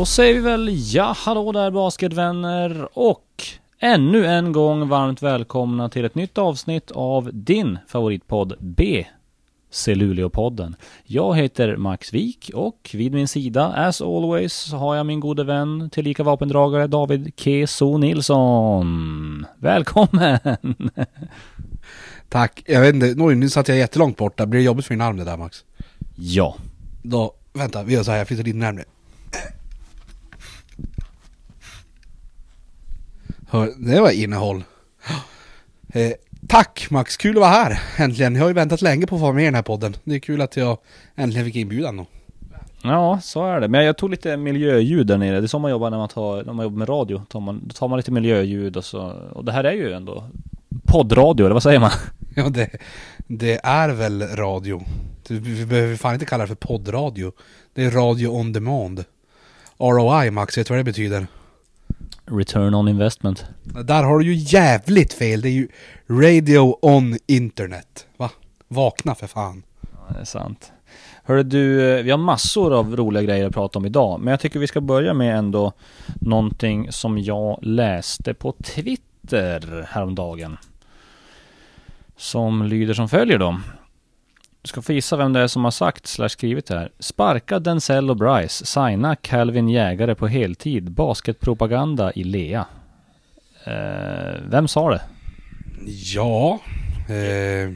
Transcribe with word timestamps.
Då 0.00 0.06
säger 0.06 0.34
vi 0.34 0.40
väl 0.40 0.68
ja, 0.94 1.14
hallå 1.16 1.52
där 1.52 1.70
basketvänner 1.70 2.88
och 2.98 3.44
ännu 3.80 4.26
en 4.26 4.52
gång 4.52 4.88
varmt 4.88 5.22
välkomna 5.22 5.88
till 5.88 6.04
ett 6.04 6.14
nytt 6.14 6.38
avsnitt 6.38 6.90
av 6.90 7.30
din 7.32 7.78
favoritpodd 7.88 8.54
B. 8.60 9.06
Luleå-podden. 9.86 10.74
Jag 11.04 11.36
heter 11.36 11.76
Max 11.76 12.12
Wik 12.12 12.50
och 12.54 12.90
vid 12.94 13.12
min 13.12 13.28
sida, 13.28 13.66
as 13.66 14.00
always, 14.00 14.72
har 14.72 14.96
jag 14.96 15.06
min 15.06 15.20
gode 15.20 15.44
vän, 15.44 15.90
tillika 15.90 16.22
vapendragare, 16.22 16.86
David 16.86 17.32
Keso 17.36 17.98
Nilsson. 17.98 19.46
Välkommen! 19.58 20.38
Tack. 22.28 22.62
Jag 22.66 22.80
vet 22.80 22.94
inte, 22.94 23.14
nu 23.14 23.48
satt 23.48 23.68
jag 23.68 23.78
jättelångt 23.78 24.16
borta. 24.16 24.46
Blir 24.46 24.60
det 24.60 24.64
jobbigt 24.64 24.86
för 24.86 24.94
din 24.94 25.00
arm 25.00 25.16
det 25.16 25.24
där 25.24 25.36
Max? 25.36 25.64
Ja. 26.16 26.56
Då, 27.02 27.34
vänta, 27.52 27.82
vi 27.82 27.94
gör 27.94 28.02
så 28.02 28.10
här, 28.10 28.18
jag 28.18 28.28
flyttar 28.28 28.44
lite 28.44 28.58
närmre. 28.58 28.84
Hör, 33.52 33.72
det 33.78 34.00
var 34.00 34.10
innehåll. 34.10 34.64
Eh, 35.92 36.12
tack 36.48 36.86
Max, 36.90 37.16
kul 37.16 37.36
att 37.36 37.40
vara 37.40 37.50
här 37.50 37.80
äntligen. 37.96 38.34
Jag 38.34 38.42
har 38.42 38.48
ju 38.48 38.54
väntat 38.54 38.82
länge 38.82 39.06
på 39.06 39.14
att 39.14 39.20
få 39.20 39.24
vara 39.24 39.32
med 39.32 39.42
i 39.42 39.44
den 39.44 39.54
här 39.54 39.62
podden. 39.62 39.96
Det 40.04 40.14
är 40.14 40.18
kul 40.18 40.40
att 40.40 40.56
jag 40.56 40.78
äntligen 41.14 41.46
fick 41.46 41.56
inbjudan 41.56 41.96
då. 41.96 42.06
Ja, 42.82 43.20
så 43.22 43.46
är 43.46 43.60
det. 43.60 43.68
Men 43.68 43.84
jag 43.84 43.96
tog 43.96 44.10
lite 44.10 44.36
miljöljud 44.36 45.06
där 45.06 45.18
nere. 45.18 45.40
Det 45.40 45.46
är 45.46 45.46
så 45.46 45.58
man 45.58 45.70
jobbar 45.70 45.90
när 45.90 45.98
man, 45.98 46.08
tar, 46.08 46.44
när 46.44 46.52
man 46.52 46.62
jobbar 46.62 46.78
med 46.78 46.88
radio. 46.88 47.22
Tar 47.28 47.40
man, 47.40 47.60
då 47.64 47.72
tar 47.72 47.88
man 47.88 47.96
lite 47.96 48.12
miljöljud 48.12 48.76
och 48.76 48.84
så. 48.84 49.00
Och 49.32 49.44
det 49.44 49.52
här 49.52 49.64
är 49.64 49.72
ju 49.72 49.92
ändå 49.92 50.24
poddradio, 50.86 51.44
eller 51.44 51.54
vad 51.54 51.62
säger 51.62 51.80
man? 51.80 51.90
Ja, 52.34 52.48
det, 52.48 52.70
det 53.26 53.60
är 53.64 53.88
väl 53.88 54.22
radio. 54.22 54.82
Vi 55.28 55.66
behöver 55.66 55.96
fan 55.96 56.14
inte 56.14 56.26
kalla 56.26 56.44
det 56.44 56.48
för 56.48 56.54
poddradio. 56.54 57.32
Det 57.74 57.84
är 57.84 57.90
radio 57.90 58.28
on 58.28 58.52
demand. 58.52 59.04
ROI 59.78 60.30
Max, 60.30 60.58
vet 60.58 60.66
du 60.66 60.72
vad 60.72 60.80
det 60.80 60.84
betyder? 60.84 61.26
Return 62.30 62.74
on 62.74 62.88
investment. 62.88 63.44
Där 63.84 64.02
har 64.02 64.18
du 64.18 64.24
ju 64.24 64.34
jävligt 64.34 65.12
fel. 65.12 65.40
Det 65.40 65.48
är 65.48 65.52
ju 65.52 65.68
radio 66.08 66.78
on 66.82 67.18
internet. 67.26 68.06
Va? 68.16 68.30
Vakna 68.68 69.14
för 69.14 69.26
fan. 69.26 69.62
Ja, 69.80 70.14
det 70.14 70.20
är 70.20 70.24
sant. 70.24 70.72
Hörru 71.24 71.42
du, 71.42 71.92
eh, 71.98 72.02
vi 72.02 72.10
har 72.10 72.18
massor 72.18 72.74
av 72.74 72.96
roliga 72.96 73.22
grejer 73.22 73.46
att 73.46 73.54
prata 73.54 73.78
om 73.78 73.86
idag. 73.86 74.20
Men 74.20 74.30
jag 74.30 74.40
tycker 74.40 74.58
vi 74.58 74.66
ska 74.66 74.80
börja 74.80 75.14
med 75.14 75.38
ändå 75.38 75.72
någonting 76.20 76.92
som 76.92 77.18
jag 77.18 77.58
läste 77.62 78.34
på 78.34 78.52
Twitter 78.52 79.86
häromdagen. 79.88 80.56
Som 82.16 82.62
lyder 82.62 82.94
som 82.94 83.08
följer 83.08 83.38
då. 83.38 83.60
Du 84.62 84.68
ska 84.68 84.82
få 84.82 84.92
gissa 84.92 85.16
vem 85.16 85.32
det 85.32 85.40
är 85.40 85.46
som 85.46 85.64
har 85.64 85.70
sagt 85.70 86.06
slash 86.06 86.28
skrivit 86.28 86.66
det 86.66 86.78
här. 86.78 86.92
Sparka 86.98 87.58
Denzel 87.58 88.10
och 88.10 88.16
Bryce. 88.16 88.66
Signa 88.66 89.16
Calvin 89.16 89.68
Jägare 89.68 90.14
på 90.14 90.26
heltid. 90.26 90.90
Basketpropaganda 90.90 92.12
i 92.12 92.24
Lea. 92.24 92.66
Eh, 93.64 94.40
vem 94.50 94.68
sa 94.68 94.90
det? 94.90 95.02
Ja... 96.14 96.60
Eh, 97.08 97.70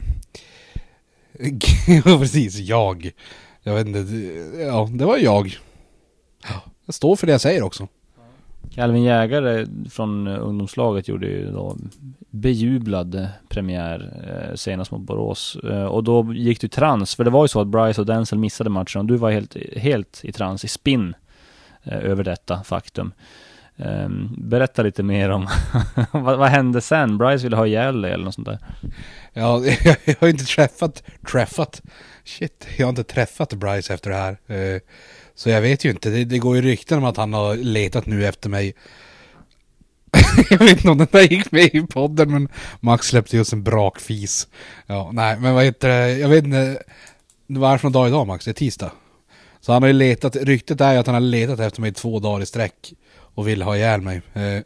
precis, 2.03 2.59
jag. 2.59 3.11
Jag 3.63 3.75
vet 3.75 3.87
inte. 3.87 4.13
Ja, 4.59 4.89
det 4.91 5.05
var 5.05 5.17
jag. 5.17 5.57
Jag 6.85 6.95
står 6.95 7.15
för 7.15 7.27
det 7.27 7.31
jag 7.31 7.41
säger 7.41 7.63
också. 7.63 7.87
Calvin 8.75 9.03
Jägare 9.03 9.67
från 9.89 10.27
ungdomslaget 10.27 11.07
gjorde 11.07 11.27
ju 11.27 11.51
då 11.51 11.77
bejublad 12.35 13.27
premiär 13.49 14.23
eh, 14.27 14.55
senast 14.55 14.91
mot 14.91 15.01
Borås. 15.01 15.55
Eh, 15.55 15.85
och 15.85 16.03
då 16.03 16.33
gick 16.33 16.61
du 16.61 16.67
trans, 16.67 17.15
för 17.15 17.23
det 17.23 17.29
var 17.29 17.43
ju 17.43 17.47
så 17.47 17.61
att 17.61 17.67
Bryce 17.67 18.01
och 18.01 18.07
Denzel 18.07 18.39
missade 18.39 18.69
matchen 18.69 19.01
och 19.01 19.05
du 19.05 19.17
var 19.17 19.31
helt, 19.31 19.55
helt 19.77 20.19
i 20.23 20.31
trans, 20.31 20.65
i 20.65 20.67
spinn 20.67 21.15
eh, 21.83 21.97
över 21.97 22.23
detta 22.23 22.63
faktum. 22.63 23.13
Eh, 23.77 24.09
berätta 24.37 24.83
lite 24.83 25.03
mer 25.03 25.29
om 25.29 25.47
vad, 26.11 26.37
vad, 26.37 26.49
hände 26.49 26.81
sen? 26.81 27.17
Bryce 27.17 27.43
ville 27.43 27.55
ha 27.55 27.67
ihjäl 27.67 28.01
dig 28.01 28.11
eller 28.11 28.25
något 28.25 28.35
sånt 28.35 28.47
där? 28.47 28.59
Ja, 29.33 29.63
jag, 29.83 29.97
jag 30.05 30.15
har 30.19 30.27
inte 30.27 30.45
träffat, 30.45 31.03
träffat, 31.31 31.81
shit, 32.23 32.67
jag 32.77 32.85
har 32.85 32.89
inte 32.89 33.03
träffat 33.03 33.53
Bryce 33.53 33.93
efter 33.93 34.09
det 34.09 34.15
här. 34.15 34.37
Eh, 34.47 34.81
så 35.35 35.49
jag 35.49 35.61
vet 35.61 35.85
ju 35.85 35.89
inte, 35.89 36.09
det, 36.09 36.25
det 36.25 36.39
går 36.39 36.55
ju 36.55 36.61
rykten 36.61 36.97
om 36.97 37.03
att 37.03 37.17
han 37.17 37.33
har 37.33 37.55
letat 37.55 38.05
nu 38.05 38.25
efter 38.25 38.49
mig 38.49 38.75
jag 40.49 40.59
vet 40.59 40.77
inte 40.77 40.89
om 40.89 40.97
den 40.97 41.07
där 41.11 41.21
gick 41.21 41.51
med 41.51 41.75
i 41.75 41.81
podden 41.81 42.31
men 42.31 42.49
Max 42.79 43.07
släppte 43.07 43.37
just 43.37 43.53
en 43.53 43.63
brakfis. 43.63 44.47
Ja, 44.85 45.09
nej 45.13 45.39
men 45.39 45.53
vad 45.53 45.63
heter 45.63 45.89
det, 45.89 46.17
jag 46.17 46.29
vet 46.29 46.43
inte. 46.43 46.83
Vad 47.47 47.69
är 47.69 47.73
det 47.73 47.79
för 47.79 47.89
dag 47.89 48.07
idag 48.07 48.27
Max? 48.27 48.45
Det 48.45 48.51
är 48.51 48.53
tisdag. 48.53 48.91
Så 49.61 49.73
han 49.73 49.83
har 49.83 49.87
ju 49.87 49.93
letat, 49.93 50.35
ryktet 50.35 50.81
är 50.81 50.93
ju 50.93 50.99
att 50.99 51.05
han 51.05 51.15
har 51.15 51.21
letat 51.21 51.59
efter 51.59 51.81
mig 51.81 51.93
två 51.93 52.19
dagar 52.19 52.43
i 52.43 52.45
sträck. 52.45 52.93
Och 53.35 53.47
vill 53.47 53.61
ha 53.61 53.75
ihjäl 53.75 54.01
mig. 54.01 54.21
Eh, 54.33 54.63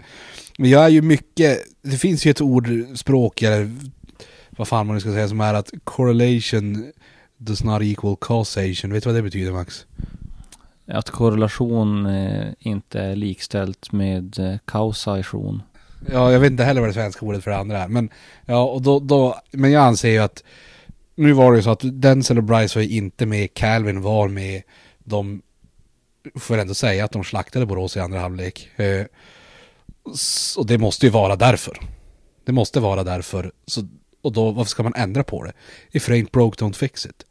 men 0.58 0.70
jag 0.70 0.86
är 0.86 0.90
ju 0.90 1.02
mycket, 1.02 1.60
det 1.82 1.98
finns 1.98 2.26
ju 2.26 2.32
ett 2.32 2.42
ordspråk 2.42 3.42
eller 3.42 3.72
vad 4.50 4.68
fan 4.68 4.88
man 4.88 4.94
nu 4.94 5.00
ska 5.00 5.12
säga 5.12 5.28
som 5.28 5.42
är 5.42 5.54
att 5.54 5.72
correlation 5.84 6.92
does 7.38 7.64
not 7.64 7.82
equal 7.82 8.18
causation. 8.22 8.94
Vet 8.94 9.04
du 9.04 9.10
vad 9.10 9.16
det 9.16 9.22
betyder 9.22 9.52
Max? 9.52 9.86
Att 10.90 11.10
korrelation 11.10 12.06
eh, 12.06 12.48
inte 12.60 13.00
är 13.00 13.16
likställt 13.16 13.92
med 13.92 14.40
eh, 14.40 14.58
kausation. 14.66 15.64
Ja, 16.12 16.32
jag 16.32 16.40
vet 16.40 16.52
inte 16.52 16.64
heller 16.64 16.82
vad 16.82 16.90
det 16.90 16.94
svenska 16.94 17.26
ordet 17.26 17.44
för 17.44 17.52
det 17.52 17.58
andra 17.58 17.78
är. 17.78 17.88
Men, 17.88 18.10
ja, 18.46 18.64
och 18.64 18.82
då, 18.82 19.00
då, 19.00 19.42
men 19.52 19.72
jag 19.72 19.84
anser 19.84 20.10
ju 20.10 20.18
att 20.18 20.44
nu 21.16 21.34
var 21.34 21.52
det 21.52 21.58
ju 21.58 21.64
så 21.64 21.70
att 21.70 21.82
Denzel 21.84 22.38
och 22.38 22.44
Bryce 22.44 22.80
var 22.80 22.84
ju 22.84 22.90
inte 22.90 23.26
med, 23.26 23.54
Calvin 23.54 24.02
var 24.02 24.28
med. 24.28 24.62
De 25.00 25.42
får 26.36 26.58
ändå 26.58 26.74
säga 26.74 27.06
att 27.06 27.12
de 27.12 27.24
slaktade 27.24 27.66
Borås 27.66 27.98
i 27.98 28.00
andra 28.00 28.20
halvlek. 28.20 28.70
Eh, 28.76 29.06
och 30.58 30.66
det 30.66 30.78
måste 30.78 31.06
ju 31.06 31.12
vara 31.12 31.36
därför. 31.36 31.80
Det 32.46 32.52
måste 32.52 32.80
vara 32.80 33.04
därför. 33.04 33.52
Så, 33.66 33.88
och 34.22 34.32
då, 34.32 34.52
varför 34.52 34.70
ska 34.70 34.84
man 34.84 34.96
ändra 34.96 35.24
på 35.24 35.44
det? 35.44 35.54
If 35.92 36.10
it 36.10 36.16
ain't 36.16 36.32
broke, 36.32 36.66
don't 36.66 36.74
fix 36.74 37.06
it. 37.06 37.26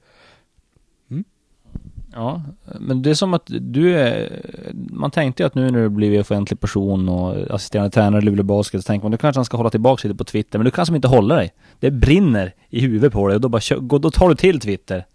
Ja, 2.12 2.42
men 2.80 3.02
det 3.02 3.10
är 3.10 3.14
som 3.14 3.34
att 3.34 3.42
du 3.46 3.98
är... 3.98 4.42
Man 4.90 5.10
tänkte 5.10 5.42
ju 5.42 5.46
att 5.46 5.54
nu 5.54 5.70
när 5.70 5.82
du 5.82 5.88
blivit 5.88 6.20
offentlig 6.20 6.60
person 6.60 7.08
och 7.08 7.54
assisterande 7.54 7.90
tränare 7.90 8.22
i 8.22 8.24
Luleå 8.24 8.44
Basket 8.44 8.82
så 8.82 8.86
tänker 8.86 9.04
man 9.04 9.12
du 9.12 9.18
kanske 9.18 9.38
han 9.38 9.44
ska 9.44 9.56
hålla 9.56 9.70
tillbaka 9.70 10.08
lite 10.08 10.18
på 10.18 10.24
Twitter, 10.24 10.58
men 10.58 10.64
du 10.64 10.70
kan 10.70 10.86
som 10.86 10.94
inte 10.94 11.08
hålla 11.08 11.36
dig. 11.36 11.52
Det 11.80 11.90
brinner 11.90 12.54
i 12.70 12.80
huvudet 12.80 13.12
på 13.12 13.28
dig 13.28 13.34
och 13.34 13.40
då 13.40 13.48
bara 13.48 13.98
då 13.98 14.10
tar 14.10 14.28
du 14.28 14.34
till 14.34 14.60
Twitter. 14.60 15.06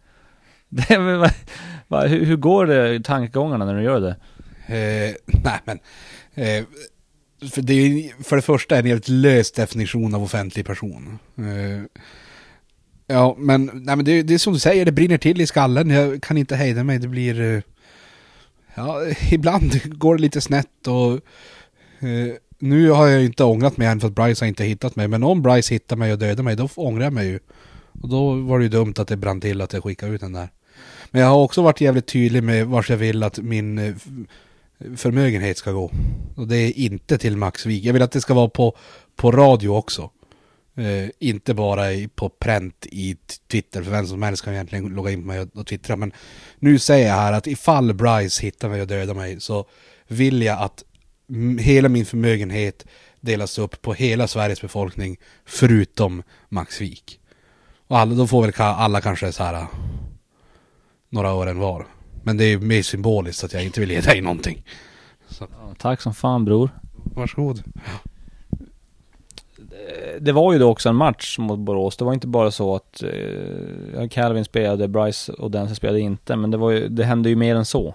Det, 0.70 1.00
men, 1.00 1.30
va, 1.88 2.06
hur, 2.06 2.26
hur, 2.26 2.36
går 2.36 2.66
det 2.66 3.04
tankegångarna 3.04 3.66
när 3.66 3.76
du 3.76 3.84
gör 3.84 4.00
det? 4.00 4.16
Eh, 4.68 5.16
nej 5.44 5.60
men... 5.66 5.80
Eh, 6.34 6.64
för 7.52 7.62
det 7.62 7.74
är 7.74 8.24
för 8.24 8.36
det 8.36 8.42
första 8.42 8.78
en 8.78 8.86
helt 8.86 9.08
lös 9.08 9.52
definition 9.52 10.16
av 10.16 10.24
offentlig 10.24 10.66
person. 10.66 11.20
Eh, 11.38 12.02
Ja, 13.08 13.36
men, 13.38 13.72
nej, 13.74 13.96
men 13.96 14.06
det, 14.06 14.24
det, 14.24 14.34
är 14.34 14.38
som 14.38 14.54
du 14.54 14.60
säger, 14.60 14.86
det 14.86 14.92
brinner 14.92 15.18
till 15.18 15.42
i 15.42 15.48
skallen. 15.48 15.90
Jag 15.90 16.24
kan 16.24 16.38
inte 16.38 16.56
hejda 16.56 16.84
mig. 16.84 17.00
Det 17.00 17.08
blir... 17.08 17.42
Eh, 17.42 17.62
ja, 18.76 19.02
ibland 19.32 19.82
går 20.00 20.16
det 20.16 20.22
lite 20.22 20.42
snett 20.42 20.88
och... 20.88 21.14
Eh, 22.08 22.36
nu 22.60 22.90
har 22.90 23.08
jag 23.08 23.26
inte 23.26 23.44
ångrat 23.44 23.78
mig 23.78 23.88
än 23.88 24.00
för 24.00 24.08
att 24.08 24.16
Bryce 24.16 24.46
har 24.46 24.48
inte 24.48 24.64
hittat 24.64 24.96
mig. 24.96 25.08
Men 25.08 25.24
om 25.24 25.42
Bryce 25.42 25.74
hittar 25.74 25.96
mig 25.96 26.14
och 26.14 26.20
dödar 26.20 26.44
mig, 26.44 26.56
då 26.56 26.70
ångrar 26.76 27.04
jag 27.04 27.14
mig 27.14 27.28
ju. 27.28 27.40
Och 28.02 28.10
då 28.10 28.36
var 28.36 28.60
det 28.60 28.64
ju 28.64 28.70
dumt 28.70 28.94
att 28.98 29.08
det 29.08 29.18
brann 29.18 29.42
till 29.42 29.62
att 29.62 29.74
jag 29.74 29.84
skickade 29.84 30.12
ut 30.12 30.22
den 30.22 30.34
där. 30.34 30.50
Men 31.12 31.22
jag 31.22 31.30
har 31.30 31.38
också 31.38 31.62
varit 31.62 31.82
jävligt 31.82 32.08
tydlig 32.08 32.44
med 32.44 32.68
vart 32.68 32.90
jag 32.90 32.98
vill 32.98 33.24
att 33.24 33.40
min 33.40 33.78
eh, 33.78 33.96
förmögenhet 34.96 35.58
ska 35.58 35.72
gå. 35.72 35.92
Och 36.36 36.48
det 36.48 36.58
är 36.58 36.78
inte 36.78 37.18
till 37.18 37.38
Maxvik. 37.38 37.84
Jag 37.84 37.94
vill 37.94 38.02
att 38.02 38.12
det 38.12 38.22
ska 38.22 38.34
vara 38.34 38.50
på, 38.50 38.78
på 39.16 39.32
radio 39.32 39.70
också. 39.70 40.10
Uh, 40.78 41.10
inte 41.20 41.54
bara 41.54 41.94
i, 41.94 42.08
på 42.08 42.30
pränt 42.30 42.86
i 42.92 43.18
Twitter, 43.52 43.84
för 43.84 43.92
vem 43.92 44.08
som 44.08 44.22
helst 44.22 44.44
kan 44.44 44.54
egentligen 44.54 44.88
logga 44.88 45.12
in 45.12 45.22
på 45.22 45.28
mig 45.28 45.40
och, 45.40 45.56
och 45.56 45.68
twittra. 45.68 45.96
Men 45.96 46.12
nu 46.60 46.80
säger 46.80 47.08
jag 47.08 47.16
här 47.16 47.34
att 47.34 47.48
ifall 47.48 47.94
Bryce 47.94 48.42
hittar 48.42 48.70
mig 48.70 48.82
och 48.82 48.88
dödar 48.88 49.14
mig 49.14 49.40
så 49.40 49.66
vill 50.08 50.42
jag 50.42 50.62
att 50.62 50.84
hela 51.60 51.90
min 51.90 52.06
förmögenhet 52.06 52.86
delas 53.22 53.58
upp 53.58 53.82
på 53.82 53.94
hela 53.94 54.28
Sveriges 54.28 54.62
befolkning 54.62 55.18
förutom 55.46 56.24
Maxvik. 56.50 57.20
Och 57.88 58.00
alla, 58.00 58.16
då 58.16 58.28
får 58.28 58.42
väl 58.42 58.54
alla 58.58 59.02
kanske 59.02 59.32
så 59.32 59.44
här 59.44 59.68
några 61.10 61.30
ören 61.30 61.60
var. 61.60 61.88
Men 62.24 62.38
det 62.38 62.46
är 62.46 62.58
mer 62.58 62.82
symboliskt 62.82 63.44
att 63.44 63.54
jag 63.54 63.64
inte 63.64 63.80
vill 63.80 63.92
ge 63.92 64.02
dig 64.02 64.22
någonting. 64.22 64.66
Ja, 65.40 65.48
tack 65.78 66.02
som 66.02 66.14
fan 66.14 66.46
bror. 66.46 66.70
Varsågod 66.94 67.64
det 70.20 70.32
var 70.32 70.54
ju 70.54 70.60
då 70.60 70.70
också 70.70 70.90
en 70.90 70.96
match 70.96 71.38
mot 71.40 71.60
Borås. 71.60 71.98
Det 71.98 72.06
var 72.06 72.14
inte 72.14 72.28
bara 72.28 72.52
så 72.52 72.76
att 72.76 73.04
eh, 73.04 74.08
Calvin 74.10 74.46
spelade, 74.46 74.88
Bryce 74.88 75.34
och 75.34 75.52
Denzel 75.52 75.76
spelade 75.76 76.00
inte, 76.00 76.36
men 76.36 76.52
det, 76.52 76.58
var 76.58 76.72
ju, 76.72 76.88
det 76.88 77.04
hände 77.04 77.30
ju 77.30 77.36
mer 77.36 77.56
än 77.56 77.66
så. 77.66 77.94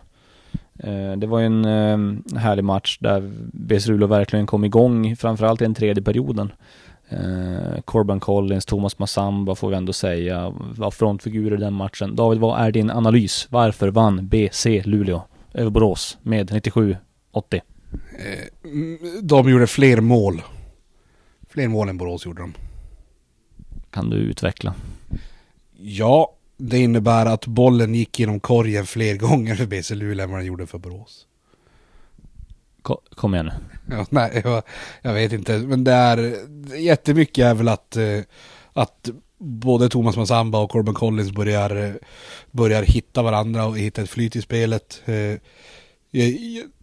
Eh, 0.78 1.12
det 1.16 1.26
var 1.26 1.38
ju 1.38 1.46
en 1.46 1.64
eh, 1.64 2.38
härlig 2.38 2.64
match 2.64 2.98
där 3.00 3.30
BS 3.52 3.86
Luleå 3.86 4.08
verkligen 4.08 4.46
kom 4.46 4.64
igång, 4.64 5.16
framförallt 5.16 5.60
i 5.60 5.64
den 5.64 5.74
tredje 5.74 6.02
perioden. 6.02 6.52
Eh, 7.08 7.80
Corban 7.84 8.20
Collins, 8.20 8.66
Thomas 8.66 8.98
Massamba 8.98 9.54
får 9.54 9.70
vi 9.70 9.76
ändå 9.76 9.92
säga, 9.92 10.54
var 10.76 10.90
frontfigurer 10.90 11.56
i 11.56 11.60
den 11.60 11.74
matchen. 11.74 12.16
David, 12.16 12.40
vad 12.40 12.60
är 12.60 12.72
din 12.72 12.90
analys? 12.90 13.46
Varför 13.50 13.88
vann 13.88 14.28
BC 14.28 14.82
Luleå 14.84 15.22
över 15.54 15.70
Borås 15.70 16.18
med 16.22 16.50
97-80. 16.50 16.96
Eh, 17.42 17.60
mm, 18.64 18.98
de 19.22 19.50
gjorde 19.50 19.66
fler 19.66 20.00
mål. 20.00 20.42
Fler 21.48 21.68
mål 21.68 21.88
än 21.88 21.98
Borås 21.98 22.26
gjorde 22.26 22.42
de. 22.42 22.54
Kan 23.90 24.10
du 24.10 24.16
utveckla? 24.16 24.74
Ja, 25.80 26.34
det 26.56 26.78
innebär 26.78 27.26
att 27.26 27.46
bollen 27.46 27.94
gick 27.94 28.18
genom 28.18 28.40
korgen 28.40 28.86
fler 28.86 29.16
gånger 29.18 29.54
för 29.54 29.66
BC 29.66 29.94
Luleå 29.94 30.24
än 30.24 30.30
vad 30.30 30.38
den 30.40 30.46
gjorde 30.46 30.66
för 30.66 30.78
Borås. 30.78 31.26
Ko- 32.82 33.00
Kom 33.10 33.34
igen 33.34 33.46
nu. 33.46 33.52
Ja, 33.96 34.06
nej, 34.10 34.40
jag, 34.44 34.62
jag 35.02 35.14
vet 35.14 35.32
inte. 35.32 35.58
Men 35.58 35.84
det 35.84 35.92
är 35.92 36.34
jättemycket 36.76 37.44
är 37.44 37.54
väl 37.54 37.68
att, 37.68 37.96
eh, 37.96 38.20
att 38.72 39.08
både 39.38 39.88
Thomas 39.88 40.16
Massamba 40.16 40.58
och 40.58 40.70
Corbin 40.70 40.94
Collins 40.94 41.32
börjar, 41.32 41.76
eh, 41.84 41.92
börjar 42.50 42.82
hitta 42.82 43.22
varandra 43.22 43.66
och 43.66 43.78
hitta 43.78 44.02
ett 44.02 44.10
flyt 44.10 44.36
i 44.36 44.42
spelet. 44.42 45.02
Eh, 45.04 45.14
Jag, 46.10 46.34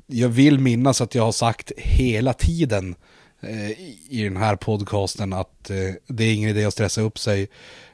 jag 0.07 0.29
vill 0.29 0.59
minnas 0.59 1.01
att 1.01 1.15
jag 1.15 1.23
har 1.23 1.31
sagt 1.31 1.71
hela 1.77 2.33
tiden 2.33 2.95
Eh, 3.41 3.71
i 4.09 4.23
den 4.23 4.37
här 4.37 4.55
podcasten 4.55 5.33
att 5.33 5.69
eh, 5.69 5.93
det 6.07 6.23
är 6.23 6.33
ingen 6.33 6.49
idé 6.49 6.65
att 6.65 6.73
stressa 6.73 7.01
upp 7.01 7.19
sig 7.19 7.47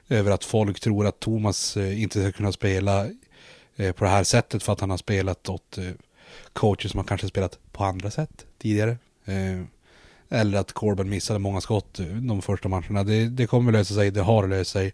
över 0.10 0.32
att 0.32 0.44
folk 0.44 0.80
tror 0.80 1.08
att 1.08 1.20
Thomas 1.20 1.78
eh, 1.78 2.02
inte 2.02 2.22
ska 2.22 2.32
kunna 2.32 2.52
spela 2.52 3.10
på 3.96 4.04
det 4.04 4.10
här 4.10 4.24
sättet 4.24 4.64
för 4.64 4.74
att 4.74 4.80
han 4.80 4.90
har 4.90 4.98
spelat 4.98 5.50
åt 5.50 5.78
coacher 6.54 6.88
som 6.88 6.98
har 6.98 7.06
kanske 7.06 7.28
spelat 7.28 7.60
på 7.72 7.84
andra 7.84 8.12
sätt 8.12 8.46
tidigare. 8.60 8.98
Eller 10.30 10.58
att 10.58 10.74
Corbyn 10.74 11.10
missade 11.10 11.40
många 11.40 11.62
skott 11.62 12.00
de 12.22 12.42
första 12.42 12.70
matcherna. 12.70 13.04
Det, 13.04 13.30
det 13.30 13.48
kommer 13.48 13.72
lösa 13.72 13.94
sig, 13.94 14.12
det 14.12 14.22
har 14.22 14.48
löst 14.48 14.72
sig. 14.72 14.94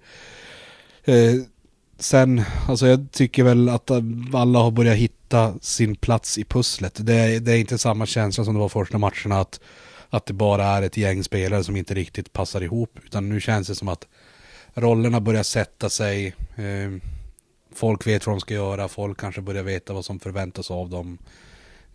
Sen, 1.99 2.41
alltså 2.67 2.87
jag 2.87 3.07
tycker 3.11 3.43
väl 3.43 3.69
att 3.69 3.91
alla 4.33 4.59
har 4.59 4.71
börjat 4.71 4.97
hitta 4.97 5.53
sin 5.61 5.95
plats 5.95 6.37
i 6.37 6.43
pusslet. 6.43 6.93
Det, 7.05 7.39
det 7.39 7.51
är 7.51 7.57
inte 7.57 7.77
samma 7.77 8.05
känsla 8.05 8.45
som 8.45 8.53
det 8.53 8.59
var 8.59 8.69
första 8.69 8.97
matcherna 8.97 9.39
att, 9.39 9.59
att 10.09 10.25
det 10.25 10.33
bara 10.33 10.65
är 10.65 10.81
ett 10.81 10.97
gäng 10.97 11.23
spelare 11.23 11.63
som 11.63 11.75
inte 11.75 11.93
riktigt 11.93 12.33
passar 12.33 12.63
ihop. 12.63 12.99
Utan 13.05 13.29
nu 13.29 13.39
känns 13.41 13.67
det 13.67 13.75
som 13.75 13.87
att 13.87 14.07
rollerna 14.73 15.19
börjar 15.21 15.43
sätta 15.43 15.89
sig. 15.89 16.35
Eh, 16.55 16.91
folk 17.73 18.07
vet 18.07 18.25
vad 18.25 18.35
de 18.35 18.39
ska 18.39 18.53
göra, 18.53 18.87
folk 18.87 19.19
kanske 19.19 19.41
börjar 19.41 19.63
veta 19.63 19.93
vad 19.93 20.05
som 20.05 20.19
förväntas 20.19 20.71
av 20.71 20.89
dem. 20.89 21.17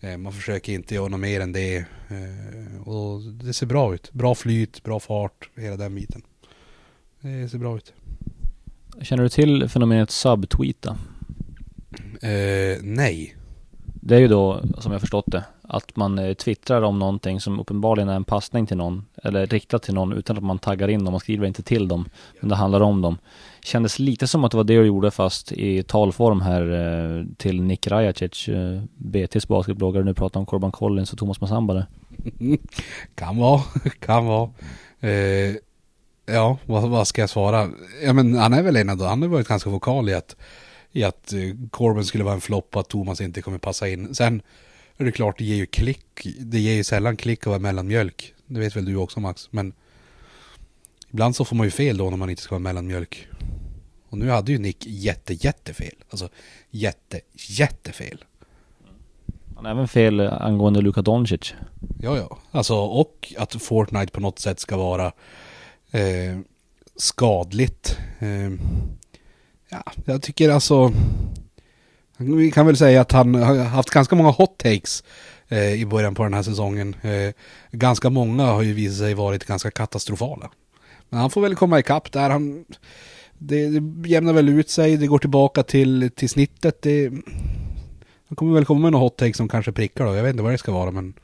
Eh, 0.01 0.17
man 0.17 0.33
försöker 0.33 0.73
inte 0.73 0.95
göra 0.95 1.09
något 1.09 1.21
mer 1.21 1.41
än 1.41 1.53
det. 1.53 1.77
Eh, 1.77 2.89
och 2.89 3.21
det 3.21 3.53
ser 3.53 3.67
bra 3.67 3.95
ut. 3.95 4.13
Bra 4.13 4.35
flyt, 4.35 4.83
bra 4.83 5.01
fart, 5.01 5.51
hela 5.57 5.77
den 5.77 5.95
biten. 5.95 6.23
Det 7.21 7.49
ser 7.49 7.59
bra 7.59 7.77
ut. 7.77 7.93
Känner 9.01 9.23
du 9.23 9.29
till 9.29 9.69
fenomenet 9.69 10.11
subtweeta? 10.11 10.99
Eh, 12.21 12.79
nej. 12.83 13.37
Det 14.05 14.17
är 14.17 14.21
ju 14.21 14.29
då, 14.29 14.61
som 14.79 14.93
jag 14.93 15.01
förstått 15.01 15.25
det, 15.27 15.45
att 15.63 15.97
man 15.97 16.19
eh, 16.19 16.35
twittrar 16.35 16.83
om 16.83 16.99
någonting 16.99 17.41
som 17.41 17.61
uppenbarligen 17.61 18.09
är 18.09 18.17
en 18.17 18.25
passning 18.25 18.67
till 18.67 18.77
någon, 18.77 19.05
eller 19.23 19.47
riktat 19.47 19.83
till 19.83 19.95
någon 19.95 20.13
utan 20.13 20.37
att 20.37 20.43
man 20.43 20.59
taggar 20.59 20.89
in 20.89 21.05
dem, 21.05 21.13
man 21.13 21.21
skriver 21.21 21.47
inte 21.47 21.63
till 21.63 21.89
dem, 21.89 22.09
men 22.41 22.49
det 22.49 22.55
handlar 22.55 22.81
om 22.81 23.03
dem. 23.03 23.19
Kändes 23.65 23.99
lite 23.99 24.27
som 24.27 24.45
att 24.45 24.51
det 24.51 24.57
var 24.57 24.65
det 24.65 24.77
du 24.77 24.85
gjorde 24.85 25.11
fast 25.11 25.53
i 25.53 25.83
talform 25.83 26.41
här 26.41 26.63
eh, 26.73 27.25
till 27.37 27.63
Nick 27.63 27.87
Rajacic, 27.87 28.49
eh, 28.49 28.83
BT's 28.99 29.49
basketbloggare, 29.49 30.05
nu 30.05 30.15
pratar 30.15 30.41
om 30.41 30.47
Corban 30.47 30.73
Collins 30.73 31.13
och 31.13 31.19
Thomas 31.19 31.41
Massamba 31.41 31.75
där. 31.75 31.87
kan 33.15 33.37
vara, 33.37 33.61
kan 33.99 34.27
vara. 34.27 34.51
Eh, 35.01 35.55
ja, 36.27 36.59
vad, 36.67 36.91
vad 36.91 37.07
ska 37.07 37.21
jag 37.21 37.31
svara? 37.31 37.69
Ja, 38.05 38.13
men 38.13 38.35
han 38.35 38.53
är 38.53 38.63
väl 38.63 38.77
en 38.77 38.91
av 38.91 38.97
dem. 38.97 39.09
Han 39.09 39.23
har 39.23 39.29
varit 39.29 39.49
ganska 39.49 39.71
vokal 39.71 40.09
i 40.09 40.15
att, 40.15 40.37
i 40.93 41.05
att 41.05 41.33
eh, 41.33 41.41
Corbin 41.71 42.05
skulle 42.05 42.25
vara 42.25 42.35
en 42.35 42.41
flopp 42.41 42.77
och 42.77 42.81
att 42.81 42.89
Thomas 42.89 43.21
inte 43.21 43.43
kommer 43.43 43.59
passa 43.59 43.89
in. 43.89 44.15
Sen 44.15 44.43
är 44.97 45.05
det 45.05 45.13
klart, 45.13 45.39
det 45.39 45.45
ger 45.45 45.57
ju 45.57 45.67
klick. 45.67 46.27
Det 46.39 46.59
ger 46.59 46.75
ju 46.75 46.85
sällan 46.85 47.17
klick 47.17 47.41
att 47.41 47.47
vara 47.47 47.59
mellanmjölk. 47.59 48.35
Det 48.47 48.61
vet 48.61 48.77
väl 48.77 48.85
du 48.85 48.97
också 48.97 49.21
Max. 49.21 49.49
Men 49.53 49.73
ibland 51.11 51.37
så 51.37 51.45
får 51.45 51.57
man 51.57 51.67
ju 51.67 51.71
fel 51.71 51.97
då 51.97 52.11
när 52.11 52.17
man 52.17 52.31
inte 52.31 52.43
ska 52.43 52.55
vara 52.55 52.63
mellanmjölk. 52.63 53.29
Och 54.09 54.19
nu 54.19 54.31
hade 54.31 54.53
ju 54.53 54.59
Nick 54.59 54.87
jätte, 54.87 55.35
jättefel. 55.35 55.95
Alltså 56.11 56.29
jätte, 56.71 57.21
jättefel. 57.33 58.25
Han 59.57 59.67
även 59.67 59.89
fel 59.89 60.21
eh, 60.21 60.43
angående 60.43 60.81
Luka 60.81 61.03
Doncic. 61.03 61.55
Ja, 62.01 62.17
ja. 62.17 62.39
Alltså, 62.51 62.75
och 62.75 63.35
att 63.39 63.63
Fortnite 63.63 64.13
på 64.13 64.21
något 64.21 64.39
sätt 64.39 64.61
ska 64.61 64.77
vara 64.77 65.13
eh, 65.91 66.39
skadligt. 66.97 67.99
Eh, 68.19 68.53
ja, 69.73 69.93
jag 70.05 70.23
tycker 70.23 70.51
alltså... 70.51 70.93
Vi 72.17 72.51
kan 72.51 72.67
väl 72.67 72.77
säga 72.77 73.01
att 73.01 73.13
han 73.13 73.35
har 73.35 73.57
haft 73.57 73.91
ganska 73.91 74.17
många 74.17 74.31
hot 74.31 74.59
takes 74.59 75.05
eh, 75.49 75.73
i 75.73 75.87
början 75.87 76.15
på 76.15 76.23
den 76.23 76.35
här 76.35 76.43
säsongen. 76.43 76.97
Eh, 77.03 77.35
ganska 77.71 78.11
många 78.11 78.45
har 78.47 78.63
ju 78.63 78.73
visat 78.73 78.99
sig 78.99 79.15
varit 79.15 79.45
ganska 79.45 79.71
katastrofala. 79.71 80.51
Men 81.09 81.21
han 81.21 81.31
får 81.31 81.41
väl 81.41 81.55
komma 81.55 81.79
ikapp 81.79 82.13
där. 82.13 82.31
Han, 82.31 82.65
det, 83.39 83.81
det 83.81 84.09
jämnar 84.09 84.33
väl 84.33 84.49
ut 84.49 84.71
sig, 84.71 84.97
det 84.97 85.07
går 85.07 85.19
tillbaka 85.19 85.63
till, 85.63 86.11
till 86.17 86.29
snittet. 86.29 86.83
Det, 86.83 87.13
han 88.29 88.37
kommer 88.37 88.55
väl 88.55 88.65
komma 88.65 88.81
med 88.81 88.93
några 88.93 89.05
hot 89.05 89.17
takes 89.17 89.37
som 89.37 89.49
kanske 89.49 89.73
prickar 89.73 90.07
då. 90.07 90.15
Jag 90.15 90.23
vet 90.23 90.31
inte 90.31 90.43
vad 90.43 90.53
det 90.53 90.59
ska 90.59 90.73
vara 90.73 90.91
men 90.91 91.15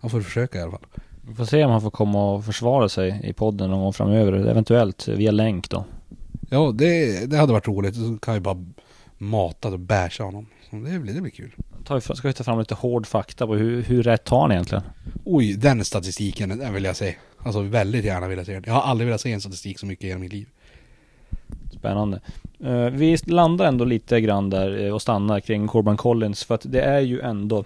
han 0.00 0.10
får 0.10 0.20
försöka 0.20 0.58
i 0.58 0.62
alla 0.62 0.70
fall. 0.70 0.86
Vi 1.28 1.34
får 1.34 1.44
se 1.44 1.64
om 1.64 1.70
han 1.70 1.82
får 1.82 1.90
komma 1.90 2.32
och 2.32 2.44
försvara 2.44 2.88
sig 2.88 3.20
i 3.24 3.32
podden 3.32 3.70
någon 3.70 3.80
gång 3.80 3.92
framöver, 3.92 4.32
eventuellt 4.32 5.08
via 5.08 5.30
länk 5.30 5.70
då. 5.70 5.84
Ja, 6.52 6.72
det, 6.74 7.26
det 7.30 7.36
hade 7.36 7.52
varit 7.52 7.68
roligt. 7.68 7.94
Så 7.94 8.18
kan 8.22 8.34
vi 8.34 8.40
bara 8.40 8.64
mata 9.18 9.68
och 9.68 9.78
basha 9.78 10.24
honom. 10.24 10.46
Så 10.70 10.76
det, 10.76 10.98
blir, 10.98 11.14
det 11.14 11.20
blir 11.20 11.32
kul. 11.32 11.54
Ta 11.84 12.00
Ska 12.00 12.28
vi 12.28 12.34
ta 12.34 12.44
fram 12.44 12.58
lite 12.58 12.74
hård 12.74 13.06
fakta 13.06 13.46
på 13.46 13.54
hur, 13.54 13.82
hur 13.82 14.02
rätt 14.02 14.28
har 14.28 14.40
han 14.40 14.52
egentligen? 14.52 14.84
Oj, 15.24 15.54
den 15.54 15.84
statistiken, 15.84 16.58
den 16.58 16.74
vill 16.74 16.84
jag 16.84 16.96
se. 16.96 17.14
Alltså 17.38 17.60
väldigt 17.60 18.04
gärna 18.04 18.28
vill 18.28 18.38
jag 18.38 18.46
se 18.46 18.52
den. 18.52 18.62
Jag 18.66 18.72
har 18.72 18.82
aldrig 18.82 19.06
velat 19.06 19.20
se 19.20 19.32
en 19.32 19.40
statistik 19.40 19.78
så 19.78 19.86
mycket 19.86 20.04
i 20.04 20.08
hela 20.08 20.20
mitt 20.20 20.32
liv. 20.32 20.46
Spännande. 21.72 22.20
Eh, 22.64 22.86
vi 22.90 23.16
landar 23.16 23.66
ändå 23.66 23.84
lite 23.84 24.20
grann 24.20 24.50
där 24.50 24.84
eh, 24.86 24.94
och 24.94 25.02
stannar 25.02 25.40
kring 25.40 25.68
Corban 25.68 25.96
Collins 25.96 26.44
för 26.44 26.54
att 26.54 26.72
det 26.72 26.80
är 26.80 27.00
ju 27.00 27.20
ändå 27.20 27.64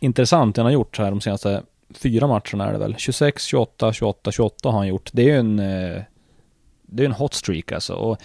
intressant 0.00 0.54
det 0.54 0.60
han 0.60 0.66
har 0.66 0.72
gjort 0.72 0.98
här 0.98 1.10
de 1.10 1.20
senaste 1.20 1.62
fyra 1.94 2.26
matcherna 2.26 2.68
är 2.68 2.72
det 2.72 2.78
väl. 2.78 2.94
26, 2.98 3.44
28, 3.44 3.92
28, 3.92 4.32
28 4.32 4.68
har 4.68 4.78
han 4.78 4.88
gjort. 4.88 5.10
Det 5.12 5.22
är 5.22 5.26
ju 5.26 5.36
en 5.36 5.58
eh, 5.58 6.02
det 6.90 7.02
är 7.02 7.06
en 7.06 7.12
hot 7.12 7.34
streak 7.34 7.72
alltså. 7.72 7.94
Och 7.94 8.18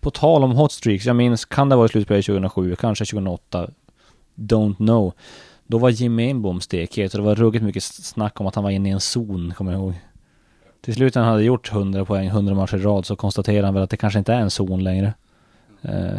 på 0.00 0.10
tal 0.10 0.44
om 0.44 0.52
hot 0.52 0.72
streaks, 0.72 1.04
jag 1.04 1.16
minns, 1.16 1.44
kan 1.44 1.68
det 1.68 1.74
ha 1.74 1.80
varit 1.80 1.90
slutspelet 1.90 2.26
2007, 2.26 2.76
kanske 2.76 3.04
2008, 3.04 3.70
don't 4.34 4.76
know. 4.76 5.12
Då 5.66 5.78
var 5.78 5.90
Jim 5.90 6.18
Enbom 6.18 6.60
stekhet 6.60 7.14
och 7.14 7.20
det 7.20 7.26
var 7.26 7.34
ruggigt 7.34 7.64
mycket 7.64 7.82
snack 7.82 8.40
om 8.40 8.46
att 8.46 8.54
han 8.54 8.64
var 8.64 8.70
inne 8.70 8.88
i 8.88 8.92
en 8.92 9.00
zon, 9.00 9.54
kommer 9.56 9.72
jag 9.72 9.80
ihåg. 9.80 9.94
Till 10.80 10.94
slut 10.94 11.14
när 11.14 11.22
han 11.22 11.32
hade 11.32 11.44
gjort 11.44 11.72
100 11.72 12.04
poäng, 12.04 12.26
100 12.26 12.54
matcher 12.54 12.76
i 12.76 12.80
rad, 12.80 13.06
så 13.06 13.16
konstaterade 13.16 13.66
han 13.66 13.74
väl 13.74 13.82
att 13.82 13.90
det 13.90 13.96
kanske 13.96 14.18
inte 14.18 14.32
är 14.32 14.40
en 14.40 14.50
zon 14.50 14.84
längre. 14.84 15.14
Eh, 15.82 16.14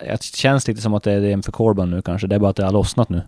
det 0.00 0.22
känns 0.22 0.68
lite 0.68 0.80
som 0.80 0.94
att 0.94 1.02
det 1.02 1.12
är 1.12 1.20
det 1.20 1.42
för 1.42 1.52
Corban 1.52 1.90
nu 1.90 2.02
kanske, 2.02 2.26
det 2.26 2.34
är 2.34 2.38
bara 2.38 2.50
att 2.50 2.56
det 2.56 2.64
har 2.64 2.72
lossnat 2.72 3.08
nu. 3.08 3.22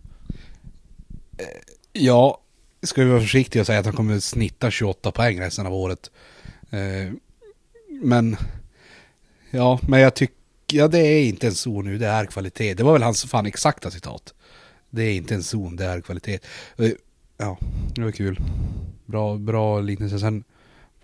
Ja, 1.92 2.40
ska 2.82 3.04
vi 3.04 3.10
vara 3.10 3.20
försiktiga 3.20 3.62
och 3.62 3.66
säga 3.66 3.78
att 3.78 3.86
han 3.86 3.94
kommer 3.94 4.16
att 4.16 4.24
snitta 4.24 4.70
28 4.70 5.10
poäng 5.10 5.40
resten 5.40 5.66
av 5.66 5.74
året. 5.74 6.10
Eh, 6.70 7.12
men, 8.02 8.36
ja, 9.50 9.80
men 9.88 10.00
jag 10.00 10.14
tycker, 10.14 10.36
ja 10.72 10.88
det 10.88 10.98
är 10.98 11.24
inte 11.24 11.46
en 11.46 11.54
zon 11.54 11.84
nu, 11.84 11.98
det 11.98 12.06
är 12.06 12.26
kvalitet. 12.26 12.74
Det 12.74 12.82
var 12.82 12.92
väl 12.92 13.02
hans 13.02 13.24
fan 13.24 13.46
exakta 13.46 13.90
citat. 13.90 14.34
Det 14.90 15.02
är 15.02 15.14
inte 15.14 15.34
en 15.34 15.42
zon, 15.42 15.76
det 15.76 15.84
är 15.84 16.00
kvalitet. 16.00 16.38
Eh, 16.76 16.90
ja, 17.36 17.58
det 17.94 18.02
var 18.02 18.10
kul. 18.10 18.40
Bra, 19.06 19.36
bra 19.36 19.80
liknelse. 19.80 20.18
Sen 20.18 20.44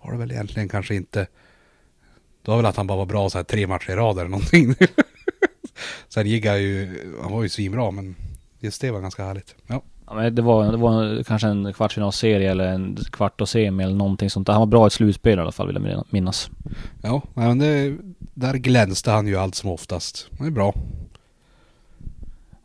var 0.01 0.11
det 0.11 0.17
väl 0.17 0.31
egentligen 0.31 0.69
kanske 0.69 0.95
inte, 0.95 1.19
det 2.41 2.51
var 2.51 2.57
väl 2.57 2.65
att 2.65 2.77
han 2.77 2.87
bara 2.87 2.97
var 2.97 3.05
bra 3.05 3.29
så 3.29 3.37
här 3.37 3.43
tre 3.43 3.67
matcher 3.67 3.91
i 3.91 3.95
rad 3.95 4.19
eller 4.19 4.29
någonting. 4.29 4.75
Sen 6.09 6.27
gick 6.27 6.45
han 6.45 6.61
ju, 6.61 6.99
han 7.21 7.31
var 7.31 7.43
ju 7.43 7.49
svinbra 7.49 7.91
men 7.91 8.15
just 8.59 8.81
det 8.81 8.91
var 8.91 9.01
ganska 9.01 9.23
härligt. 9.23 9.55
Ja. 9.67 9.83
Ja, 10.07 10.13
men 10.13 10.35
det 10.35 10.41
var, 10.41 10.71
det 10.71 10.77
var 10.77 11.23
kanske 11.23 11.47
en 11.47 11.73
kvartsfinalserie 11.73 12.51
eller 12.51 12.67
en 12.67 12.97
kvart 13.11 13.41
och 13.41 13.49
semi 13.49 13.83
eller 13.83 13.95
någonting 13.95 14.29
sånt 14.29 14.47
där. 14.47 14.53
Han 14.53 14.61
var 14.61 14.67
bra 14.67 14.85
i 14.85 14.87
ett 14.87 14.93
slutspel 14.93 15.39
i 15.39 15.41
alla 15.41 15.51
fall 15.51 15.67
vill 15.67 15.91
jag 15.91 16.05
minnas. 16.09 16.49
Ja, 17.01 17.21
men 17.33 17.59
det, 17.59 17.97
där 18.33 18.53
glänste 18.53 19.11
han 19.11 19.27
ju 19.27 19.35
allt 19.37 19.55
som 19.55 19.69
oftast. 19.69 20.27
Det 20.39 20.45
är 20.45 20.51
bra. 20.51 20.73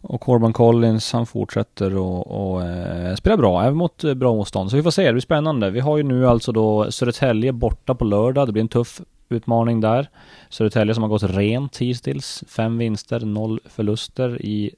Och 0.01 0.21
Corban 0.21 0.53
Collins, 0.53 1.13
han 1.13 1.27
fortsätter 1.27 1.97
och, 1.97 2.51
och 2.53 2.63
eh, 2.63 3.15
spela 3.15 3.37
bra, 3.37 3.63
även 3.63 3.77
mot 3.77 4.05
eh, 4.05 4.15
bra 4.15 4.35
motstånd. 4.35 4.71
Så 4.71 4.77
vi 4.77 4.83
får 4.83 4.91
se, 4.91 5.07
det 5.07 5.13
blir 5.13 5.21
spännande. 5.21 5.71
Vi 5.71 5.81
har 5.81 5.97
ju 5.97 6.03
nu 6.03 6.29
alltså 6.29 6.53
då 6.53 6.91
Södertälje 6.91 7.53
borta 7.53 7.95
på 7.95 8.05
lördag. 8.05 8.49
Det 8.49 8.53
blir 8.53 8.63
en 8.63 8.69
tuff 8.69 9.01
utmaning 9.29 9.81
där. 9.81 10.11
Södertälje 10.49 10.95
som 10.95 11.03
har 11.03 11.11
gått 11.11 11.23
rent 11.23 11.77
hittills. 11.77 12.45
Fem 12.49 12.79
vinster, 12.79 13.21
noll 13.21 13.61
förluster 13.65 14.43
i 14.43 14.71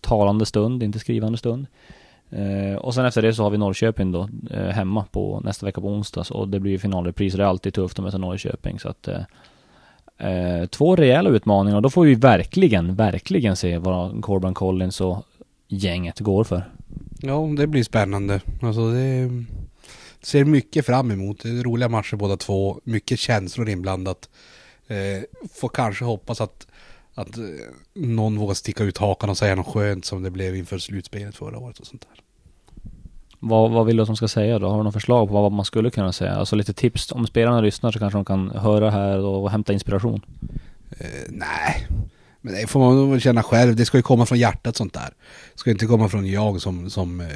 talande 0.00 0.46
stund, 0.46 0.82
inte 0.82 0.98
skrivande 0.98 1.38
stund. 1.38 1.66
Eh, 2.30 2.76
och 2.78 2.94
sen 2.94 3.04
efter 3.04 3.22
det 3.22 3.34
så 3.34 3.42
har 3.42 3.50
vi 3.50 3.58
Norrköping 3.58 4.12
då, 4.12 4.28
eh, 4.50 4.66
hemma 4.66 5.04
på 5.10 5.40
nästa 5.44 5.66
vecka 5.66 5.80
på 5.80 5.88
onsdag. 5.88 6.24
Och 6.30 6.48
det 6.48 6.60
blir 6.60 6.72
ju 6.72 6.78
finalrepris 6.78 7.34
och 7.34 7.38
det 7.38 7.44
är 7.44 7.48
alltid 7.48 7.74
tufft 7.74 7.98
att 7.98 8.04
möta 8.04 8.18
Norrköping. 8.18 8.78
Så 8.78 8.88
att 8.88 9.08
eh, 9.08 9.20
Eh, 10.18 10.66
två 10.66 10.96
rejäla 10.96 11.30
utmaningar 11.30 11.76
och 11.76 11.82
då 11.82 11.90
får 11.90 12.04
vi 12.04 12.14
verkligen, 12.14 12.94
verkligen 12.94 13.56
se 13.56 13.78
vad 13.78 14.22
Corban 14.22 14.54
Collins 14.54 15.00
och 15.00 15.24
gänget 15.68 16.20
går 16.20 16.44
för. 16.44 16.70
Ja, 17.20 17.48
det 17.56 17.66
blir 17.66 17.82
spännande. 17.82 18.40
Alltså 18.62 18.90
det 18.90 19.30
ser 20.22 20.44
mycket 20.44 20.86
fram 20.86 21.10
emot. 21.10 21.42
Det 21.42 21.48
är 21.48 21.62
roliga 21.62 21.88
matcher 21.88 22.16
båda 22.16 22.36
två. 22.36 22.80
Mycket 22.84 23.18
känslor 23.18 23.68
inblandat. 23.68 24.28
Eh, 24.86 25.22
får 25.54 25.68
kanske 25.68 26.04
hoppas 26.04 26.40
att, 26.40 26.66
att 27.18 27.38
eh, 27.38 27.44
någon 27.94 28.38
vågar 28.38 28.54
sticka 28.54 28.84
ut 28.84 28.98
hakan 28.98 29.30
och 29.30 29.38
säga 29.38 29.54
något 29.54 29.66
skönt 29.66 30.04
som 30.04 30.22
det 30.22 30.30
blev 30.30 30.56
inför 30.56 30.78
slutspelet 30.78 31.36
förra 31.36 31.58
året 31.58 31.78
och 31.78 31.86
sånt 31.86 32.06
där. 32.12 32.22
Vad, 33.40 33.70
vad 33.70 33.86
vill 33.86 33.96
du 33.96 34.02
att 34.02 34.06
de 34.06 34.16
ska 34.16 34.28
säga 34.28 34.58
då? 34.58 34.68
Har 34.68 34.78
du 34.78 34.84
något 34.84 34.94
förslag 34.94 35.28
på 35.28 35.34
vad 35.34 35.52
man 35.52 35.64
skulle 35.64 35.90
kunna 35.90 36.12
säga? 36.12 36.34
Alltså 36.34 36.56
lite 36.56 36.72
tips. 36.72 37.12
Om 37.12 37.26
spelarna 37.26 37.60
lyssnar 37.60 37.92
så 37.92 37.98
kanske 37.98 38.18
de 38.18 38.24
kan 38.24 38.50
höra 38.50 38.90
här 38.90 39.18
och 39.18 39.50
hämta 39.50 39.72
inspiration. 39.72 40.20
Eh, 40.90 41.06
nej, 41.28 41.86
men 42.40 42.54
det 42.54 42.66
får 42.66 42.80
man 42.80 43.10
väl 43.10 43.20
känna 43.20 43.42
själv. 43.42 43.76
Det 43.76 43.84
ska 43.84 43.98
ju 43.98 44.02
komma 44.02 44.26
från 44.26 44.38
hjärtat 44.38 44.76
sånt 44.76 44.94
där. 44.94 45.14
Det 45.52 45.58
ska 45.58 45.70
inte 45.70 45.86
komma 45.86 46.08
från 46.08 46.26
jag 46.26 46.60
som, 46.60 46.90
som 46.90 47.20
eh, 47.20 47.26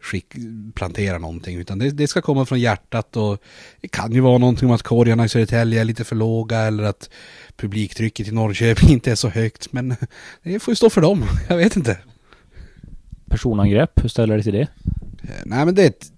skick, 0.00 0.26
planterar 0.74 1.18
någonting. 1.18 1.58
Utan 1.58 1.78
det, 1.78 1.90
det, 1.90 2.08
ska 2.08 2.22
komma 2.22 2.46
från 2.46 2.60
hjärtat 2.60 3.16
och 3.16 3.42
det 3.80 3.88
kan 3.88 4.12
ju 4.12 4.20
vara 4.20 4.38
någonting 4.38 4.68
om 4.68 4.74
att 4.74 4.82
korgarna 4.82 5.24
i 5.24 5.28
Södertälje 5.28 5.80
är 5.80 5.84
lite 5.84 6.04
för 6.04 6.16
låga 6.16 6.58
eller 6.58 6.84
att 6.84 7.10
publiktrycket 7.56 8.28
i 8.28 8.30
Norrköping 8.30 8.88
inte 8.92 9.10
är 9.10 9.14
så 9.14 9.28
högt. 9.28 9.72
Men 9.72 9.96
det 10.42 10.58
får 10.58 10.72
ju 10.72 10.76
stå 10.76 10.90
för 10.90 11.00
dem. 11.00 11.24
Jag 11.48 11.56
vet 11.56 11.76
inte. 11.76 11.98
Personangrepp, 13.30 14.04
hur 14.04 14.08
ställer 14.08 14.34
du 14.34 14.42
dig 14.42 14.44
till 14.44 14.52
det? 14.52 14.68
Eh, 15.22 15.42
nej 15.44 15.64
men 15.64 15.74
det 15.74 15.82
är 15.82 15.86
ett, 15.86 16.12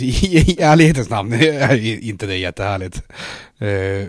i 0.00 0.62
ärlighetens 0.62 1.10
namn 1.10 1.32
är 1.32 2.04
inte 2.04 2.26
det 2.26 2.36
jättehärligt. 2.36 3.02
Eh, 3.58 4.08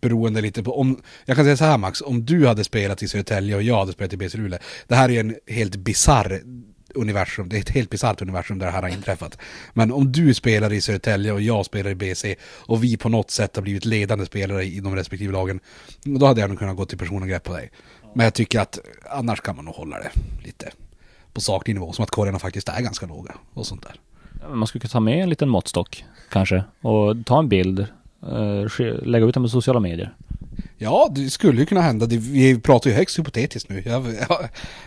beroende 0.00 0.40
lite 0.40 0.62
på 0.62 0.80
om, 0.80 1.00
jag 1.24 1.36
kan 1.36 1.44
säga 1.44 1.56
så 1.56 1.64
här 1.64 1.78
Max, 1.78 2.00
om 2.00 2.24
du 2.24 2.46
hade 2.46 2.64
spelat 2.64 3.02
i 3.02 3.08
Södertälje 3.08 3.56
och 3.56 3.62
jag 3.62 3.78
hade 3.78 3.92
spelat 3.92 4.12
i 4.12 4.16
BC 4.16 4.38
Luleå. 4.38 4.58
Det 4.86 4.94
här 4.94 5.10
är 5.10 5.20
en 5.20 5.36
helt 5.46 5.76
bizarr 5.76 6.42
universum, 6.94 7.48
det 7.48 7.56
är 7.56 7.60
ett 7.60 7.68
helt 7.68 7.90
bisarrt 7.90 8.22
universum 8.22 8.58
där 8.58 8.66
det 8.66 8.72
här 8.72 8.82
har 8.82 8.88
inträffat. 8.88 9.38
Men 9.72 9.92
om 9.92 10.12
du 10.12 10.34
spelar 10.34 10.72
i 10.72 10.80
Södertälje 10.80 11.32
och 11.32 11.40
jag 11.40 11.66
spelar 11.66 11.90
i 11.90 11.94
BC 11.94 12.36
och 12.42 12.84
vi 12.84 12.96
på 12.96 13.08
något 13.08 13.30
sätt 13.30 13.56
har 13.56 13.62
blivit 13.62 13.84
ledande 13.84 14.26
spelare 14.26 14.64
i 14.64 14.80
de 14.80 14.96
respektive 14.96 15.32
lagen, 15.32 15.60
då 16.02 16.26
hade 16.26 16.40
jag 16.40 16.50
nog 16.50 16.58
kunnat 16.58 16.76
gå 16.76 16.84
till 16.84 16.98
personangrepp 16.98 17.44
på 17.44 17.52
dig. 17.52 17.70
Men 18.14 18.24
jag 18.24 18.34
tycker 18.34 18.60
att 18.60 18.78
annars 19.10 19.40
kan 19.40 19.56
man 19.56 19.64
nog 19.64 19.74
hålla 19.74 19.98
det 19.98 20.10
lite 20.44 20.72
på 21.32 21.40
saklig 21.40 21.74
nivå, 21.74 21.92
som 21.92 22.02
att 22.02 22.10
korgarna 22.10 22.38
faktiskt 22.38 22.68
är 22.68 22.80
ganska 22.80 23.06
låga 23.06 23.34
och 23.54 23.66
sånt 23.66 23.82
där. 23.82 24.00
Man 24.54 24.66
skulle 24.66 24.80
kunna 24.80 24.90
ta 24.90 25.00
med 25.00 25.22
en 25.22 25.30
liten 25.30 25.48
måttstock 25.48 26.04
kanske 26.30 26.64
och 26.80 27.26
ta 27.26 27.38
en 27.38 27.48
bild, 27.48 27.86
lägga 29.02 29.26
ut 29.26 29.34
den 29.34 29.42
på 29.42 29.48
sociala 29.48 29.80
medier. 29.80 30.14
Ja, 30.78 31.08
det 31.10 31.30
skulle 31.30 31.60
ju 31.60 31.66
kunna 31.66 31.80
hända. 31.80 32.06
Vi 32.06 32.60
pratar 32.60 32.90
ju 32.90 32.96
högst 32.96 33.18
hypotetiskt 33.18 33.68
nu. 33.68 33.82
Ja, 33.86 34.02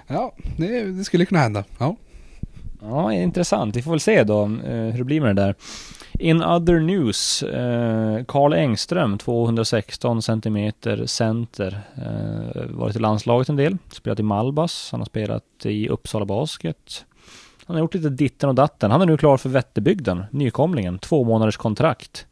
ja 0.08 0.34
det, 0.58 0.84
det, 0.84 1.03
skulle 1.03 1.25
kunna 1.25 1.41
hända. 1.41 1.63
Ja. 1.77 1.96
ja, 2.81 3.13
intressant. 3.13 3.75
Vi 3.75 3.81
får 3.81 3.91
väl 3.91 4.00
se 4.00 4.24
då 4.24 4.43
eh, 4.43 4.72
hur 4.72 4.98
det 4.98 5.03
blir 5.03 5.22
med 5.22 5.36
det 5.36 5.41
där. 5.41 5.55
In 6.19 6.43
other 6.43 6.79
news, 6.79 7.43
Karl 8.27 8.53
eh, 8.53 8.60
Engström, 8.60 9.17
216 9.17 10.22
centimeter 10.22 11.05
center. 11.05 11.81
Eh, 11.96 12.65
varit 12.69 12.96
i 12.96 13.00
landslaget 13.00 13.50
en 13.50 13.55
del, 13.55 13.77
spelat 13.91 14.19
i 14.19 14.24
Malbas, 14.24 14.89
han 14.91 15.00
har 15.00 15.05
spelat 15.05 15.43
i 15.63 15.89
Uppsala 15.89 16.25
Basket. 16.25 17.05
Han 17.65 17.75
har 17.75 17.81
gjort 17.81 17.93
lite 17.93 18.10
ditten 18.10 18.50
och 18.50 18.55
datten. 18.55 18.91
Han 18.91 19.01
är 19.01 19.05
nu 19.05 19.17
klar 19.17 19.38
för 19.38 19.50
Vätterbygden, 19.50 20.24
nykomlingen, 20.31 21.00
två 21.00 21.24
månaders 21.24 21.58
kontrakt. 21.58 22.25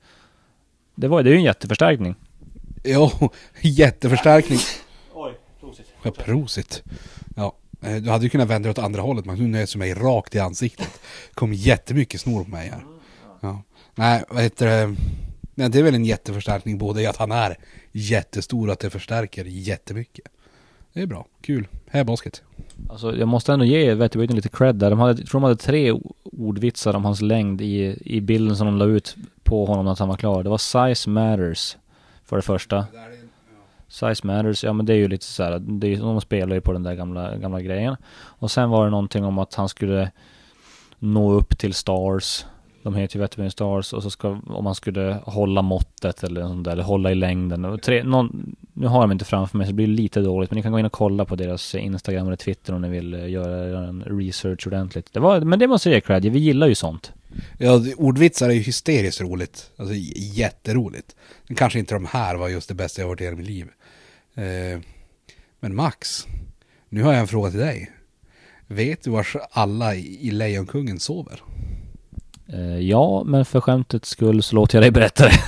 Det, 0.99 1.07
var, 1.07 1.23
det 1.23 1.29
är 1.29 1.31
ju 1.31 1.37
en 1.37 1.43
jätteförstärkning. 1.43 2.15
Ja, 2.83 3.11
jätteförstärkning. 3.61 4.59
Oj, 5.13 5.33
prosit. 5.59 5.85
Ja, 6.03 6.11
prosit. 6.11 6.83
Ja, 7.35 7.55
eh, 7.81 7.95
du 7.95 8.09
hade 8.09 8.23
ju 8.23 8.29
kunnat 8.29 8.47
vända 8.47 8.67
dig 8.67 8.71
åt 8.71 8.85
andra 8.85 9.01
hållet, 9.01 9.25
men 9.25 9.37
nu 9.37 9.47
nöts 9.47 9.73
du 9.73 9.79
mig 9.79 9.93
rakt 9.93 10.35
i 10.35 10.39
ansiktet. 10.39 10.99
kom 11.33 11.53
jättemycket 11.53 12.21
snor 12.21 12.43
på 12.43 12.49
mig 12.49 12.69
här. 12.69 12.85
Ja. 13.39 13.63
Nej, 13.95 14.23
vad 14.29 14.43
heter 14.43 14.65
det? 14.65 14.95
Nej, 15.55 15.69
det 15.69 15.79
är 15.79 15.83
väl 15.83 15.95
en 15.95 16.05
jätteförstärkning 16.05 16.77
både 16.77 17.01
i 17.01 17.05
att 17.05 17.17
han 17.17 17.31
är 17.31 17.57
jättestor 17.91 18.67
och 18.67 18.73
att 18.73 18.79
det 18.79 18.89
förstärker 18.89 19.45
jättemycket. 19.45 20.25
Det 20.97 21.03
är 21.03 21.07
bra, 21.07 21.25
kul. 21.41 21.67
Här 21.87 22.03
basket. 22.03 22.43
Alltså 22.89 23.15
jag 23.15 23.27
måste 23.27 23.53
ändå 23.53 23.65
ge 23.65 23.93
Vätterbygden 23.93 24.35
lite 24.35 24.49
cred 24.49 24.75
där. 24.75 24.89
De 24.89 24.99
hade, 24.99 25.21
jag 25.21 25.29
tror 25.29 25.41
de 25.41 25.43
hade 25.43 25.55
tre 25.55 25.91
ordvitsar 26.23 26.93
om 26.93 27.05
hans 27.05 27.21
längd 27.21 27.61
i, 27.61 27.97
i 28.05 28.21
bilden 28.21 28.57
som 28.57 28.67
de 28.67 28.77
la 28.77 28.85
ut 28.85 29.15
på 29.43 29.65
honom 29.65 29.87
att 29.87 29.99
han 29.99 30.07
var 30.07 30.17
klar. 30.17 30.43
Det 30.43 30.49
var 30.49 30.57
size 30.57 31.09
matters. 31.09 31.77
För 32.25 32.35
det 32.35 32.41
första. 32.41 32.85
Size 33.87 34.27
matters, 34.27 34.63
ja 34.63 34.73
men 34.73 34.85
det 34.85 34.93
är 34.93 34.97
ju 34.97 35.07
lite 35.07 35.25
så 35.25 35.43
här, 35.43 35.59
det 35.59 35.87
är, 35.87 35.97
de 35.97 36.21
spelar 36.21 36.55
ju 36.55 36.61
på 36.61 36.73
den 36.73 36.83
där 36.83 36.95
gamla, 36.95 37.37
gamla 37.37 37.61
grejen. 37.61 37.95
Och 38.15 38.51
sen 38.51 38.69
var 38.69 38.85
det 38.85 38.91
någonting 38.91 39.25
om 39.25 39.37
att 39.39 39.53
han 39.53 39.69
skulle 39.69 40.11
nå 40.99 41.31
upp 41.31 41.57
till 41.57 41.73
stars. 41.73 42.45
De 42.87 42.95
heter 42.95 43.15
ju 43.15 43.21
Vetterbyn 43.21 43.51
Stars 43.51 43.93
och 43.93 44.03
så 44.03 44.09
ska, 44.09 44.39
om 44.47 44.63
man 44.63 44.75
skulle 44.75 45.21
hålla 45.25 45.61
måttet 45.61 46.23
eller 46.23 46.41
sånt 46.41 46.63
där, 46.63 46.71
eller 46.71 46.83
hålla 46.83 47.11
i 47.11 47.15
längden. 47.15 47.65
Och 47.65 47.81
tre, 47.81 48.03
någon, 48.03 48.55
nu 48.73 48.87
har 48.87 49.01
jag 49.01 49.11
inte 49.11 49.25
framför 49.25 49.57
mig 49.57 49.67
så 49.67 49.71
det 49.71 49.75
blir 49.75 49.87
lite 49.87 50.21
dåligt, 50.21 50.51
men 50.51 50.55
ni 50.55 50.63
kan 50.63 50.71
gå 50.71 50.79
in 50.79 50.85
och 50.85 50.91
kolla 50.91 51.25
på 51.25 51.35
deras 51.35 51.75
Instagram 51.75 52.27
eller 52.27 52.37
Twitter 52.37 52.73
om 52.73 52.81
ni 52.81 52.89
vill 52.89 53.13
eh, 53.13 53.29
göra 53.29 53.87
en 53.87 54.03
research 54.03 54.67
ordentligt. 54.67 55.13
Det 55.13 55.19
var, 55.19 55.41
men 55.41 55.59
det 55.59 55.67
måste 55.67 55.89
jag 55.89 55.95
ge 55.95 56.01
cred, 56.01 56.25
vi 56.25 56.39
gillar 56.39 56.67
ju 56.67 56.75
sånt. 56.75 57.13
Ja, 57.57 57.81
ordvitsar 57.97 58.49
är 58.49 58.53
ju 58.53 58.61
hysteriskt 58.61 59.21
roligt. 59.21 59.71
Alltså 59.77 59.95
jätteroligt. 60.15 61.15
Kanske 61.55 61.79
inte 61.79 61.93
de 61.93 62.05
här 62.05 62.35
var 62.35 62.49
just 62.49 62.69
det 62.69 62.75
bästa 62.75 63.01
jag 63.01 63.07
varit 63.07 63.21
i 63.21 63.23
hela 63.23 63.37
mitt 63.37 63.47
liv. 63.47 63.67
Eh, 64.35 64.79
men 65.59 65.75
Max, 65.75 66.27
nu 66.89 67.03
har 67.03 67.13
jag 67.13 67.21
en 67.21 67.27
fråga 67.27 67.49
till 67.51 67.59
dig. 67.59 67.91
Vet 68.67 69.03
du 69.03 69.09
var 69.09 69.27
alla 69.51 69.95
i 69.95 70.31
Lejonkungen 70.31 70.99
sover? 70.99 71.41
Eh, 72.53 72.79
ja, 72.79 73.23
men 73.23 73.45
för 73.45 73.61
skämtets 73.61 74.09
skull 74.09 74.43
så 74.43 74.55
låter 74.55 74.77
jag 74.77 74.83
dig 74.83 74.91
berätta 74.91 75.23
det. 75.23 75.39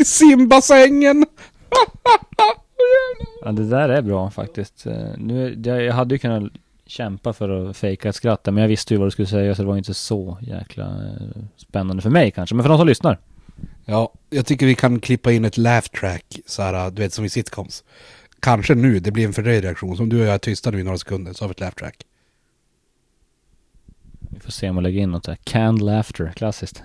I 0.00 0.04
simbassängen! 0.04 1.26
ja, 3.44 3.52
det 3.52 3.68
där 3.68 3.88
är 3.88 4.02
bra 4.02 4.30
faktiskt. 4.30 4.86
Eh, 4.86 4.92
nu, 5.16 5.62
jag 5.64 5.94
hade 5.94 6.14
ju 6.14 6.18
kunnat 6.18 6.52
kämpa 6.86 7.32
för 7.32 7.70
att 7.70 7.76
fejka 7.76 8.08
ett 8.08 8.16
skratt 8.16 8.40
men 8.44 8.56
jag 8.56 8.68
visste 8.68 8.94
ju 8.94 8.98
vad 8.98 9.06
du 9.06 9.10
skulle 9.10 9.28
säga 9.28 9.54
så 9.54 9.62
det 9.62 9.68
var 9.68 9.76
inte 9.76 9.94
så 9.94 10.38
jäkla 10.40 10.84
eh, 10.84 11.42
spännande 11.56 12.02
för 12.02 12.10
mig 12.10 12.30
kanske. 12.30 12.54
Men 12.54 12.62
för 12.62 12.68
de 12.68 12.78
som 12.78 12.86
lyssnar. 12.86 13.18
Ja, 13.84 14.12
jag 14.30 14.46
tycker 14.46 14.66
vi 14.66 14.74
kan 14.74 15.00
klippa 15.00 15.32
in 15.32 15.44
ett 15.44 15.56
laugh 15.56 15.88
track, 15.88 16.38
så 16.46 16.62
här, 16.62 16.90
du 16.90 17.02
vet 17.02 17.12
som 17.12 17.24
i 17.24 17.28
sitcoms. 17.28 17.84
Kanske 18.40 18.74
nu, 18.74 18.98
det 18.98 19.10
blir 19.10 19.24
en 19.24 19.32
fördröjd 19.32 19.64
reaktion. 19.64 19.96
Som 19.96 20.08
du 20.08 20.20
och 20.20 20.26
jag 20.26 20.34
är 20.34 20.38
tysta 20.38 20.70
nu 20.70 20.80
i 20.80 20.82
några 20.82 20.98
sekunder 20.98 21.32
så 21.32 21.44
har 21.44 21.48
vi 21.48 21.52
ett 21.52 21.60
laugh 21.60 21.74
track. 21.74 22.04
Vi 24.30 24.40
får 24.40 24.50
se 24.50 24.70
om 24.70 24.76
jag 24.76 24.82
lägger 24.82 25.00
in 25.00 25.10
något 25.10 25.24
där. 25.24 25.36
Canned 25.44 25.82
laughter, 25.82 26.32
klassiskt. 26.36 26.82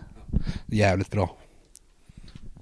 Jävligt 0.65 1.11
bra. 1.11 1.35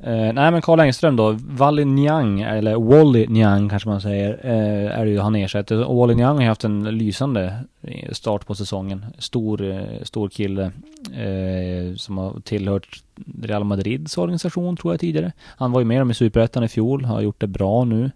Eh, 0.03 0.33
nej 0.33 0.51
men 0.51 0.61
Karl 0.61 0.79
Engström 0.79 1.15
då, 1.15 1.31
Wally 1.31 1.85
Nyang, 1.85 2.41
eller 2.41 2.75
Wally 2.75 3.27
Nyang 3.27 3.69
kanske 3.69 3.89
man 3.89 4.01
säger, 4.01 4.39
eh, 4.43 4.99
är 4.99 5.05
det 5.05 5.11
ju 5.11 5.19
han 5.19 5.35
ersätter. 5.35 5.85
Och 5.85 5.95
Wally 5.95 6.15
Nyang 6.15 6.37
har 6.37 6.45
haft 6.45 6.63
en 6.63 6.83
lysande 6.97 7.63
start 8.11 8.45
på 8.45 8.55
säsongen. 8.55 9.05
Stor, 9.17 9.71
eh, 9.71 10.03
stor 10.03 10.29
kille 10.29 10.71
eh, 11.13 11.95
som 11.95 12.17
har 12.17 12.39
tillhört 12.39 13.03
Real 13.41 13.63
Madrids 13.63 14.17
organisation 14.17 14.77
tror 14.77 14.93
jag 14.93 14.99
tidigare. 14.99 15.31
Han 15.43 15.71
var 15.71 15.81
ju 15.81 15.85
med 15.85 16.01
dem 16.01 16.11
i 16.11 16.13
Superettan 16.13 16.63
i 16.63 16.67
fjol, 16.67 17.05
har 17.05 17.21
gjort 17.21 17.41
det 17.41 17.47
bra 17.47 17.83
nu. 17.83 18.11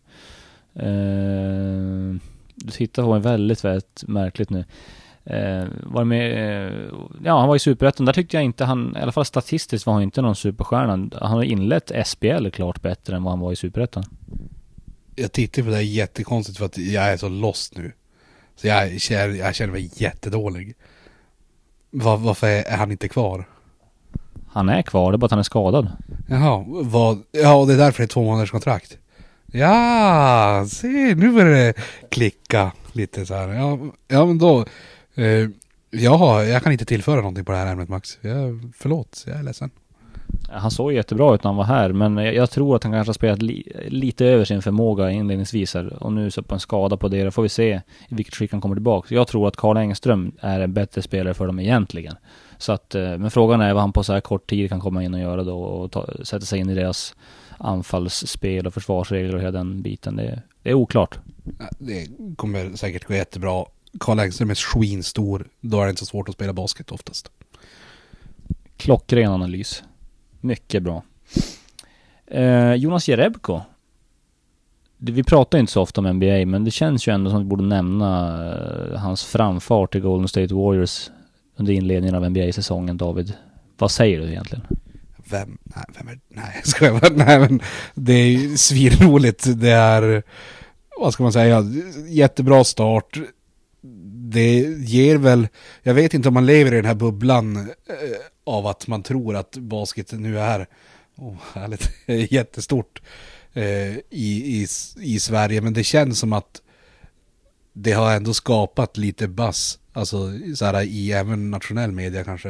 Eh, 0.74 2.20
du 2.56 2.72
tittar 2.72 3.04
på 3.04 3.10
mig 3.10 3.20
väldigt, 3.20 3.64
väldigt 3.64 4.04
märkligt 4.08 4.50
nu. 4.50 4.66
Eh, 5.26 5.68
var 5.84 6.04
med, 6.04 6.32
eh, 6.32 6.90
ja 7.24 7.40
han 7.40 7.48
var 7.48 7.56
i 7.56 7.60
Superettan, 7.60 8.06
där 8.06 8.14
tyckte 8.14 8.38
jag 8.38 8.44
inte 8.44 8.66
han, 8.66 8.98
i 8.98 9.02
alla 9.02 9.12
fall 9.12 9.26
statistiskt 9.26 9.86
var 9.86 9.94
han 9.94 10.04
inte 10.04 10.22
någon 10.22 10.36
superstjärna. 10.36 11.10
Han 11.22 11.32
har 11.32 11.44
inlett 11.44 11.92
SPL 12.06 12.50
klart 12.50 12.82
bättre 12.82 13.16
än 13.16 13.24
vad 13.24 13.32
han 13.32 13.40
var 13.40 13.52
i 13.52 13.56
Superettan. 13.56 14.04
Jag 15.16 15.32
tittar 15.32 15.64
på 15.64 15.70
det 15.70 15.76
här 15.76 15.84
jättekonstigt 15.84 16.58
för 16.58 16.66
att 16.66 16.78
jag 16.78 17.04
är 17.04 17.18
så 17.18 17.30
lost 17.30 17.78
nu. 17.78 17.92
Så 18.56 18.68
jag 18.68 19.02
känner, 19.02 19.28
jag 19.28 19.56
känner 19.56 19.74
mig 19.74 19.90
jättedålig. 19.94 20.76
Var, 21.92 22.18
varför 22.18 22.48
är 22.48 22.78
han 22.78 22.92
inte 22.92 23.08
kvar? 23.08 23.48
Han 24.48 24.70
är 24.70 24.82
kvar, 24.82 25.12
det 25.12 25.16
är 25.16 25.18
bara 25.18 25.26
att 25.26 25.32
han 25.32 25.40
är 25.40 25.44
skadad. 25.44 25.92
Jaha, 26.28 26.66
vad, 26.68 27.24
ja 27.32 27.66
det 27.66 27.74
är 27.74 27.78
därför 27.78 27.98
det 27.98 28.06
är 28.06 28.08
två 28.08 28.24
månaders 28.24 28.52
kontrakt. 28.52 28.98
Ja, 29.46 30.66
se 30.70 31.16
nu 31.16 31.32
börjar 31.32 31.52
det 31.56 31.74
klicka 32.10 32.72
lite 32.92 33.26
så 33.26 33.34
här. 33.34 33.48
Ja, 33.48 33.80
ja 34.08 34.26
men 34.26 34.38
då, 34.38 34.66
Uh, 35.18 35.50
jaha, 35.90 36.44
jag 36.44 36.64
kan 36.64 36.72
inte 36.72 36.86
tillföra 36.86 37.16
någonting 37.16 37.46
på 37.46 37.52
det 37.52 37.58
här 37.58 37.72
ämnet 37.72 37.90
Max. 37.90 38.18
Jag, 38.22 38.72
förlåt, 38.78 39.24
jag 39.28 39.38
är 39.38 39.44
ledsen. 39.44 39.70
Han 40.50 40.72
såg 40.72 40.94
jättebra 40.94 41.36
ut 41.36 41.44
när 41.44 41.50
han 41.50 41.58
var 41.58 41.64
här, 41.64 41.92
men 41.92 42.18
jag, 42.18 42.36
jag 42.36 42.50
tror 42.50 42.76
att 42.76 42.84
han 42.84 42.94
kanske 42.94 43.10
har 43.10 43.14
spelat 43.14 43.42
li, 43.42 43.72
lite 43.88 44.26
över 44.26 44.46
sin 44.46 44.62
förmåga 44.62 45.12
inledningsvis 45.12 45.74
här. 45.74 46.04
Och 46.04 46.14
nu 46.14 46.32
så 46.32 46.44
på 46.44 46.54
en 46.54 46.60
skada 46.60 46.98
på 46.98 47.08
det, 47.08 47.24
då 47.24 47.32
får 47.32 47.44
vi 47.44 47.50
se 47.50 47.82
i 48.10 48.16
vilket 48.16 48.36
skick 48.36 48.52
han 48.52 48.62
kommer 48.62 48.76
tillbaka. 48.76 49.16
Jag 49.16 49.28
tror 49.28 49.48
att 49.48 49.56
Karl 49.56 49.78
Engström 49.78 50.32
är 50.40 50.60
en 50.60 50.74
bättre 50.74 51.02
spelare 51.02 51.34
för 51.34 51.48
dem 51.48 51.60
egentligen. 51.60 52.16
Så 52.58 52.72
att, 52.72 52.96
eh, 52.96 53.18
men 53.18 53.32
frågan 53.32 53.62
är 53.62 53.74
vad 53.74 53.82
han 53.82 53.94
på 53.94 54.04
så 54.04 54.14
här 54.14 54.22
kort 54.22 54.50
tid 54.50 54.70
kan 54.70 54.80
komma 54.80 55.04
in 55.04 55.14
och 55.14 55.20
göra 55.20 55.44
då 55.44 55.60
och 55.60 55.92
ta, 55.92 56.08
sätta 56.24 56.46
sig 56.46 56.60
in 56.60 56.70
i 56.70 56.76
deras 56.76 57.16
anfallsspel 57.58 58.68
och 58.68 58.74
försvarsregler 58.74 59.36
och 59.36 59.42
hela 59.42 59.52
den 59.52 59.82
biten. 59.82 60.16
Det, 60.16 60.42
det 60.64 60.70
är 60.70 60.74
oklart. 60.74 61.20
Det 61.80 62.08
kommer 62.36 62.76
säkert 62.76 63.06
gå 63.06 63.14
jättebra 63.14 63.66
Karl 64.00 64.20
Engström 64.20 64.50
är 64.50 64.56
svinstor, 64.56 65.48
då 65.62 65.82
är 65.82 65.86
det 65.86 65.90
inte 65.90 66.00
så 66.00 66.06
svårt 66.06 66.30
att 66.30 66.36
spela 66.36 66.54
basket 66.54 66.92
oftast. 66.92 67.32
Klockren 68.78 69.32
analys. 69.32 69.84
Mycket 70.42 70.84
bra. 70.84 71.04
Eh, 72.28 72.74
Jonas 72.74 73.08
Jerebko. 73.08 73.62
Vi 74.98 75.24
pratar 75.24 75.58
inte 75.58 75.72
så 75.72 75.82
ofta 75.82 76.02
om 76.02 76.08
NBA, 76.08 76.46
men 76.46 76.64
det 76.64 76.72
känns 76.72 77.08
ju 77.08 77.14
ändå 77.14 77.30
som 77.30 77.38
att 77.38 77.46
vi 77.46 77.50
borde 77.50 77.64
nämna 77.64 78.42
eh, 78.52 79.00
hans 79.00 79.24
framfart 79.24 79.96
i 79.96 80.00
Golden 80.00 80.28
State 80.28 80.54
Warriors 80.54 81.10
under 81.56 81.74
inledningen 81.74 82.16
av 82.16 82.30
NBA-säsongen, 82.30 82.98
David. 82.98 83.34
Vad 83.78 83.92
säger 83.92 84.20
du 84.20 84.28
egentligen? 84.28 84.66
Vem, 85.30 85.58
nej, 85.64 85.86
vem 85.98 86.08
är, 86.08 86.20
nej, 86.30 86.62
ska 86.64 86.86
jag 86.86 86.94
vara, 86.94 87.14
nej 87.16 87.40
men 87.40 87.60
det 87.94 88.14
är 88.14 88.28
ju 88.28 88.58
svinroligt. 88.58 89.60
Det 89.60 89.72
är, 89.72 90.24
vad 91.00 91.14
ska 91.14 91.24
man 91.24 91.34
säga, 91.34 91.64
jättebra 92.08 92.64
start. 92.64 93.20
Det 94.28 94.60
ger 94.80 95.18
väl, 95.18 95.48
jag 95.84 95.94
vet 95.94 96.14
inte 96.14 96.28
om 96.28 96.34
man 96.34 96.46
lever 96.46 96.72
i 96.72 96.76
den 96.76 96.86
här 96.86 96.96
bubblan 96.96 97.58
eh, 97.58 97.66
av 98.44 98.68
att 98.68 98.88
man 98.88 99.04
tror 99.04 99.36
att 99.36 99.58
basket 99.58 100.12
nu 100.12 100.40
är, 100.40 100.68
oh, 101.16 101.36
härligt, 101.54 101.90
jättestort 102.32 103.02
eh, 103.54 103.98
i, 103.98 104.02
i, 104.10 104.68
i 104.98 105.20
Sverige. 105.20 105.62
Men 105.62 105.74
det 105.74 105.84
känns 105.84 106.20
som 106.20 106.34
att 106.34 106.62
det 107.74 107.92
har 107.92 108.16
ändå 108.16 108.34
skapat 108.34 108.98
lite 108.98 109.28
buzz, 109.28 109.80
alltså 109.94 110.32
så 110.56 110.66
här, 110.66 110.82
i 110.82 111.12
även 111.12 111.52
nationell 111.52 111.92
media 111.92 112.24
kanske. 112.24 112.50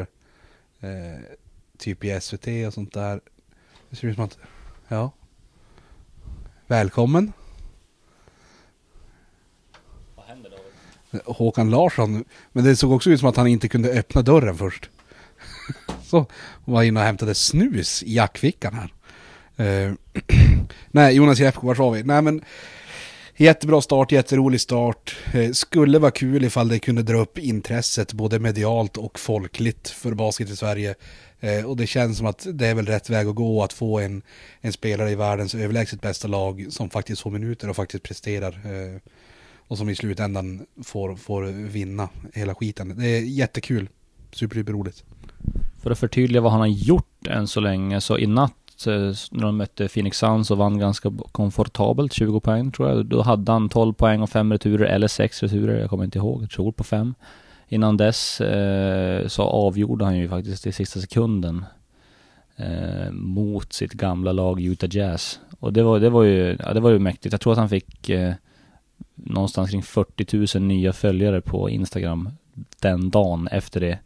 Eh, 0.79 1.19
typ 1.77 2.03
i 2.03 2.21
SVT 2.21 2.47
och 2.67 2.73
sånt 2.73 2.93
där. 2.93 3.21
Det 3.89 3.95
ser 3.95 4.07
ut 4.07 4.15
som 4.15 4.23
att, 4.23 4.37
ja. 4.87 5.11
Välkommen. 6.67 7.33
Vad 10.15 10.25
händer 10.25 10.49
David? 10.49 10.65
Håkan 11.25 11.69
Larsson. 11.69 12.23
Men 12.51 12.63
det 12.63 12.75
såg 12.75 12.91
också 12.91 13.09
ut 13.09 13.19
som 13.19 13.29
att 13.29 13.35
han 13.37 13.47
inte 13.47 13.67
kunde 13.67 13.89
öppna 13.89 14.21
dörren 14.21 14.57
först. 14.57 14.89
Så 16.03 16.25
var 16.65 16.83
inne 16.83 16.99
och 16.99 17.05
hämtade 17.05 17.35
snus 17.35 18.03
i 18.03 18.15
jackfickan 18.15 18.73
här. 18.73 18.93
Eh, 19.87 19.93
Nej, 20.91 21.15
Jonas 21.15 21.39
Jeppko, 21.39 21.67
vart 21.67 21.77
var 21.77 21.91
vi? 21.91 22.03
Nej 22.03 22.21
men 22.21 22.41
Jättebra 23.37 23.81
start, 23.81 24.11
jätterolig 24.11 24.61
start. 24.61 25.15
Eh, 25.33 25.51
Skulle 25.51 25.99
vara 25.99 26.11
kul 26.11 26.43
ifall 26.45 26.67
det 26.67 26.79
kunde 26.79 27.03
dra 27.03 27.17
upp 27.17 27.37
intresset 27.37 28.13
både 28.13 28.39
medialt 28.39 28.97
och 28.97 29.19
folkligt 29.19 29.89
för 29.89 30.13
basket 30.13 30.49
i 30.49 30.55
Sverige. 30.55 30.95
Eh, 31.39 31.65
Och 31.65 31.77
det 31.77 31.87
känns 31.87 32.17
som 32.17 32.27
att 32.27 32.47
det 32.53 32.67
är 32.67 32.73
väl 32.75 32.85
rätt 32.85 33.09
väg 33.09 33.27
att 33.27 33.35
gå 33.35 33.63
att 33.63 33.73
få 33.73 33.99
en, 33.99 34.21
en 34.61 34.73
spelare 34.73 35.11
i 35.11 35.15
världens 35.15 35.55
överlägset 35.55 36.01
bästa 36.01 36.27
lag 36.27 36.65
som 36.69 36.89
faktiskt 36.89 37.21
får 37.21 37.31
minuter 37.31 37.69
och 37.69 37.75
faktiskt 37.75 38.03
presterar. 38.03 38.51
eh, 38.65 39.01
och 39.67 39.77
som 39.77 39.89
i 39.89 39.95
slutändan 39.95 40.65
får, 40.83 41.15
får 41.15 41.43
vinna 41.69 42.09
hela 42.33 42.55
skiten. 42.55 42.97
Det 42.97 43.07
är 43.07 43.21
jättekul. 43.21 43.89
Superduperroligt. 44.31 45.03
För 45.83 45.91
att 45.91 45.99
förtydliga 45.99 46.41
vad 46.41 46.51
han 46.51 46.61
har 46.61 46.67
gjort 46.67 47.27
än 47.27 47.47
så 47.47 47.59
länge, 47.59 48.01
så 48.01 48.17
i 48.17 48.27
natt 48.27 48.87
eh, 48.87 49.13
när 49.31 49.41
de 49.41 49.57
mötte 49.57 49.87
Phoenix 49.87 50.17
Suns 50.17 50.51
och 50.51 50.57
vann 50.57 50.79
ganska 50.79 51.13
komfortabelt, 51.31 52.13
20 52.13 52.39
poäng 52.39 52.71
tror 52.71 52.89
jag. 52.89 53.05
Då 53.05 53.21
hade 53.21 53.51
han 53.51 53.69
12 53.69 53.93
poäng 53.93 54.21
och 54.21 54.29
5 54.29 54.51
returer, 54.51 54.85
eller 54.85 55.07
6 55.07 55.43
returer, 55.43 55.79
jag 55.79 55.89
kommer 55.89 56.03
inte 56.03 56.17
ihåg, 56.17 56.43
jag 56.43 56.49
tror 56.49 56.71
på 56.71 56.83
5. 56.83 57.13
Innan 57.67 57.97
dess 57.97 58.41
eh, 58.41 59.27
så 59.27 59.43
avgjorde 59.43 60.05
han 60.05 60.17
ju 60.17 60.29
faktiskt 60.29 60.67
i 60.67 60.71
sista 60.71 60.99
sekunden 60.99 61.65
eh, 62.55 63.11
mot 63.11 63.73
sitt 63.73 63.93
gamla 63.93 64.31
lag 64.31 64.61
Utah 64.61 64.89
Jazz. 64.95 65.39
Och 65.59 65.73
det 65.73 65.83
var, 65.83 65.99
det 65.99 66.09
var 66.09 66.23
ju, 66.23 66.57
ja, 66.59 66.73
det 66.73 66.79
var 66.79 66.89
ju 66.89 66.99
mäktigt. 66.99 67.33
Jag 67.33 67.41
tror 67.41 67.53
att 67.53 67.59
han 67.59 67.69
fick 67.69 68.09
eh, 68.09 68.33
någonstans 69.25 69.69
kring 69.69 69.83
40 69.83 70.57
000 70.59 70.67
nya 70.67 70.93
följare 70.93 71.41
på 71.41 71.69
Instagram 71.69 72.29
den 72.79 73.09
dagen 73.09 73.47
efter 73.47 73.79
det. 73.79 73.99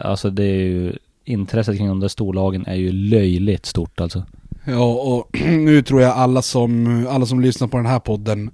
alltså 0.00 0.30
det 0.30 0.44
är 0.44 0.64
ju, 0.64 0.96
intresset 1.24 1.76
kring 1.76 1.88
de 1.88 2.00
där 2.00 2.08
storlagen 2.08 2.66
är 2.66 2.74
ju 2.74 2.92
löjligt 2.92 3.66
stort 3.66 4.00
alltså. 4.00 4.24
Ja, 4.64 4.84
och 4.84 5.40
nu 5.48 5.82
tror 5.82 6.02
jag 6.02 6.12
alla 6.12 6.42
som, 6.42 7.06
alla 7.10 7.26
som 7.26 7.40
lyssnar 7.40 7.68
på 7.68 7.76
den 7.76 7.86
här 7.86 8.00
podden 8.00 8.50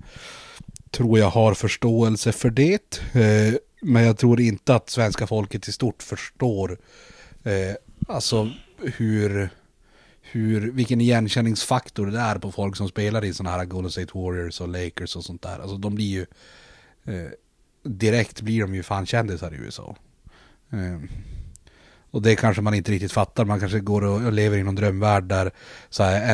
tror 0.90 1.18
jag 1.18 1.30
har 1.30 1.54
förståelse 1.54 2.32
för 2.32 2.50
det. 2.50 3.00
Eh, 3.14 3.54
Men 3.82 4.04
jag 4.04 4.18
tror 4.18 4.40
inte 4.40 4.74
att 4.74 4.90
svenska 4.90 5.26
folket 5.26 5.68
i 5.68 5.72
stort 5.72 6.02
förstår 6.02 6.78
eh, 7.44 7.74
alltså 8.08 8.50
hur, 8.96 9.50
hur, 10.22 10.70
vilken 10.72 11.00
igenkänningsfaktor 11.00 12.06
det 12.06 12.18
är 12.18 12.38
på 12.38 12.52
folk 12.52 12.76
som 12.76 12.88
spelar 12.88 13.24
i 13.24 13.34
sådana 13.34 13.56
här 13.56 13.64
Golden 13.64 13.90
State 13.90 14.18
Warriors 14.18 14.60
och 14.60 14.68
Lakers 14.68 15.16
och 15.16 15.24
sånt 15.24 15.42
där. 15.42 15.58
Alltså 15.58 15.76
de 15.76 15.94
blir 15.94 16.06
ju, 16.06 16.26
eh, 17.04 17.30
direkt 17.82 18.40
blir 18.40 18.60
de 18.60 18.74
ju 18.74 18.82
fan 18.82 19.06
kändisar 19.06 19.54
i 19.54 19.56
USA. 19.56 19.96
Eh, 20.70 21.00
och 22.10 22.22
det 22.22 22.36
kanske 22.36 22.62
man 22.62 22.74
inte 22.74 22.92
riktigt 22.92 23.12
fattar. 23.12 23.44
Man 23.44 23.60
kanske 23.60 23.80
går 23.80 24.04
och, 24.04 24.22
och 24.26 24.32
lever 24.32 24.58
i 24.58 24.62
någon 24.62 24.74
drömvärld 24.74 25.24
där 25.24 25.52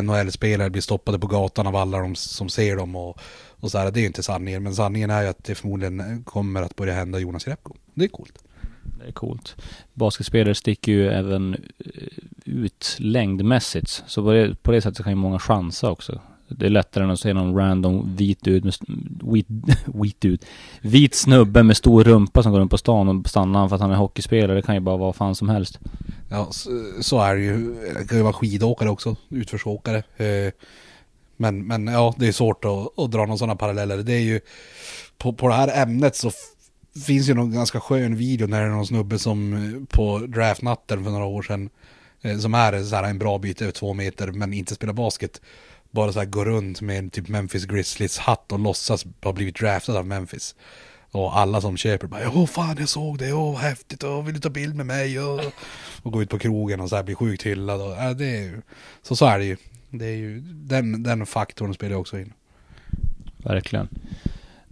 NHL-spelare 0.02 0.70
blir 0.70 0.82
stoppade 0.82 1.18
på 1.18 1.26
gatan 1.26 1.66
av 1.66 1.76
alla 1.76 1.98
de 1.98 2.14
som 2.14 2.48
ser 2.48 2.76
dem. 2.76 2.96
Och, 2.96 3.18
och 3.60 3.70
så 3.70 3.78
här, 3.78 3.90
det 3.90 3.98
är 3.98 4.00
ju 4.00 4.06
inte 4.06 4.22
sanningen. 4.22 4.62
Men 4.62 4.74
sanningen 4.74 5.10
är 5.10 5.22
ju 5.22 5.28
att 5.28 5.44
det 5.44 5.54
förmodligen 5.54 6.24
kommer 6.24 6.62
att 6.62 6.76
börja 6.76 6.94
hända 6.94 7.18
Jonas 7.18 7.46
Jerebko. 7.46 7.74
Det 7.94 8.04
är 8.04 8.08
coolt. 8.08 8.44
Det 8.98 9.08
är 9.08 9.12
coolt. 9.12 9.56
Basketspelare 9.94 10.54
sticker 10.54 10.92
ju 10.92 11.08
även 11.08 11.54
eh, 11.54 12.02
ut 12.44 12.96
längdmässigt. 12.98 14.02
Så 14.06 14.22
på 14.22 14.32
det, 14.32 14.62
på 14.62 14.72
det 14.72 14.80
sättet 14.80 15.04
kan 15.04 15.12
ju 15.12 15.16
många 15.16 15.38
chansa 15.38 15.90
också. 15.90 16.20
Det 16.48 16.66
är 16.66 16.70
lättare 16.70 17.04
än 17.04 17.10
att 17.10 17.20
se 17.20 17.32
någon 17.32 17.56
random 17.56 18.16
vit 18.16 18.42
dude 18.42 18.64
med, 18.64 18.74
vit, 19.32 19.46
vit 19.86 20.20
dude, 20.20 20.46
vit 20.80 21.14
snubbe 21.14 21.62
med 21.62 21.76
stor 21.76 22.04
rumpa 22.04 22.42
som 22.42 22.52
går 22.52 22.60
runt 22.60 22.70
på 22.70 22.78
stan 22.78 23.08
och 23.08 23.28
stannar 23.28 23.60
han 23.60 23.68
för 23.68 23.76
att 23.76 23.82
han 23.82 23.90
är 23.90 23.96
hockeyspelare. 23.96 24.54
Det 24.54 24.62
kan 24.62 24.74
ju 24.74 24.80
bara 24.80 24.96
vara 24.96 25.06
vad 25.06 25.16
fan 25.16 25.34
som 25.34 25.48
helst. 25.48 25.78
Ja, 26.30 26.48
så, 26.50 26.70
så 27.00 27.20
är 27.20 27.36
det 27.36 27.42
ju. 27.42 27.74
Det 27.98 28.08
kan 28.08 28.18
ju 28.18 28.24
vara 28.24 28.32
skidåkare 28.32 28.90
också, 28.90 29.16
utförsåkare. 29.28 29.98
Eh, 30.16 30.52
men, 31.36 31.66
men 31.66 31.86
ja, 31.86 32.14
det 32.18 32.28
är 32.28 32.32
svårt 32.32 32.64
att, 32.64 32.98
att 32.98 33.10
dra 33.10 33.18
några 33.18 33.36
sådana 33.36 33.56
paralleller. 33.56 33.96
Det 33.96 34.12
är 34.12 34.20
ju, 34.20 34.40
på, 35.18 35.32
på 35.32 35.48
det 35.48 35.54
här 35.54 35.82
ämnet 35.82 36.16
så 36.16 36.30
finns 37.06 37.28
ju 37.28 37.34
någon 37.34 37.52
ganska 37.52 37.80
skön 37.80 38.16
video 38.16 38.46
när 38.46 38.60
det 38.60 38.66
är 38.66 38.70
någon 38.70 38.86
snubbe 38.86 39.18
som 39.18 39.52
eh, 39.52 39.96
på 39.96 40.18
draftnatten 40.18 41.04
för 41.04 41.10
några 41.10 41.24
år 41.24 41.42
sedan, 41.42 41.70
eh, 42.22 42.38
som 42.38 42.54
är 42.54 42.82
så 42.82 42.96
här 42.96 43.04
en 43.04 43.18
bra 43.18 43.38
bit 43.38 43.62
över 43.62 43.72
två 43.72 43.94
meter 43.94 44.32
men 44.32 44.52
inte 44.52 44.74
spelar 44.74 44.92
basket, 44.92 45.40
bara 45.90 46.12
så 46.12 46.18
här 46.18 46.26
går 46.26 46.44
runt 46.44 46.80
med 46.80 46.98
en 46.98 47.10
typ 47.10 47.28
Memphis 47.28 47.64
Grizzlies 47.64 48.18
hatt 48.18 48.52
och 48.52 48.58
låtsas 48.58 49.06
ha 49.22 49.32
blivit 49.32 49.56
draftad 49.58 49.98
av 49.98 50.06
Memphis. 50.06 50.54
Och 51.10 51.38
alla 51.38 51.60
som 51.60 51.76
köper 51.76 52.06
bara 52.06 52.30
åh 52.30 52.46
fan 52.46 52.76
jag 52.78 52.88
såg 52.88 53.18
det, 53.18 53.32
åh 53.32 53.52
vad 53.52 53.62
häftigt, 53.62 54.04
åh 54.04 54.24
vill 54.24 54.34
du 54.34 54.40
ta 54.40 54.50
bild 54.50 54.74
med 54.74 54.86
mig? 54.86 55.20
Och, 55.20 55.40
och 56.02 56.12
gå 56.12 56.22
ut 56.22 56.30
på 56.30 56.38
krogen 56.38 56.80
och 56.80 56.88
så 56.88 56.96
här 56.96 57.02
bli 57.02 57.14
sjukt 57.14 57.42
hyllad. 57.42 57.80
Och, 57.80 57.96
äh, 57.96 58.10
det 58.10 58.26
är 58.26 58.42
ju, 58.42 58.62
så 59.02 59.16
så 59.16 59.26
är 59.26 59.38
det 59.38 59.44
ju. 59.44 59.56
Det 59.90 60.06
är 60.06 60.16
ju 60.16 60.40
den, 60.40 61.02
den 61.02 61.26
faktorn 61.26 61.74
spelar 61.74 61.96
också 61.96 62.18
in. 62.18 62.32
Verkligen. 63.36 63.88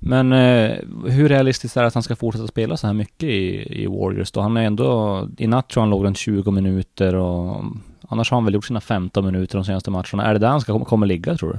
Men 0.08 0.32
eh, 0.32 0.78
hur 1.06 1.28
realistiskt 1.28 1.76
är 1.76 1.80
det 1.80 1.86
att 1.86 1.94
han 1.94 2.02
ska 2.02 2.16
fortsätta 2.16 2.46
spela 2.46 2.76
så 2.76 2.86
här 2.86 2.94
mycket 2.94 3.28
i, 3.28 3.82
i 3.82 3.86
Warriors 3.86 4.30
då? 4.30 4.40
Han 4.40 4.56
är 4.56 4.62
ändå, 4.62 5.28
i 5.38 5.46
natt 5.46 5.68
tror 5.68 5.80
jag 5.80 5.82
han 5.82 5.90
låg 5.90 6.04
runt 6.04 6.18
20 6.18 6.50
minuter 6.50 7.14
och 7.14 7.64
annars 8.08 8.30
har 8.30 8.36
han 8.36 8.44
väl 8.44 8.54
gjort 8.54 8.64
sina 8.64 8.80
15 8.80 9.24
minuter 9.24 9.58
de 9.58 9.64
senaste 9.64 9.90
matcherna. 9.90 10.24
Är 10.24 10.32
det 10.32 10.38
där 10.38 10.48
han 10.48 10.60
ska, 10.60 10.84
kommer 10.84 11.06
ligga 11.06 11.36
tror 11.36 11.52
du? 11.52 11.58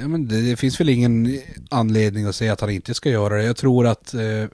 Ja, 0.00 0.08
men 0.08 0.28
det, 0.28 0.50
det 0.50 0.56
finns 0.56 0.80
väl 0.80 0.88
ingen 0.88 1.38
anledning 1.70 2.24
att 2.24 2.34
säga 2.34 2.52
att 2.52 2.60
han 2.60 2.70
inte 2.70 2.94
ska 2.94 3.10
göra 3.10 3.36
det. 3.36 3.44
Jag 3.44 3.56
tror 3.56 3.86
att 3.86 4.14
eh, 4.14 4.44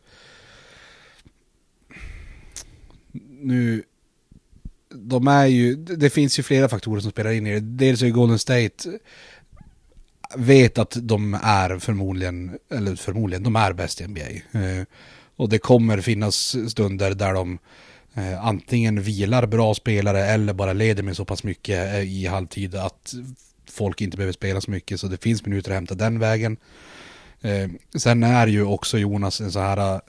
nu 3.40 3.82
de 4.94 5.28
är 5.28 5.46
ju, 5.46 5.74
det 5.74 6.10
finns 6.10 6.38
ju 6.38 6.42
flera 6.42 6.68
faktorer 6.68 7.00
som 7.00 7.10
spelar 7.10 7.30
in 7.30 7.46
i 7.46 7.54
det. 7.54 7.60
Dels 7.60 8.02
är 8.02 8.06
ju 8.06 8.12
Golden 8.12 8.38
State 8.38 8.98
vet 10.36 10.78
att 10.78 10.96
de 11.02 11.34
är 11.42 11.78
förmodligen, 11.78 12.58
eller 12.70 12.96
förmodligen, 12.96 13.42
de 13.42 13.56
är 13.56 13.72
bäst 13.72 14.00
i 14.00 14.06
NBA. 14.06 14.20
Eh, 14.52 14.84
och 15.36 15.48
det 15.48 15.58
kommer 15.58 16.00
finnas 16.00 16.56
stunder 16.70 17.14
där 17.14 17.34
de 17.34 17.58
eh, 18.14 18.46
antingen 18.46 19.02
vilar 19.02 19.46
bra 19.46 19.74
spelare 19.74 20.26
eller 20.26 20.52
bara 20.52 20.72
leder 20.72 21.02
med 21.02 21.16
så 21.16 21.24
pass 21.24 21.44
mycket 21.44 21.94
eh, 21.94 22.00
i 22.00 22.26
halvtid 22.26 22.74
att 22.74 23.14
folk 23.70 24.00
inte 24.00 24.16
behöver 24.16 24.32
spela 24.32 24.60
så 24.60 24.70
mycket. 24.70 25.00
Så 25.00 25.06
det 25.06 25.22
finns 25.22 25.46
minuter 25.46 25.70
att 25.70 25.74
hämta 25.74 25.94
den 25.94 26.18
vägen. 26.18 26.56
Eh, 27.40 27.68
sen 27.96 28.22
är 28.22 28.46
ju 28.46 28.64
också 28.64 28.98
Jonas 28.98 29.40
en 29.40 29.52
så 29.52 29.60
här, 29.60 29.94
eh, 29.94 30.00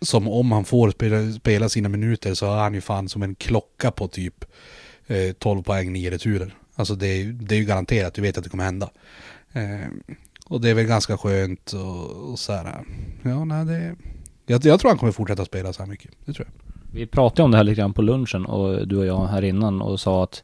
som 0.00 0.28
om 0.28 0.52
han 0.52 0.64
får 0.64 0.90
spela, 0.90 1.32
spela 1.32 1.68
sina 1.68 1.88
minuter 1.88 2.34
så 2.34 2.46
är 2.46 2.58
han 2.58 2.74
ju 2.74 2.80
fan 2.80 3.08
som 3.08 3.22
en 3.22 3.34
klocka 3.34 3.90
på 3.90 4.08
typ 4.08 4.44
eh, 5.06 5.32
12 5.32 5.62
poäng, 5.62 5.92
9 5.92 6.10
returer. 6.10 6.54
Alltså 6.74 6.94
det 6.94 7.06
är, 7.06 7.24
det 7.24 7.54
är 7.54 7.58
ju 7.58 7.64
garanterat, 7.64 8.14
du 8.14 8.22
vet 8.22 8.38
att 8.38 8.44
det 8.44 8.50
kommer 8.50 8.64
hända. 8.64 8.90
Eh, 9.52 9.88
och 10.46 10.60
det 10.60 10.70
är 10.70 10.74
väl 10.74 10.86
ganska 10.86 11.18
skönt 11.18 11.72
och, 11.72 12.30
och 12.30 12.38
så 12.38 12.52
här. 12.52 12.84
Ja, 13.22 13.44
nej 13.44 13.64
det... 13.64 13.94
Jag, 14.46 14.64
jag 14.64 14.80
tror 14.80 14.90
han 14.90 14.98
kommer 14.98 15.12
fortsätta 15.12 15.44
spela 15.44 15.72
så 15.72 15.82
här 15.82 15.90
mycket. 15.90 16.10
Det 16.24 16.32
tror 16.32 16.46
jag. 16.46 16.72
Vi 16.94 17.06
pratade 17.06 17.42
om 17.42 17.50
det 17.50 17.56
här 17.56 17.64
lite 17.64 17.80
grann 17.80 17.92
på 17.92 18.02
lunchen 18.02 18.46
och 18.46 18.88
du 18.88 18.96
och 18.96 19.06
jag 19.06 19.26
här 19.26 19.44
innan 19.44 19.82
och 19.82 20.00
sa 20.00 20.24
att 20.24 20.42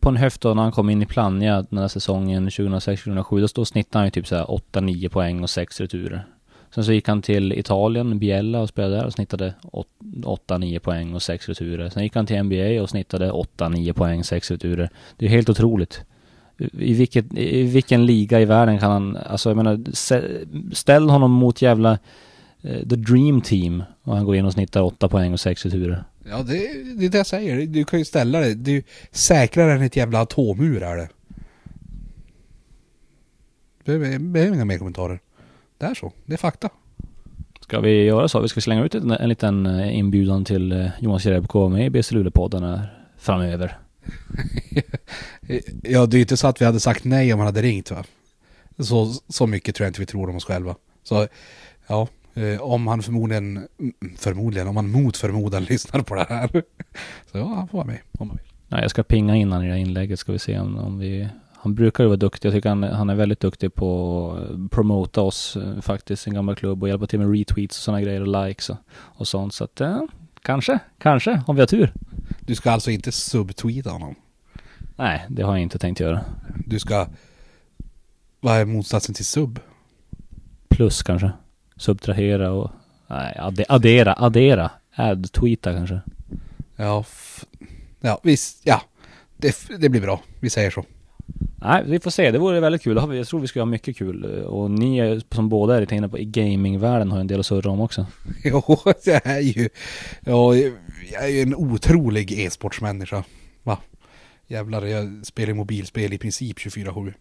på 0.00 0.08
en 0.08 0.16
höft 0.16 0.40
då 0.40 0.54
när 0.54 0.62
han 0.62 0.72
kom 0.72 0.90
in 0.90 1.02
i 1.02 1.06
Plannja 1.06 1.66
den 1.70 1.78
här 1.78 1.88
säsongen 1.88 2.48
2006-2007 2.48 3.48
då 3.54 3.64
snittade 3.64 3.98
han 3.98 4.06
ju 4.06 4.10
typ 4.10 4.26
såhär 4.26 4.44
8-9 4.44 5.08
poäng 5.08 5.42
och 5.42 5.50
6 5.50 5.80
returer. 5.80 6.26
Sen 6.74 6.84
så 6.84 6.92
gick 6.92 7.08
han 7.08 7.22
till 7.22 7.52
Italien, 7.52 8.18
Biella 8.18 8.60
och 8.60 8.68
spelade 8.68 8.96
där 8.96 9.06
och 9.06 9.12
snittade 9.12 9.54
8-9 10.02 10.78
poäng 10.78 11.14
och 11.14 11.22
6 11.22 11.48
returer. 11.48 11.88
Sen 11.88 12.02
gick 12.02 12.14
han 12.14 12.26
till 12.26 12.42
NBA 12.42 12.82
och 12.82 12.90
snittade 12.90 13.30
8-9 13.30 13.92
poäng, 13.92 14.24
6 14.24 14.50
returer. 14.50 14.90
Det 15.16 15.26
är 15.26 15.30
helt 15.30 15.48
otroligt. 15.48 16.04
I, 16.58 16.94
vilket, 16.94 17.34
I 17.34 17.62
vilken 17.62 18.06
liga 18.06 18.40
i 18.40 18.44
världen 18.44 18.78
kan 18.78 18.90
han, 18.90 19.16
alltså 19.16 19.50
jag 19.50 19.56
menar, 19.56 19.80
ställ 20.74 21.10
honom 21.10 21.30
mot 21.30 21.62
jävla 21.62 21.92
uh, 22.64 22.88
The 22.88 22.96
Dream 22.96 23.40
Team 23.40 23.82
och 24.02 24.16
han 24.16 24.24
går 24.24 24.36
in 24.36 24.44
och 24.44 24.52
snittar 24.52 24.82
8 24.82 25.08
poäng 25.08 25.32
och 25.32 25.40
6 25.40 25.64
returer. 25.64 26.04
Ja, 26.30 26.42
det, 26.42 26.52
det 26.98 27.04
är 27.04 27.08
det 27.08 27.18
jag 27.18 27.26
säger. 27.26 27.66
Du 27.66 27.84
kan 27.84 27.98
ju 27.98 28.04
ställa 28.04 28.40
det. 28.40 28.76
Är 28.76 28.82
säkrare 29.10 29.72
än 29.72 29.82
ett 29.82 29.96
jävla 29.96 30.20
atomur 30.20 30.82
är 30.82 30.96
det. 30.96 31.08
Det 33.84 34.18
behöver 34.18 34.54
inga 34.54 34.64
mer 34.64 34.78
kommentarer. 34.78 35.20
Det 35.78 35.86
är 35.86 35.94
så. 35.94 36.12
Det 36.26 36.32
är 36.32 36.38
fakta. 36.38 36.68
Ska 37.60 37.80
vi 37.80 38.04
göra 38.04 38.28
så? 38.28 38.40
Vi 38.40 38.48
ska 38.48 38.60
slänga 38.60 38.84
ut 38.84 38.94
en, 38.94 39.10
en 39.10 39.28
liten 39.28 39.66
eh, 39.66 39.98
inbjudan 39.98 40.44
till 40.44 40.72
eh, 40.72 40.86
Jonas 41.00 41.24
Jerebko 41.24 41.68
med 41.68 41.86
i 41.86 41.90
BC 41.90 42.14
Luleå-podden 42.14 42.80
framöver. 43.18 43.78
ja, 45.82 46.06
det 46.06 46.18
är 46.18 46.20
inte 46.20 46.36
så 46.36 46.46
att 46.46 46.60
vi 46.60 46.64
hade 46.64 46.80
sagt 46.80 47.04
nej 47.04 47.32
om 47.32 47.38
han 47.38 47.46
hade 47.46 47.62
ringt 47.62 47.90
va? 47.90 48.04
Så, 48.78 49.12
så 49.28 49.46
mycket 49.46 49.74
tror 49.74 49.84
jag 49.84 49.90
inte 49.90 50.00
vi 50.00 50.06
tror 50.06 50.30
om 50.30 50.36
oss 50.36 50.44
själva. 50.44 50.74
Så, 51.02 51.28
ja, 51.86 52.08
eh, 52.34 52.60
om 52.60 52.86
han 52.86 53.02
förmodligen, 53.02 53.68
förmodligen, 54.16 54.68
om 54.68 54.76
han 54.76 54.90
mot 54.90 55.16
förmodan 55.16 55.64
lyssnar 55.68 56.00
på 56.00 56.14
det 56.14 56.26
här. 56.28 56.48
Så 57.32 57.38
ja, 57.38 57.46
han 57.46 57.68
får 57.68 57.78
vara 57.78 57.86
med 57.86 57.98
om 58.18 58.28
han 58.28 58.36
vill. 58.36 58.52
Nej, 58.68 58.82
jag 58.82 58.90
ska 58.90 59.02
pinga 59.02 59.36
in 59.36 59.52
han 59.52 59.64
i 59.64 59.66
det 59.66 59.72
här 59.72 59.80
inlägget 59.80 60.18
ska 60.18 60.32
vi 60.32 60.38
se 60.38 60.58
om, 60.58 60.78
om 60.78 60.98
vi 60.98 61.28
han 61.60 61.74
brukar 61.74 62.04
ju 62.04 62.08
vara 62.08 62.16
duktig. 62.16 62.48
Jag 62.48 62.54
tycker 62.54 62.68
han, 62.68 62.82
han 62.82 63.10
är 63.10 63.14
väldigt 63.14 63.40
duktig 63.40 63.74
på 63.74 64.30
att 64.32 64.70
promota 64.70 65.20
oss 65.20 65.56
eh, 65.56 65.80
faktiskt, 65.80 66.26
en 66.26 66.34
gammal 66.34 66.56
klubb 66.56 66.82
och 66.82 66.88
hjälpa 66.88 67.06
till 67.06 67.18
med 67.18 67.38
retweets 67.38 67.78
och 67.78 67.82
sådana 67.82 68.02
grejer 68.02 68.20
och 68.20 68.46
likes 68.46 68.70
och, 68.70 68.76
och 68.90 69.28
sånt. 69.28 69.54
Så 69.54 69.64
att 69.64 69.80
eh, 69.80 70.02
kanske, 70.42 70.78
kanske, 70.98 71.42
om 71.46 71.56
vi 71.56 71.62
har 71.62 71.66
tur. 71.66 71.92
Du 72.40 72.54
ska 72.54 72.70
alltså 72.70 72.90
inte 72.90 73.12
subtweeta 73.12 73.90
honom? 73.90 74.14
Nej, 74.98 75.26
det 75.28 75.42
har 75.42 75.52
jag 75.52 75.62
inte 75.62 75.78
tänkt 75.78 76.00
göra. 76.00 76.24
Du 76.66 76.78
ska... 76.78 77.06
Vad 78.40 78.56
är 78.56 78.64
motsatsen 78.64 79.14
till 79.14 79.24
sub? 79.24 79.60
Plus 80.68 81.02
kanske. 81.02 81.30
Subtrahera 81.76 82.52
och... 82.52 82.70
Nej, 83.06 83.40
addera, 83.68 84.14
addera. 84.18 84.70
Add-tweeta 84.94 85.74
kanske. 85.74 86.00
Ja, 86.76 87.04
ja 88.00 88.20
visst, 88.22 88.60
ja. 88.64 88.82
Det, 89.36 89.56
det 89.78 89.88
blir 89.88 90.00
bra. 90.00 90.20
Vi 90.40 90.50
säger 90.50 90.70
så. 90.70 90.84
Nej, 91.56 91.84
vi 91.86 92.00
får 92.00 92.10
se. 92.10 92.30
Det 92.30 92.38
vore 92.38 92.60
väldigt 92.60 92.82
kul. 92.82 93.16
Jag 93.16 93.26
tror 93.26 93.40
vi 93.40 93.46
ska 93.46 93.60
ha 93.60 93.66
mycket 93.66 93.96
kul. 93.96 94.24
Och 94.44 94.70
ni 94.70 95.20
som 95.34 95.48
båda 95.48 95.76
är 95.76 95.80
lite 95.80 95.94
inne 95.94 96.08
på 96.08 96.18
i 96.18 96.24
gamingvärlden 96.24 97.10
har 97.12 97.20
en 97.20 97.26
del 97.26 97.40
att 97.40 97.46
surra 97.46 97.70
om 97.70 97.80
också. 97.80 98.06
Jo, 98.44 98.62
jag 99.04 99.26
är 99.26 99.40
ju... 99.40 99.68
Ja, 100.20 100.54
jag 101.12 101.24
är 101.24 101.28
ju 101.28 101.42
en 101.42 101.54
otrolig 101.54 102.32
e-sportsmänniska. 102.32 103.24
Jävlar, 104.50 104.86
jag 104.86 105.26
spelar 105.26 105.54
mobilspel 105.54 106.12
i 106.12 106.18
princip 106.18 106.58
24-7. 106.58 107.14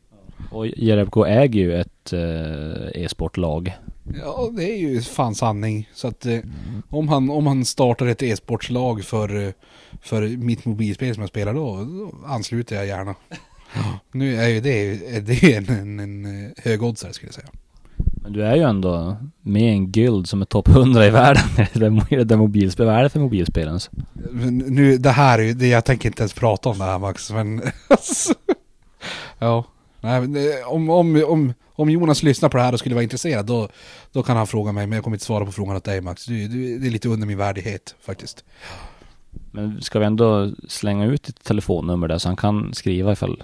Och 0.52 0.68
Jerebko 0.68 1.26
äger 1.26 1.62
ju 1.62 1.80
ett 1.80 2.14
eh, 2.14 3.04
e-sportlag. 3.04 3.74
Ja, 4.22 4.50
det 4.54 4.72
är 4.72 4.78
ju 4.78 5.02
fan 5.02 5.36
sanning. 5.36 5.90
Så 5.94 6.08
att 6.08 6.26
eh, 6.26 6.40
om, 6.90 7.08
han, 7.08 7.30
om 7.30 7.48
han 7.48 7.66
startar 7.66 8.06
ett 8.06 8.24
e-sportslag 8.24 9.04
för, 9.04 9.54
för 10.02 10.28
mitt 10.28 10.66
mobilspel 10.66 11.14
som 11.14 11.22
jag 11.22 11.30
spelar 11.30 11.54
då, 11.54 11.76
då 11.76 12.16
ansluter 12.26 12.76
jag 12.76 12.88
gärna. 12.88 13.16
Nu 14.12 14.36
är 14.36 14.48
ju 14.48 14.62
det, 14.62 14.96
det 15.20 15.44
är 15.44 15.58
en, 15.58 15.70
en, 15.70 16.00
en 16.00 16.46
eh, 16.46 16.52
högoddsare 16.64 17.14
skulle 17.14 17.28
jag 17.28 17.36
säga. 17.36 17.50
Men 18.28 18.34
du 18.34 18.44
är 18.44 18.56
ju 18.56 18.62
ändå 18.62 19.18
med 19.42 19.62
i 19.62 19.68
en 19.68 19.92
guild 19.92 20.28
som 20.28 20.42
är 20.42 20.46
topp 20.46 20.68
100 20.68 21.08
i 21.08 21.10
världen 21.10 21.44
i 22.10 22.24
det 22.24 22.38
mobilspel. 22.38 22.86
Vad 22.86 22.96
är 22.96 23.04
det 23.04 23.10
för 23.10 23.20
mobilspel 23.20 23.68
ens? 23.68 23.90
Nu, 24.52 24.98
det 24.98 25.10
här 25.10 25.40
är 25.40 25.44
ju, 25.44 25.54
det, 25.54 25.68
jag 25.68 25.86
tänker 25.86 26.10
inte 26.10 26.22
ens 26.22 26.34
prata 26.34 26.70
om 26.70 26.78
det 26.78 26.84
här 26.84 27.00
Max, 27.00 27.32
men 27.32 27.62
ja. 29.40 29.66
Nej, 30.02 30.18
eh, 30.24 30.68
om, 30.68 30.90
om, 30.90 31.24
om, 31.28 31.54
om 31.76 31.90
Jonas 31.90 32.24
lyssnar 32.24 32.50
på 32.50 32.58
det 32.58 32.64
här 32.64 32.74
och 32.74 32.80
skulle 32.80 32.96
vara 32.96 33.04
intresserad 33.04 33.46
då, 33.46 33.70
då 34.12 34.24
kan 34.24 34.38
han 34.38 34.48
fråga 34.48 34.72
mig, 34.72 34.88
men 34.88 34.96
jag 34.96 35.04
kommer 35.04 35.16
inte 35.16 35.26
svara 35.26 35.46
på 35.46 35.52
frågan 35.52 35.76
åt 35.76 35.84
dig 35.84 36.02
Max. 36.02 36.26
Du, 36.26 36.48
du, 36.48 36.80
det 36.80 36.88
är 36.88 36.92
lite 36.92 37.10
under 37.10 37.28
min 37.28 37.38
värdighet 37.38 37.96
faktiskt. 38.02 38.44
Men 39.52 39.82
ska 39.82 40.00
vi 40.00 40.06
ändå 40.06 40.52
slänga 40.68 41.06
ut 41.06 41.24
ditt 41.24 41.44
telefonnummer 41.44 42.08
där 42.08 42.18
så 42.18 42.30
han 42.30 42.38
kan 42.38 42.74
skriva 42.74 43.12
ifall 43.12 43.44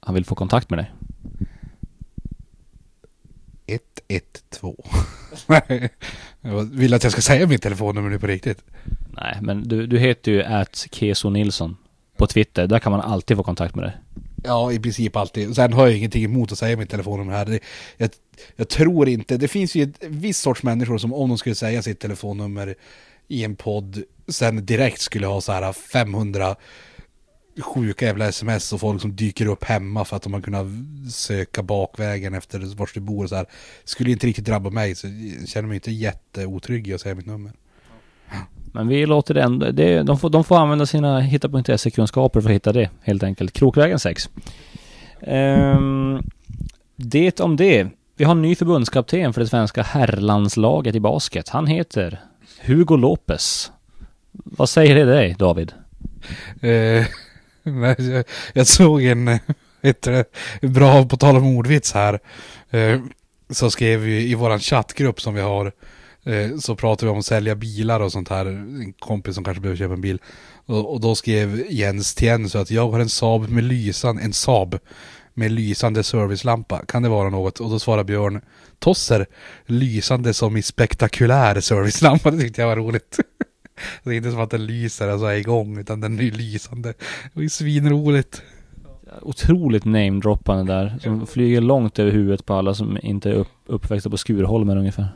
han 0.00 0.14
vill 0.14 0.24
få 0.24 0.34
kontakt 0.34 0.70
med 0.70 0.78
dig? 0.78 0.92
112. 3.66 4.76
jag 6.40 6.62
vill 6.62 6.94
att 6.94 7.02
jag 7.02 7.12
ska 7.12 7.20
säga 7.20 7.46
mitt 7.46 7.62
telefonnummer 7.62 8.10
nu 8.10 8.18
på 8.18 8.26
riktigt. 8.26 8.64
Nej, 9.10 9.38
men 9.42 9.68
du, 9.68 9.86
du 9.86 9.98
heter 9.98 10.32
ju 10.32 10.42
att 10.42 10.86
Keso 10.92 11.30
Nilsson 11.30 11.76
på 12.16 12.26
Twitter. 12.26 12.66
Där 12.66 12.78
kan 12.78 12.92
man 12.92 13.00
alltid 13.00 13.36
få 13.36 13.42
kontakt 13.42 13.74
med 13.74 13.84
dig. 13.84 13.96
Ja, 14.44 14.72
i 14.72 14.78
princip 14.78 15.16
alltid. 15.16 15.54
Sen 15.54 15.72
har 15.72 15.86
jag 15.86 15.96
ingenting 15.96 16.24
emot 16.24 16.52
att 16.52 16.58
säga 16.58 16.76
mitt 16.76 16.90
telefonnummer 16.90 17.32
här. 17.32 17.44
Det, 17.44 17.60
jag, 17.96 18.10
jag, 18.56 18.68
tror 18.68 19.08
inte, 19.08 19.36
det 19.36 19.48
finns 19.48 19.74
ju 19.74 19.82
ett 19.82 20.04
viss 20.04 20.38
sorts 20.38 20.62
människor 20.62 20.98
som 20.98 21.14
om 21.14 21.28
de 21.28 21.38
skulle 21.38 21.54
säga 21.54 21.82
sitt 21.82 22.00
telefonnummer 22.00 22.74
i 23.28 23.44
en 23.44 23.56
podd 23.56 24.02
sen 24.28 24.66
direkt 24.66 25.00
skulle 25.00 25.26
ha 25.26 25.40
så 25.40 25.52
här 25.52 25.72
500 25.72 26.56
sjuka 27.62 28.06
jävla 28.06 28.28
sms 28.28 28.72
och 28.72 28.80
folk 28.80 29.00
som 29.00 29.16
dyker 29.16 29.46
upp 29.46 29.64
hemma 29.64 30.04
för 30.04 30.16
att 30.16 30.22
de 30.22 30.32
har 30.32 30.40
kunnat 30.40 30.66
söka 31.12 31.62
bakvägen 31.62 32.34
efter 32.34 32.76
var 32.76 32.90
du 32.94 33.00
bor 33.00 33.22
och 33.22 33.28
så 33.28 33.36
här. 33.36 33.46
Skulle 33.84 34.10
inte 34.10 34.26
riktigt 34.26 34.44
drabba 34.44 34.70
mig 34.70 34.94
så 34.94 35.06
jag 35.06 35.48
känner 35.48 35.68
mig 35.68 35.74
inte 35.74 35.90
jätteotrygg 35.90 36.88
i 36.88 36.94
att 36.94 37.00
säga 37.00 37.14
mitt 37.14 37.26
nummer. 37.26 37.52
Men 38.72 38.88
vi 38.88 39.06
låter 39.06 39.34
ändå, 39.34 39.70
det, 39.70 40.02
de, 40.02 40.18
får, 40.18 40.30
de 40.30 40.44
får 40.44 40.56
använda 40.56 40.86
sina 40.86 41.20
hitta.se-kunskaper 41.20 42.40
för 42.40 42.48
att 42.48 42.54
hitta 42.54 42.72
det 42.72 42.90
helt 43.00 43.22
enkelt. 43.22 43.52
Krokvägen 43.52 43.98
6. 43.98 44.30
Um, 45.20 45.28
ehm, 45.28 46.22
det 46.96 47.40
om 47.40 47.56
det. 47.56 47.86
Vi 48.16 48.24
har 48.24 48.32
en 48.32 48.42
ny 48.42 48.54
förbundskapten 48.54 49.32
för 49.32 49.40
det 49.40 49.46
svenska 49.46 49.82
herrlandslaget 49.82 50.94
i 50.94 51.00
basket. 51.00 51.48
Han 51.48 51.66
heter 51.66 52.20
Hugo 52.60 52.96
Lopez. 52.96 53.72
Vad 54.32 54.68
säger 54.68 54.94
det 54.94 55.04
dig, 55.04 55.36
David? 55.38 55.72
Nej, 57.72 57.96
jag, 57.98 58.24
jag 58.52 58.66
såg 58.66 59.02
en, 59.02 59.28
eh, 59.28 59.40
ett, 59.82 60.06
eh, 60.06 60.22
bra, 60.62 61.04
på 61.04 61.16
tal 61.16 61.36
om 61.36 61.56
ordvits 61.56 61.92
här, 61.92 62.20
eh, 62.70 63.00
så 63.50 63.70
skrev 63.70 64.00
vi 64.00 64.30
i 64.30 64.34
våran 64.34 64.60
chattgrupp 64.60 65.20
som 65.20 65.34
vi 65.34 65.40
har, 65.40 65.72
eh, 66.24 66.56
så 66.56 66.76
pratade 66.76 67.06
vi 67.06 67.12
om 67.12 67.18
att 67.18 67.26
sälja 67.26 67.54
bilar 67.54 68.00
och 68.00 68.12
sånt 68.12 68.28
här, 68.28 68.46
en 68.46 68.92
kompis 68.98 69.34
som 69.34 69.44
kanske 69.44 69.60
behöver 69.60 69.78
köpa 69.78 69.94
en 69.94 70.00
bil. 70.00 70.18
Och, 70.66 70.92
och 70.92 71.00
då 71.00 71.14
skrev 71.14 71.66
Jens 71.70 72.14
Tien 72.14 72.48
så 72.50 72.58
att 72.58 72.70
jag 72.70 72.90
har 72.90 73.00
en 73.00 73.08
Saab 73.08 73.48
med 73.48 73.64
lysan, 73.64 74.18
en 74.18 74.32
Saab 74.32 74.78
med 75.34 75.52
lysande 75.52 76.02
servicelampa. 76.02 76.84
Kan 76.86 77.02
det 77.02 77.08
vara 77.08 77.30
något? 77.30 77.60
Och 77.60 77.70
då 77.70 77.78
svarar 77.78 78.04
Björn 78.04 78.40
Tosser, 78.78 79.26
lysande 79.66 80.34
som 80.34 80.56
i 80.56 80.62
spektakulär 80.62 81.60
servicelampa. 81.60 82.30
Det 82.30 82.38
tyckte 82.38 82.60
jag 82.60 82.68
var 82.68 82.76
roligt. 82.76 83.18
Det 84.02 84.10
är 84.10 84.14
inte 84.14 84.30
som 84.30 84.40
att 84.40 84.50
den 84.50 84.66
lyser 84.66 85.14
och 85.14 85.20
så 85.20 85.26
är 85.26 85.34
igång, 85.34 85.78
utan 85.78 86.00
den 86.00 86.18
är 86.18 86.30
lysande. 86.30 86.94
Det 87.32 87.44
är 87.44 87.48
svinroligt. 87.48 88.42
Otroligt 89.22 89.84
namedroppande 89.84 90.72
där, 90.72 90.98
som 91.02 91.26
flyger 91.26 91.60
långt 91.60 91.98
över 91.98 92.10
huvudet 92.10 92.46
på 92.46 92.54
alla 92.54 92.74
som 92.74 92.98
inte 93.02 93.30
är 93.30 93.34
upp, 93.34 93.48
uppväxta 93.66 94.10
på 94.10 94.16
Skurholmen 94.16 94.78
ungefär. 94.78 95.08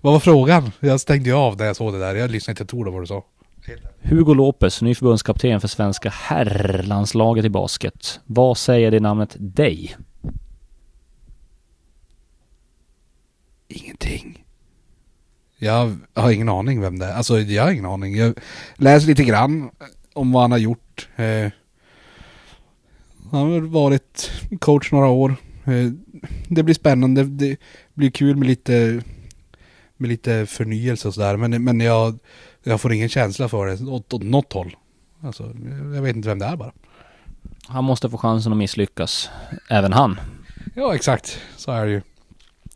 Vad 0.00 0.12
var 0.12 0.20
frågan? 0.20 0.70
Jag 0.80 1.00
stängde 1.00 1.28
ju 1.28 1.34
av 1.34 1.56
när 1.56 1.64
jag 1.64 1.76
såg 1.76 1.92
det 1.92 1.98
där. 1.98 2.14
Jag 2.14 2.30
lyssnade 2.30 2.52
inte 2.52 2.62
ett 2.62 2.74
ord 2.74 2.86
av 2.86 2.92
vad 2.92 3.02
du 3.02 3.06
sa. 3.06 3.24
Hugo 4.02 4.34
Lopez, 4.34 4.82
ny 4.82 4.94
förbundskapten 4.94 5.60
för 5.60 5.68
svenska 5.68 6.10
herrlandslaget 6.10 7.44
i 7.44 7.48
basket. 7.48 8.20
Vad 8.26 8.58
säger 8.58 8.90
det 8.90 9.00
namnet 9.00 9.36
dig? 9.38 9.96
Ingenting. 13.68 14.41
Jag 15.62 15.98
har 16.14 16.30
ingen 16.30 16.48
aning 16.48 16.80
vem 16.80 16.98
det 16.98 17.06
är. 17.06 17.14
Alltså 17.14 17.40
jag 17.40 17.64
har 17.64 17.70
ingen 17.70 17.86
aning. 17.86 18.16
Jag 18.16 18.38
läser 18.76 19.06
lite 19.06 19.24
grann 19.24 19.70
om 20.12 20.32
vad 20.32 20.42
han 20.42 20.50
har 20.50 20.58
gjort. 20.58 21.08
Eh, 21.16 21.50
han 23.30 23.52
har 23.52 23.60
varit 23.60 24.30
coach 24.60 24.92
några 24.92 25.06
år. 25.06 25.36
Eh, 25.64 25.92
det 26.48 26.62
blir 26.62 26.74
spännande. 26.74 27.24
Det 27.24 27.56
blir 27.94 28.10
kul 28.10 28.36
med 28.36 28.48
lite, 28.48 29.02
med 29.96 30.08
lite 30.08 30.46
förnyelse 30.46 31.08
och 31.08 31.14
sådär. 31.14 31.36
Men, 31.36 31.64
men 31.64 31.80
jag, 31.80 32.18
jag 32.62 32.80
får 32.80 32.92
ingen 32.92 33.08
känsla 33.08 33.48
för 33.48 33.66
det 33.66 33.90
åt, 33.90 34.12
åt 34.12 34.22
något 34.22 34.52
håll. 34.52 34.76
Alltså, 35.20 35.42
jag 35.94 36.02
vet 36.02 36.16
inte 36.16 36.28
vem 36.28 36.38
det 36.38 36.46
är 36.46 36.56
bara. 36.56 36.72
Han 37.66 37.84
måste 37.84 38.10
få 38.10 38.18
chansen 38.18 38.52
att 38.52 38.58
misslyckas. 38.58 39.30
Även 39.70 39.92
han. 39.92 40.20
Ja, 40.74 40.94
exakt. 40.94 41.38
Så 41.56 41.72
är 41.72 41.86
det 41.86 41.92
ju. 41.92 42.02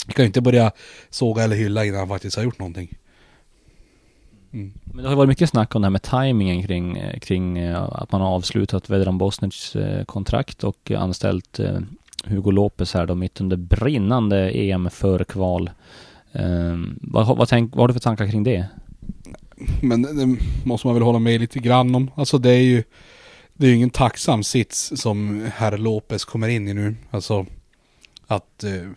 Vi 0.07 0.13
kan 0.13 0.23
ju 0.23 0.27
inte 0.27 0.41
börja 0.41 0.73
såga 1.11 1.43
eller 1.43 1.57
hylla 1.57 1.85
innan 1.85 1.99
han 1.99 2.09
faktiskt 2.09 2.37
har 2.37 2.45
gjort 2.45 2.59
någonting. 2.59 2.97
Mm. 4.53 4.73
Men 4.85 5.03
det 5.03 5.09
har 5.09 5.17
varit 5.17 5.29
mycket 5.29 5.51
snack 5.51 5.75
om 5.75 5.83
det 5.83 5.87
här 5.87 5.91
med 5.91 6.03
tajmingen 6.03 6.63
kring, 6.63 6.99
kring 7.21 7.59
eh, 7.59 7.83
att 7.83 8.13
man 8.13 8.21
har 8.21 8.29
avslutat 8.29 8.91
Vedran 8.91 9.19
Bosnics 9.19 9.77
eh, 9.77 10.05
kontrakt 10.05 10.65
och 10.65 10.91
anställt 10.91 11.59
eh, 11.59 11.79
Hugo 12.25 12.51
Lopez 12.51 12.95
här 12.95 13.07
då 13.07 13.15
mitt 13.15 13.41
under 13.41 13.57
brinnande 13.57 14.51
EM 14.51 14.91
förkval. 14.91 15.71
Um, 16.33 16.99
vad, 17.03 17.37
vad, 17.37 17.49
tänk, 17.49 17.75
vad 17.75 17.81
har 17.81 17.89
du 17.89 17.95
för 17.95 18.01
tankar 18.01 18.31
kring 18.31 18.45
det? 18.45 18.67
Men 19.83 20.03
det 20.03 20.39
måste 20.65 20.87
man 20.87 20.95
väl 20.95 21.03
hålla 21.03 21.19
med 21.19 21.41
lite 21.41 21.59
grann 21.59 21.95
om. 21.95 22.11
Alltså 22.15 22.39
det 22.39 22.51
är 22.51 22.63
ju 22.63 22.85
det 23.55 23.67
är 23.67 23.71
ju 23.71 23.77
ingen 23.77 23.91
tacksam 23.91 24.45
sits 24.45 24.93
som 24.97 25.49
herr 25.55 25.79
Lopez 25.79 26.25
kommer 26.25 26.49
in 26.49 26.69
i 26.69 26.75
nu. 26.75 26.95
Alltså 27.11 27.47
att 28.27 28.65
eh, 28.65 28.91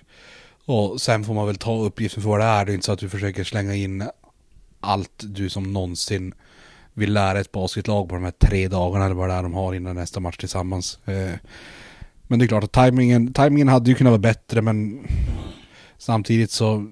och 0.70 1.02
sen 1.02 1.24
får 1.24 1.34
man 1.34 1.48
väl 1.48 1.56
ta 1.56 1.78
uppgiften 1.78 2.24
för 2.24 2.30
vad 2.30 2.40
det 2.40 2.46
är. 2.46 2.66
Det 2.66 2.72
är 2.72 2.74
inte 2.74 2.86
så 2.86 2.92
att 2.92 3.00
du 3.00 3.10
försöker 3.10 3.44
slänga 3.44 3.76
in 3.76 4.10
allt 4.80 5.24
du 5.24 5.50
som 5.50 5.74
någonsin 5.74 6.34
vill 6.94 7.14
lära 7.14 7.40
ett 7.40 7.52
basketlag 7.52 8.10
på 8.10 8.16
de 8.16 8.24
här 8.24 8.32
tre 8.32 8.68
dagarna 8.68 9.06
eller 9.06 9.16
vad 9.16 9.30
det 9.30 9.34
är 9.34 9.44
de 9.44 9.54
har 9.54 9.74
innan 9.74 9.96
nästa 9.96 10.20
match 10.20 10.38
tillsammans. 10.38 11.00
Eh, 11.06 11.32
men 12.28 12.40
det 12.40 12.46
är 12.46 12.48
klart 12.48 12.64
att 12.64 12.72
tajmingen, 12.72 13.34
tajmingen 13.34 13.68
hade 13.68 13.90
ju 13.90 13.96
kunnat 13.96 14.12
vara 14.12 14.20
bättre 14.20 14.62
men 14.62 15.08
samtidigt 15.98 16.52
så 16.52 16.92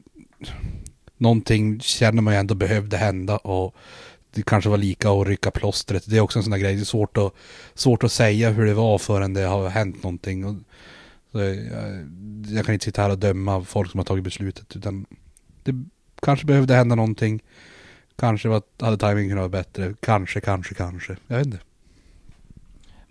någonting 1.18 1.80
känner 1.80 2.22
man 2.22 2.34
ju 2.34 2.40
ändå 2.40 2.56
behövde 2.56 2.98
hända 2.98 3.38
och 3.38 3.76
det 4.34 4.46
kanske 4.46 4.70
var 4.70 4.78
lika 4.78 5.10
att 5.10 5.28
rycka 5.28 5.52
plåstret. 5.52 6.04
Det 6.06 6.18
är 6.18 6.22
också 6.22 6.40
en 6.40 6.44
sån 6.44 6.52
där 6.52 6.60
grej. 6.60 6.76
Det 6.76 6.82
är 6.82 6.86
svårt 6.86 7.18
att, 7.18 7.34
svårt 7.74 8.04
att 8.04 8.12
säga 8.12 8.50
hur 8.50 8.66
det 8.66 8.74
var 8.74 8.98
förrän 8.98 9.34
det 9.34 9.42
har 9.42 9.70
hänt 9.70 10.04
någonting. 10.04 10.66
Jag, 12.56 12.66
kan 12.66 12.74
inte 12.74 12.86
sitta 12.86 13.02
här 13.02 13.10
och 13.10 13.20
döma 13.20 13.64
folk 13.64 13.92
som 13.92 13.98
har 13.98 14.06
tagit 14.06 14.24
beslutet. 14.24 14.76
Utan 14.76 15.06
det 15.64 15.76
kanske 16.22 16.46
behövde 16.46 16.74
hända 16.74 16.96
någonting. 16.96 17.44
Kanske 18.16 18.50
var, 18.50 18.62
hade 18.80 18.98
timingen 18.98 19.30
kunnat 19.30 19.52
vara 19.52 19.64
bättre. 19.64 19.94
Kanske, 20.00 20.42
kanske, 20.42 20.76
kanske. 20.76 21.18
Jag 21.28 21.38
vet 21.38 21.46
inte. 21.46 21.60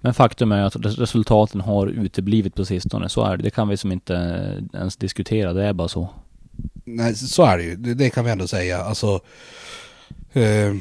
Men 0.01 0.15
faktum 0.15 0.53
är 0.53 0.63
att 0.63 0.77
resultaten 0.77 1.61
har 1.61 1.87
uteblivit 1.87 2.55
på 2.55 2.65
sistone. 2.65 3.09
Så 3.09 3.25
är 3.25 3.37
det. 3.37 3.43
Det 3.43 3.51
kan 3.51 3.69
vi 3.69 3.77
som 3.77 3.93
inte 3.93 4.15
ens 4.75 4.97
diskutera. 4.97 5.53
Det 5.53 5.65
är 5.65 5.73
bara 5.73 5.89
så. 5.89 6.09
Nej, 6.85 7.15
så 7.15 7.45
är 7.45 7.59
det 7.59 7.65
ju. 7.65 7.77
Det, 7.77 7.95
det 7.95 8.11
kan 8.11 8.25
vi 8.25 8.31
ändå 8.31 8.47
säga. 8.47 8.79
Alltså... 8.79 9.21
Eh, 10.33 10.75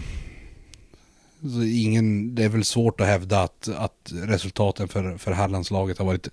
ingen, 1.64 2.36
det 2.36 2.44
är 2.44 2.50
väl 2.50 2.64
svårt 2.64 3.02
att 3.02 3.08
hävda 3.08 3.42
att, 3.42 3.68
att 3.76 4.12
resultaten 4.14 4.88
för, 4.88 5.18
för 5.18 5.32
herrlandslaget 5.32 5.98
har 5.98 6.06
varit 6.06 6.30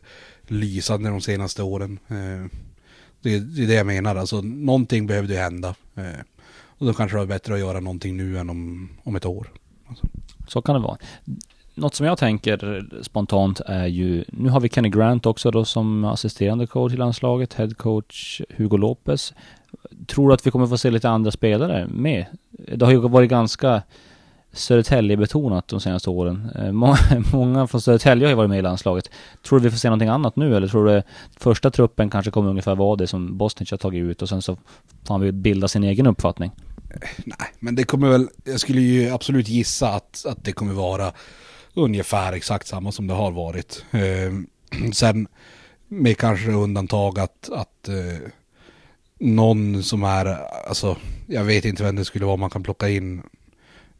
lysande 0.46 1.09
de 1.09 1.20
senaste 1.20 1.62
åren. 1.62 1.98
Eh, 2.09 2.59
det, 3.20 3.38
det, 3.38 3.62
är 3.62 3.66
det 3.66 3.74
jag 3.74 3.87
menar. 3.87 4.16
Alltså, 4.16 4.40
någonting 4.40 5.07
behövde 5.07 5.35
ju 5.35 5.40
hända. 5.40 5.74
Eh, 5.94 6.20
och 6.64 6.87
då 6.87 6.94
kanske 6.94 7.16
det 7.16 7.20
var 7.20 7.26
bättre 7.26 7.55
att 7.55 7.61
göra 7.61 7.81
någonting 7.81 8.16
nu 8.16 8.38
än 8.38 8.50
om, 8.50 8.88
om 9.02 9.16
ett 9.16 9.26
år. 9.26 9.48
Alltså. 9.88 10.07
Så 10.48 10.62
kan 10.62 10.74
det 10.74 10.81
vara. 10.81 10.98
Något 11.74 11.94
som 11.94 12.07
jag 12.07 12.18
tänker 12.18 12.87
spontant 13.02 13.61
är 13.61 13.87
ju, 13.87 14.24
nu 14.28 14.48
har 14.48 14.61
vi 14.61 14.68
Kenny 14.68 14.88
Grant 14.88 15.26
också 15.26 15.50
då 15.50 15.64
som 15.64 16.05
assisterande 16.05 16.66
coach 16.66 16.92
i 16.92 16.96
landslaget, 16.96 17.55
head 17.55 17.70
coach 17.76 18.40
Hugo 18.57 18.76
Lopez. 18.76 19.35
Tror 20.07 20.28
du 20.28 20.35
att 20.35 20.46
vi 20.46 20.50
kommer 20.50 20.66
få 20.66 20.78
se 20.78 20.90
lite 20.90 21.09
andra 21.09 21.31
spelare 21.31 21.87
med? 21.88 22.26
Det 22.48 22.85
har 22.85 22.92
ju 22.92 22.98
varit 22.98 23.31
ganska 23.31 23.83
Södertälje-betonat 24.53 25.69
de 25.69 25.81
senaste 25.81 26.11
åren. 26.11 26.51
Eh, 26.55 26.73
många, 26.73 26.97
många 27.33 27.67
från 27.67 27.81
Södertälje 27.81 28.27
har 28.27 28.31
ju 28.31 28.37
varit 28.37 28.51
med 28.51 28.59
i 28.59 28.62
landslaget. 28.62 29.11
Tror 29.43 29.59
du 29.59 29.65
vi 29.65 29.71
får 29.71 29.79
se 29.79 29.88
någonting 29.88 30.09
annat 30.09 30.37
nu 30.37 30.57
eller 30.57 30.69
tror 30.69 30.87
du 30.87 31.03
första 31.37 31.71
truppen 31.71 32.11
kanske 32.11 32.31
kommer 32.31 32.51
ungefär 32.51 32.75
vara 32.75 32.97
det 32.97 33.07
som 33.07 33.38
Bosnien 33.38 33.67
har 33.71 33.79
tagit 33.79 34.03
ut 34.03 34.23
och 34.23 34.29
sen 34.29 34.43
så 34.43 34.57
får 35.07 35.19
han 35.19 35.43
bilda 35.43 35.69
sin 35.69 35.85
egen 35.85 36.07
uppfattning? 36.07 36.51
Eh, 36.91 37.09
nej, 37.25 37.49
men 37.59 37.75
det 37.75 37.85
kommer 37.85 38.09
väl, 38.09 38.29
jag 38.45 38.61
skulle 38.61 38.81
ju 38.81 39.11
absolut 39.11 39.49
gissa 39.49 39.88
att, 39.88 40.25
att 40.29 40.45
det 40.45 40.53
kommer 40.53 40.73
vara 40.73 41.12
ungefär 41.75 42.33
exakt 42.33 42.67
samma 42.67 42.93
som 42.93 43.07
det 43.07 43.15
har 43.15 43.31
varit. 43.31 43.85
Eh, 43.91 44.91
sen 44.93 45.29
med 45.88 46.19
kanske 46.19 46.51
undantag 46.51 47.19
att, 47.19 47.51
att 47.53 47.88
eh, 47.88 48.29
någon 49.19 49.83
som 49.83 50.03
är, 50.05 50.38
alltså 50.69 50.97
jag 51.27 51.45
vet 51.45 51.65
inte 51.65 51.83
vem 51.83 51.97
det 51.97 52.05
skulle 52.05 52.25
vara 52.27 52.37
man 52.37 52.51
kan 52.51 52.62
plocka 52.62 52.88
in 52.88 53.23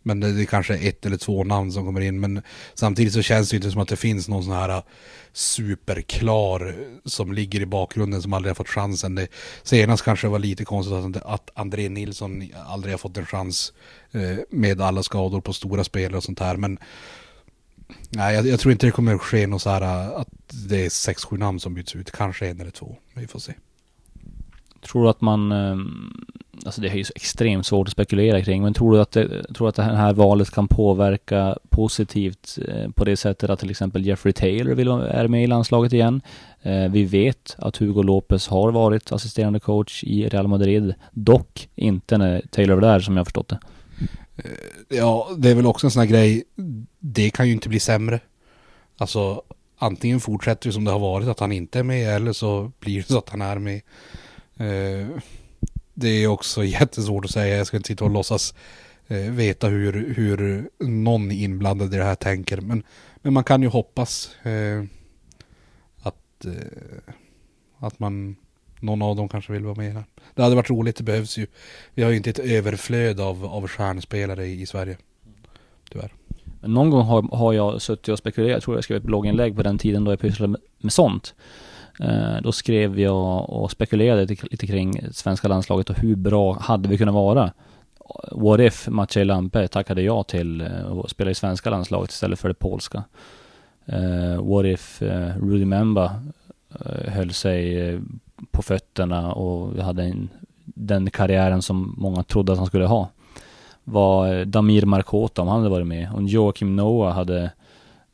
men 0.03 0.21
det, 0.21 0.43
är 0.43 0.45
kanske 0.45 0.75
ett 0.75 1.07
eller 1.07 1.17
två 1.17 1.45
namn 1.45 1.73
som 1.73 1.87
kommer 1.87 2.01
in. 2.01 2.21
Men 2.21 2.43
samtidigt 2.75 3.13
så 3.13 3.23
känns 3.23 3.51
det 3.51 3.57
inte 3.57 3.71
som 3.71 3.81
att 3.81 3.89
det 3.89 3.97
finns 3.97 4.29
någon 4.29 4.45
sån 4.45 4.53
här 4.53 4.69
äh, 4.69 4.83
superklar 5.33 6.69
äh, 6.69 6.75
som 7.05 7.33
ligger 7.33 7.61
i 7.61 7.67
bakgrunden 7.67 8.23
som 8.23 8.33
aldrig 8.33 8.51
har 8.51 8.55
fått 8.55 8.69
chansen. 8.69 9.15
Det, 9.15 9.29
senast 9.63 10.05
kanske 10.05 10.27
det 10.27 10.31
var 10.31 10.39
lite 10.39 10.65
konstigt 10.65 10.95
att, 10.95 11.17
att 11.17 11.51
André 11.55 11.89
Nilsson 11.89 12.49
aldrig 12.67 12.93
har 12.93 12.99
fått 12.99 13.17
en 13.17 13.27
chans 13.27 13.73
eh, 14.13 14.39
med 14.51 14.81
alla 14.81 15.03
skador 15.03 15.41
på 15.41 15.53
stora 15.53 15.85
spelare 15.85 16.17
och 16.17 16.25
sånt 16.25 16.41
här. 16.41 16.57
Men 16.57 16.79
nej, 18.11 18.35
jag, 18.35 18.47
jag, 18.47 18.61
tror 18.61 18.73
inte 18.73 18.87
det 18.87 18.91
kommer 18.91 19.19
ske 19.19 19.47
något 19.47 19.63
så 19.63 19.71
här 19.71 19.83
att 20.21 20.29
det 20.69 20.87
är 20.87 20.91
sex, 20.91 21.25
sju 21.25 21.37
namn 21.37 21.61
som 21.61 21.75
byts 21.75 21.97
ut. 21.97 22.11
Kanske 22.11 22.49
en 22.49 22.61
eller 22.61 22.71
två. 22.71 22.97
Vi 23.15 23.27
får 23.27 23.39
se. 23.39 23.55
Tror 24.83 25.03
du 25.03 25.11
att 25.11 25.21
man 25.21 25.53
ehm, 25.53 26.27
alltså 26.65 26.81
det 26.81 26.89
är 26.89 26.95
ju 26.95 27.05
så 27.05 27.13
extremt 27.17 27.67
svårt 27.67 27.89
att 27.89 27.93
spekulera 27.93 28.43
kring, 28.43 28.63
men 28.63 28.75
tror 28.75 28.93
du 28.93 29.01
att 29.01 29.11
det, 29.11 29.55
tror 29.55 29.69
att 29.69 29.75
det 29.75 29.83
här 29.83 30.13
valet 30.13 30.51
kan 30.51 30.69
påverka 30.69 31.59
positivt 31.69 32.59
eh, 32.69 32.91
på 32.91 33.05
det 33.05 33.17
sättet 33.17 33.51
att 33.51 33.59
till 33.59 33.71
exempel 33.71 34.07
Jeffrey 34.07 34.33
Taylor 34.33 34.75
vill, 34.75 34.89
är 34.89 35.29
med 35.29 35.45
i 35.45 35.47
landslaget 35.47 35.93
igen? 35.93 36.21
Eh, 36.63 36.89
vi 36.89 37.05
vet 37.05 37.57
att 37.59 37.77
Hugo 37.77 38.03
Lopez 38.03 38.49
har 38.49 38.73
varit 38.73 39.13
assisterande 39.13 39.61
coach 39.61 40.05
i 40.05 40.29
Real 40.29 40.49
Madrid, 40.49 40.95
dock 41.13 41.69
inte 41.75 42.19
när 42.19 42.43
Taylor 42.51 42.75
var 42.75 42.83
där 42.83 43.01
som 43.01 43.17
jag 43.17 43.27
förstått 43.27 43.49
det. 43.49 43.59
Eh, 44.37 44.97
ja, 44.97 45.29
det 45.37 45.51
är 45.51 45.55
väl 45.55 45.67
också 45.67 45.87
en 45.87 45.91
sån 45.91 46.01
här 46.01 46.09
grej, 46.09 46.45
det 46.99 47.31
kan 47.31 47.47
ju 47.47 47.53
inte 47.53 47.69
bli 47.69 47.81
sämre. 47.81 48.21
Alltså, 48.99 49.43
antingen 49.79 50.21
fortsätter 50.21 50.69
det 50.69 50.73
som 50.73 50.85
det 50.85 50.91
har 50.91 50.99
varit, 50.99 51.29
att 51.29 51.41
han 51.41 51.53
inte 51.53 51.79
är 51.79 51.83
med, 51.83 52.17
eller 52.17 52.33
så 52.33 52.73
blir 52.81 52.97
det 52.97 53.09
så 53.09 53.19
att 53.19 53.29
han 53.29 53.43
är 53.43 53.59
med 53.59 53.81
det 55.95 56.09
är 56.09 56.27
också 56.27 56.65
jättesvårt 56.81 57.25
att 57.25 57.31
säga. 57.31 57.57
Jag 57.57 57.67
ska 57.67 57.77
inte 57.77 57.87
sitta 57.87 58.05
och 58.05 58.11
låtsas 58.11 58.55
eh, 59.09 59.17
veta 59.17 59.69
hur, 59.69 60.15
hur 60.15 60.69
någon 60.79 61.31
inblandad 61.31 61.95
i 61.95 61.97
det 61.97 62.05
här 62.05 62.15
tänker. 62.15 62.61
Men, 62.61 62.83
men 63.17 63.33
man 63.33 63.45
kan 63.45 63.63
ju 63.63 63.69
hoppas 63.69 64.37
eh, 64.43 64.85
att, 66.03 66.45
eh, 66.45 67.13
att 67.79 67.99
man, 67.99 68.37
någon 68.81 69.03
av 69.03 69.17
dem 69.17 69.29
kanske 69.29 69.53
vill 69.53 69.65
vara 69.65 69.75
med 69.75 69.93
här. 69.93 70.05
Det 70.35 70.43
hade 70.43 70.57
varit 70.57 70.71
roligt, 70.71 70.97
det 70.97 71.05
behövs 71.05 71.39
ju. 71.39 71.47
Vi 71.95 72.03
har 72.03 72.11
ju 72.11 72.17
inte 72.17 72.31
ett 72.31 72.39
överflöd 72.39 73.21
av, 73.21 73.45
av 73.45 73.69
stjärnspelare 73.69 74.47
i, 74.47 74.63
i 74.63 74.67
Sverige. 74.67 74.97
Tyvärr. 75.91 76.13
Någon 76.61 76.91
gång 76.91 77.03
har, 77.03 77.37
har 77.37 77.53
jag 77.53 77.83
suttit 77.83 78.09
och 78.09 78.19
spekulerat, 78.19 78.53
jag 78.53 78.63
tror 78.63 78.77
jag 78.77 78.85
skrev 78.85 78.97
ett 78.97 79.03
blogginlägg 79.03 79.57
på 79.57 79.63
den 79.63 79.79
tiden 79.79 80.05
då 80.05 80.13
jag 80.13 80.21
pysslade 80.21 80.51
med, 80.51 80.61
med 80.79 80.93
sånt. 80.93 81.35
Eh, 82.01 82.43
då 82.43 82.53
skrev 82.53 83.01
jag 83.01 83.51
och 83.51 83.71
spekulerade 83.71 84.37
lite 84.51 84.67
kring 84.67 85.01
svenska 85.13 85.49
landslaget 85.49 85.91
och 85.91 85.97
hur 85.97 86.17
bra 86.17 86.59
hade 86.59 86.89
vi 86.89 86.99
kunnat 86.99 87.15
vara? 87.15 87.53
What 88.33 88.61
if 88.61 88.89
Maciej 88.89 89.25
Lampe 89.25 89.69
tackade 89.69 90.03
ja 90.03 90.23
till 90.23 90.61
eh, 90.61 90.99
att 91.05 91.11
spela 91.11 91.31
i 91.31 91.35
svenska 91.35 91.71
landslaget 91.71 92.11
istället 92.11 92.39
för 92.39 92.49
det 92.49 92.55
polska? 92.55 93.05
Eh, 93.87 94.43
what 94.43 94.65
if 94.65 95.03
Rudy 95.37 95.65
Memba 95.65 96.21
höll 97.07 97.33
sig 97.33 98.01
på 98.51 98.63
fötterna 98.63 99.33
och 99.33 99.85
hade 99.85 100.03
en, 100.03 100.29
den 100.65 101.11
karriären 101.11 101.63
som 101.63 101.95
många 101.99 102.23
trodde 102.23 102.53
att 102.53 102.59
han 102.59 102.67
skulle 102.67 102.87
ha? 102.87 103.09
Var 103.85 104.45
Damir 104.45 104.87
Markota, 104.87 105.43
om 105.43 105.49
han 105.49 105.59
hade 105.59 105.71
varit 105.71 105.87
med, 105.87 106.13
och 106.15 106.23
Joakim 106.23 106.77
Noah 106.77 107.15
hade 107.15 107.51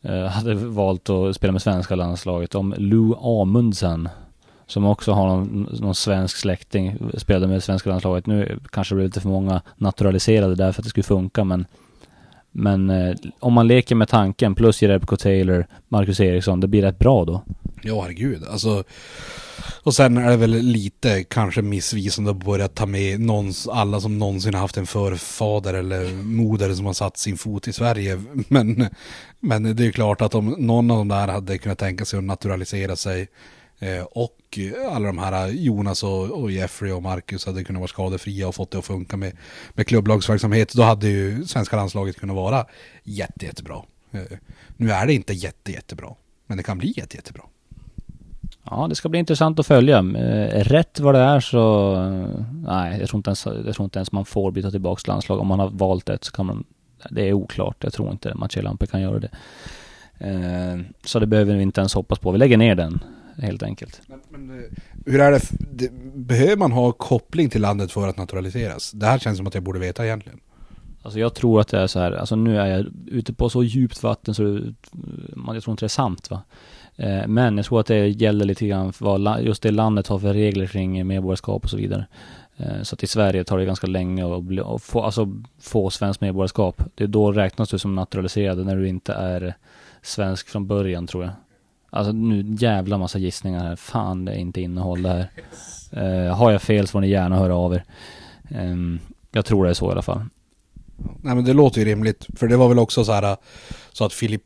Eh, 0.02 0.24
hade 0.24 0.54
valt 0.54 1.11
att 1.11 1.37
spela 1.37 1.52
med 1.52 1.62
svenska 1.62 1.94
landslaget. 1.94 2.54
Om 2.54 2.74
Lou 2.78 3.14
Amundsen, 3.14 4.08
som 4.66 4.84
också 4.84 5.12
har 5.12 5.26
någon, 5.26 5.68
någon 5.80 5.94
svensk 5.94 6.37
släkting, 6.37 6.96
spelade 7.16 7.46
med 7.46 7.62
svenska 7.62 7.90
landslaget. 7.90 8.26
Nu 8.26 8.58
kanske 8.70 8.94
det 8.94 8.96
blev 8.96 9.06
lite 9.06 9.20
för 9.20 9.28
många 9.28 9.61
naturaliserade 9.76 10.54
där 10.54 10.72
för 10.72 10.80
att 10.80 10.84
det 10.84 10.90
skulle 10.90 11.04
funka, 11.04 11.44
men 11.44 11.66
men 12.50 12.90
eh, 12.90 13.16
om 13.40 13.52
man 13.52 13.66
leker 13.66 13.94
med 13.94 14.08
tanken 14.08 14.54
plus 14.54 14.82
Jerebko 14.82 15.16
Taylor, 15.16 15.66
Marcus 15.88 16.20
Eriksson, 16.20 16.61
det 16.61 16.68
blir 16.68 16.82
rätt 16.82 16.98
bra 16.98 17.24
då. 17.24 17.42
Ja, 17.82 18.02
herregud. 18.02 18.44
Alltså, 18.44 18.84
och 19.82 19.94
sen 19.94 20.16
är 20.16 20.30
det 20.30 20.36
väl 20.36 20.50
lite 20.50 21.24
kanske 21.24 21.62
missvisande 21.62 22.30
att 22.30 22.44
börja 22.44 22.68
ta 22.68 22.86
med 22.86 23.20
någons, 23.20 23.68
alla 23.68 24.00
som 24.00 24.18
någonsin 24.18 24.54
haft 24.54 24.76
en 24.76 24.86
förfader 24.86 25.74
eller 25.74 26.22
moder 26.22 26.74
som 26.74 26.86
har 26.86 26.92
satt 26.92 27.16
sin 27.16 27.38
fot 27.38 27.68
i 27.68 27.72
Sverige. 27.72 28.22
Men, 28.48 28.86
men 29.40 29.76
det 29.76 29.86
är 29.86 29.92
klart 29.92 30.20
att 30.20 30.34
om 30.34 30.46
någon 30.58 30.90
av 30.90 30.98
de 30.98 31.08
där 31.08 31.28
hade 31.28 31.58
kunnat 31.58 31.78
tänka 31.78 32.04
sig 32.04 32.18
att 32.18 32.24
naturalisera 32.24 32.96
sig 32.96 33.28
eh, 33.78 34.02
och 34.02 34.58
alla 34.90 35.06
de 35.06 35.18
här 35.18 35.48
Jonas 35.48 36.02
och, 36.02 36.30
och, 36.30 36.50
Jeffrey 36.50 36.92
och 36.92 37.02
Marcus 37.02 37.46
hade 37.46 37.64
kunnat 37.64 37.80
vara 37.80 37.88
skadefria 37.88 38.48
och 38.48 38.54
fått 38.54 38.70
det 38.70 38.78
att 38.78 38.84
funka 38.84 39.16
med, 39.16 39.36
med 39.72 39.86
klubblagsverksamhet. 39.86 40.72
Då 40.74 40.82
hade 40.82 41.08
ju 41.08 41.46
svenska 41.46 41.76
landslaget 41.76 42.16
kunnat 42.16 42.36
vara 42.36 42.66
jätte, 43.04 43.46
jättebra. 43.46 43.82
Eh, 44.12 44.38
nu 44.76 44.90
är 44.90 45.06
det 45.06 45.14
inte 45.14 45.32
jätte, 45.32 45.72
jättebra. 45.72 46.14
Men 46.46 46.56
det 46.56 46.62
kan 46.62 46.78
bli 46.78 46.94
jätte, 46.96 47.16
jättebra. 47.16 47.42
Ja, 48.70 48.87
det 48.88 48.94
ska 48.94 49.09
bli 49.09 49.18
intressant 49.18 49.59
att 49.59 49.66
följa. 49.66 49.98
Eh, 49.98 50.64
rätt 50.64 51.00
vad 51.00 51.14
det 51.14 51.20
är 51.20 51.40
så, 51.40 51.94
nej, 52.66 53.00
jag 53.00 53.09
tror 53.09 53.18
inte 53.18 53.31
ens, 53.31 53.46
jag 53.46 53.74
tror 53.74 53.85
inte 53.85 53.98
ens 53.98 54.12
man 54.12 54.24
får 54.24 54.50
byta 54.50 54.70
tillbaks 54.70 55.07
landslag. 55.07 55.40
Om 55.40 55.46
man 55.46 55.59
har 55.59 55.70
valt 55.70 56.07
det 56.07 56.24
så 56.24 56.33
kan 56.33 56.46
man, 56.46 56.64
det 57.11 57.28
är 57.28 57.33
oklart. 57.33 57.85
Jag 57.85 57.92
tror 57.92 58.11
inte 58.11 58.35
Mathieu 58.35 58.62
Lampe 58.62 58.87
kan 58.87 59.00
göra 59.00 59.18
det. 59.18 59.31
Eh, 60.18 60.81
så 61.04 61.18
det 61.18 61.26
behöver 61.26 61.57
vi 61.57 61.62
inte 61.62 61.81
ens 61.81 61.94
hoppas 61.94 62.18
på. 62.18 62.31
Vi 62.31 62.38
lägger 62.38 62.57
ner 62.57 62.74
den. 62.74 63.04
helt 63.42 63.62
enkelt. 63.62 64.00
Men, 64.07 64.20
men, 64.28 64.59
eh, 64.59 64.64
hur 65.07 65.20
är 65.20 65.33
det, 65.33 65.40
det, 65.70 65.92
behöver 66.14 66.57
man 66.57 66.72
ha 66.72 66.92
koppling 66.92 67.50
till 67.50 67.62
landet 67.62 67.92
för 67.92 68.09
att 68.09 68.16
naturaliseras? 68.16 68.92
Det 68.92 69.07
här 69.07 69.18
känns 69.18 69.37
som 69.37 69.46
att 69.46 69.54
jag 69.54 69.62
borde 69.62 69.78
veta 69.78 70.04
egentligen. 70.04 70.40
Alltså 71.02 71.20
jag 71.20 71.35
tror 71.35 71.61
att 71.61 71.68
det 71.68 71.78
är 71.78 71.87
så 71.87 71.98
här, 71.98 72.12
alltså 72.12 72.37
nu 72.37 72.59
är 72.59 72.66
jag 72.66 72.87
ute 73.07 73.33
på 73.33 73.50
så 73.50 73.62
djupt 73.62 74.02
vatten 74.02 74.35
så 74.35 74.42
det, 74.42 74.74
man, 75.37 75.54
jag 75.54 75.64
tror 75.64 75.72
inte 75.72 75.83
det 75.83 75.87
är 75.87 75.88
sant 75.88 76.31
va. 76.31 76.42
Eh, 76.98 77.26
men 77.26 77.56
jag 77.56 77.66
tror 77.66 77.80
att 77.80 77.87
det 77.87 78.08
gäller 78.08 78.44
lite 78.44 78.66
grann 78.66 78.92
för 78.92 79.04
vad 79.04 79.42
just 79.42 79.62
det 79.62 79.70
landet 79.70 80.06
har 80.06 80.18
för 80.18 80.34
regler 80.34 80.66
kring 80.66 81.06
medborgarskap 81.06 81.64
och 81.64 81.70
så 81.70 81.76
vidare. 81.76 82.06
Eh, 82.56 82.82
så 82.82 82.94
att 82.94 83.02
i 83.02 83.06
Sverige 83.06 83.44
tar 83.44 83.58
det 83.58 83.64
ganska 83.64 83.87
länge 83.87 84.37
att, 84.37 84.42
bli, 84.42 84.62
få, 84.80 85.02
alltså, 85.02 85.42
få 85.61 85.90
svenskt 85.90 86.20
medborgarskap. 86.20 86.82
Det 86.94 87.04
är 87.04 87.08
då 87.08 87.32
räknas 87.32 87.68
du 87.68 87.78
som 87.78 87.94
naturaliserad 87.94 88.66
när 88.66 88.76
du 88.76 88.88
inte 88.88 89.12
är 89.12 89.54
svensk 90.02 90.48
från 90.48 90.66
början 90.66 91.06
tror 91.06 91.24
jag. 91.24 91.32
Alltså 91.90 92.12
nu 92.12 92.56
jävla 92.58 92.98
massa 92.98 93.18
gissningar 93.18 93.64
här. 93.64 93.76
Fan 93.76 94.24
det 94.24 94.32
är 94.32 94.37
inte 94.37 94.61
innehåll 94.61 95.02
det 95.02 95.08
här. 95.08 95.30
Uh, 95.96 96.34
har 96.34 96.50
jag 96.50 96.62
fel 96.62 96.87
så 96.87 96.90
får 96.90 97.00
ni 97.00 97.08
gärna 97.08 97.37
höra 97.37 97.56
av 97.56 97.74
er. 97.74 97.84
Um, 98.58 99.00
jag 99.32 99.44
tror 99.44 99.64
det 99.64 99.70
är 99.70 99.74
så 99.74 99.88
i 99.88 99.92
alla 99.92 100.02
fall. 100.02 100.20
Nej 100.96 101.34
men 101.34 101.44
det 101.44 101.52
låter 101.52 101.80
ju 101.80 101.84
rimligt. 101.84 102.26
För 102.37 102.48
det 102.48 102.56
var 102.56 102.68
väl 102.68 102.78
också 102.78 103.04
så 103.04 103.12
här 103.12 103.37
så 103.92 104.04
att 104.04 104.12
Filip 104.12 104.42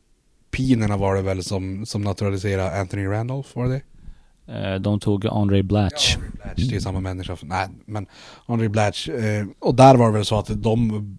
Filippinerna 0.53 0.97
var 0.97 1.15
det 1.15 1.21
väl 1.21 1.43
som, 1.43 1.85
som 1.85 2.01
naturaliserade 2.01 2.79
Anthony 2.79 3.07
Randolph, 3.07 3.49
var 3.53 3.67
det? 3.67 3.81
Uh, 4.49 4.81
de 4.81 4.99
tog 4.99 5.27
André 5.27 5.63
Blatch. 5.63 6.15
Ja, 6.15 6.23
André 6.23 6.39
Blatch, 6.43 6.69
det 6.69 6.75
är 6.75 6.79
samma 6.79 6.99
människa. 6.99 7.37
Nej, 7.41 7.67
men 7.85 8.05
André 8.45 8.69
Blatch. 8.69 9.09
Uh, 9.09 9.45
och 9.59 9.75
där 9.75 9.95
var 9.95 10.07
det 10.07 10.13
väl 10.13 10.25
så 10.25 10.39
att 10.39 10.63
de 10.63 11.17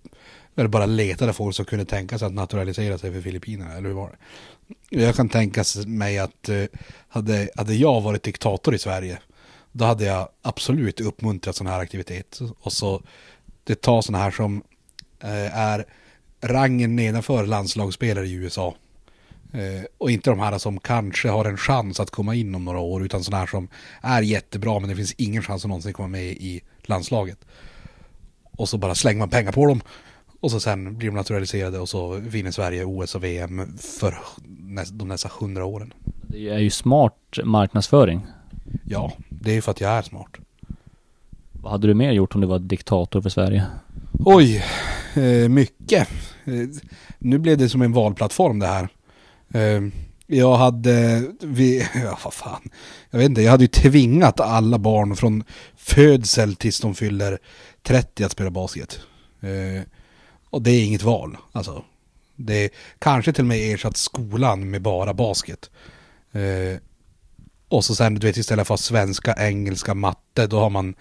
eller 0.57 0.69
bara 0.69 0.87
letade 0.87 1.33
folk 1.33 1.57
som 1.57 1.65
kunde 1.65 1.85
tänka 1.85 2.19
sig 2.19 2.27
att 2.27 2.33
naturalisera 2.33 2.99
sig 2.99 3.13
för 3.13 3.21
Filippinerna, 3.21 3.73
eller 3.73 3.89
hur 3.89 3.95
var 3.95 4.11
det? 4.11 5.01
Jag 5.01 5.15
kan 5.15 5.29
tänka 5.29 5.65
mig 5.87 6.19
att 6.19 6.49
uh, 6.49 6.65
hade, 7.09 7.49
hade 7.57 7.75
jag 7.75 8.01
varit 8.01 8.23
diktator 8.23 8.75
i 8.75 8.79
Sverige, 8.79 9.19
då 9.73 9.85
hade 9.85 10.05
jag 10.05 10.29
absolut 10.43 11.01
uppmuntrat 11.01 11.57
sån 11.57 11.67
här 11.67 11.81
aktivitet. 11.81 12.41
Och 12.61 12.73
så 12.73 13.03
det 13.65 13.81
tar 13.81 14.03
sådana 14.03 14.25
här 14.25 14.31
som 14.31 14.57
uh, 15.25 15.59
är 15.59 15.85
rangen 16.41 16.97
nedanför 16.97 17.47
landslagsspelare 17.47 18.27
i 18.27 18.33
USA. 18.33 18.75
Uh, 19.55 19.85
och 19.99 20.11
inte 20.11 20.31
de 20.31 20.39
här 20.39 20.59
som 20.59 20.81
kanske 20.81 21.29
har 21.29 21.45
en 21.45 21.57
chans 21.57 22.01
att 22.01 22.11
komma 22.11 22.35
in 22.35 22.55
om 22.55 22.65
några 22.65 22.81
år, 22.81 23.05
utan 23.05 23.25
sådana 23.25 23.41
här 23.41 23.47
som 23.47 23.69
är 24.01 24.23
jättebra 24.23 24.81
men 24.81 24.89
det 24.89 24.97
finns 24.97 25.15
ingen 25.19 25.43
chans 25.43 25.65
att 25.65 25.69
någonsin 25.69 25.93
komma 25.93 26.09
med 26.09 26.25
i 26.25 26.63
landslaget. 26.83 27.39
Och 28.57 28.69
så 28.69 28.79
bara 28.79 28.95
slänger 28.95 29.19
man 29.19 29.31
pengar 29.31 29.53
på 29.53 29.67
dem 29.67 29.83
och 30.45 30.51
så 30.51 30.61
sen 30.61 30.99
blir 30.99 31.09
de 31.09 31.17
naturaliserade 31.17 31.79
och 31.79 31.89
så 31.89 32.09
vinner 32.09 32.51
Sverige 32.51 32.85
OS 32.85 33.15
och 33.15 33.25
VM 33.25 33.77
för 33.79 34.19
de 34.93 35.09
nästa 35.09 35.31
hundra 35.41 35.65
åren. 35.65 35.93
Det 36.23 36.49
är 36.49 36.59
ju 36.59 36.71
smart 36.71 37.39
marknadsföring. 37.45 38.27
Ja, 38.85 39.13
det 39.29 39.57
är 39.57 39.61
för 39.61 39.71
att 39.71 39.81
jag 39.81 39.91
är 39.91 40.03
smart. 40.03 40.31
Vad 41.53 41.73
hade 41.73 41.87
du 41.87 41.95
mer 41.95 42.13
gjort 42.13 42.35
om 42.35 42.41
du 42.41 42.47
var 42.47 42.59
diktator 42.59 43.21
för 43.21 43.31
Sverige? 43.31 43.67
Oj, 44.13 44.65
eh, 45.15 45.49
mycket. 45.49 46.09
Eh, 46.45 46.55
nu 47.19 47.39
blev 47.39 47.59
det 47.59 47.69
som 47.69 47.83
en 47.83 47.93
valplattform 47.93 48.59
det 48.59 48.67
här. 48.67 48.89
Eh, 49.55 49.81
jag 50.27 50.57
hade, 50.57 51.25
vi, 51.41 51.79
ja 51.95 52.19
vad 52.25 52.35
fan, 52.35 52.71
jag 53.11 53.19
vet 53.19 53.29
inte, 53.29 53.43
jag 53.43 53.51
hade 53.51 53.65
ju 53.65 53.69
tvingat 53.69 54.41
alla 54.41 54.79
barn 54.79 55.17
från 55.17 55.45
födsel 55.77 56.57
tills 56.57 56.81
de 56.81 56.95
fyller 56.95 57.39
30 57.83 58.25
att 58.25 58.33
spela 58.33 58.51
basket. 58.51 59.01
Eh, 59.41 59.83
och 60.51 60.63
det 60.63 60.71
är 60.71 60.85
inget 60.85 61.03
val. 61.03 61.37
Alltså, 61.53 61.85
det 62.37 62.55
är 62.55 62.71
kanske 62.99 63.33
till 63.33 63.43
och 63.43 63.49
med 63.49 63.75
ersatt 63.75 63.97
skolan 63.97 64.71
med 64.71 64.83
bara 64.83 65.15
basket. 65.15 65.71
Eh, 66.33 66.79
och 67.69 67.85
så 67.85 67.95
sen, 67.95 68.15
du 68.15 68.27
vet, 68.27 68.37
istället 68.37 68.67
för 68.67 68.77
svenska, 68.77 69.35
engelska, 69.39 69.95
matte, 69.95 70.47
då 70.47 70.61
har 70.61 70.71
man 70.71 70.95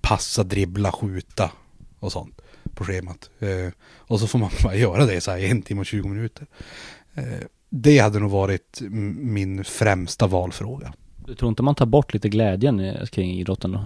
passa, 0.00 0.44
dribbla, 0.44 0.92
skjuta 0.92 1.50
och 1.98 2.12
sånt 2.12 2.40
på 2.74 2.84
schemat. 2.84 3.30
Eh, 3.38 3.72
och 3.82 4.20
så 4.20 4.26
får 4.26 4.38
man 4.38 4.50
bara 4.62 4.74
göra 4.76 5.06
det 5.06 5.20
så 5.20 5.30
här 5.30 5.38
i 5.38 5.50
en 5.50 5.62
timme 5.62 5.80
och 5.80 5.86
20 5.86 6.08
minuter. 6.08 6.46
Eh, 7.14 7.46
det 7.74 7.98
hade 7.98 8.18
nog 8.18 8.30
varit 8.30 8.80
min 9.16 9.64
främsta 9.64 10.26
valfråga. 10.26 10.92
Du 11.26 11.34
tror 11.34 11.48
inte 11.48 11.62
man 11.62 11.74
tar 11.74 11.86
bort 11.86 12.14
lite 12.14 12.28
glädjen 12.28 13.06
kring 13.12 13.30
idrotten 13.30 13.72
då? 13.72 13.84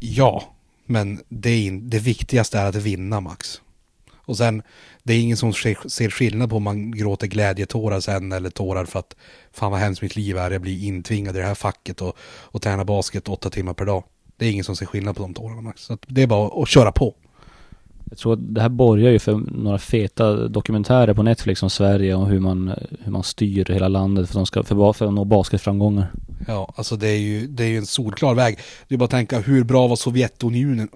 Ja, 0.00 0.42
men 0.86 1.20
det, 1.28 1.50
är, 1.50 1.72
det 1.72 1.98
viktigaste 1.98 2.58
är 2.58 2.68
att 2.68 2.76
vinna 2.76 3.20
Max. 3.20 3.60
Och 4.14 4.36
sen, 4.36 4.62
det 5.02 5.14
är 5.14 5.20
ingen 5.20 5.36
som 5.36 5.52
ser 5.52 6.10
skillnad 6.10 6.50
på 6.50 6.56
om 6.56 6.62
man 6.62 6.90
gråter 6.90 7.26
glädjetårar 7.26 8.00
sen 8.00 8.32
eller 8.32 8.50
tårar 8.50 8.84
för 8.84 8.98
att 8.98 9.16
fan 9.52 9.70
vad 9.70 9.80
hemskt 9.80 10.02
mitt 10.02 10.16
liv 10.16 10.36
är, 10.36 10.50
jag 10.50 10.62
blir 10.62 10.84
intvingad 10.84 11.36
i 11.36 11.38
det 11.38 11.46
här 11.46 11.54
facket 11.54 12.00
och, 12.00 12.16
och 12.22 12.62
träna 12.62 12.84
basket 12.84 13.28
åtta 13.28 13.50
timmar 13.50 13.74
per 13.74 13.84
dag. 13.84 14.04
Det 14.36 14.46
är 14.46 14.50
ingen 14.50 14.64
som 14.64 14.76
ser 14.76 14.86
skillnad 14.86 15.16
på 15.16 15.22
de 15.22 15.34
tårarna 15.34 15.60
Max. 15.60 15.82
Så 15.82 15.98
det 16.06 16.22
är 16.22 16.26
bara 16.26 16.62
att 16.62 16.68
köra 16.68 16.92
på. 16.92 17.14
Jag 18.12 18.18
tror 18.18 18.32
att 18.32 18.54
det 18.54 18.60
här 18.60 18.68
borgar 18.68 19.10
ju 19.10 19.18
för 19.18 19.34
några 19.34 19.78
feta 19.78 20.48
dokumentärer 20.48 21.14
på 21.14 21.22
Netflix 21.22 21.62
om 21.62 21.70
Sverige 21.70 22.14
och 22.14 22.28
hur 22.28 22.40
man, 22.40 22.72
hur 23.00 23.12
man 23.12 23.22
styr 23.22 23.64
hela 23.64 23.88
landet 23.88 24.30
för, 24.30 24.40
att, 24.40 24.46
ska, 24.46 24.62
för, 24.62 24.92
för 24.92 25.06
att 25.06 25.12
nå 25.12 25.24
basketframgångar. 25.24 26.12
Ja, 26.46 26.72
alltså 26.76 26.96
det 26.96 27.08
är 27.08 27.18
ju, 27.18 27.46
det 27.46 27.64
är 27.64 27.68
ju 27.68 27.76
en 27.76 27.86
solklar 27.86 28.34
väg. 28.34 28.58
Är 28.88 28.96
bara 28.96 29.08
tänka 29.08 29.40
hur 29.40 29.64
bra 29.64 29.86
var 29.86 29.96
Sovjetunionen? 29.96 30.88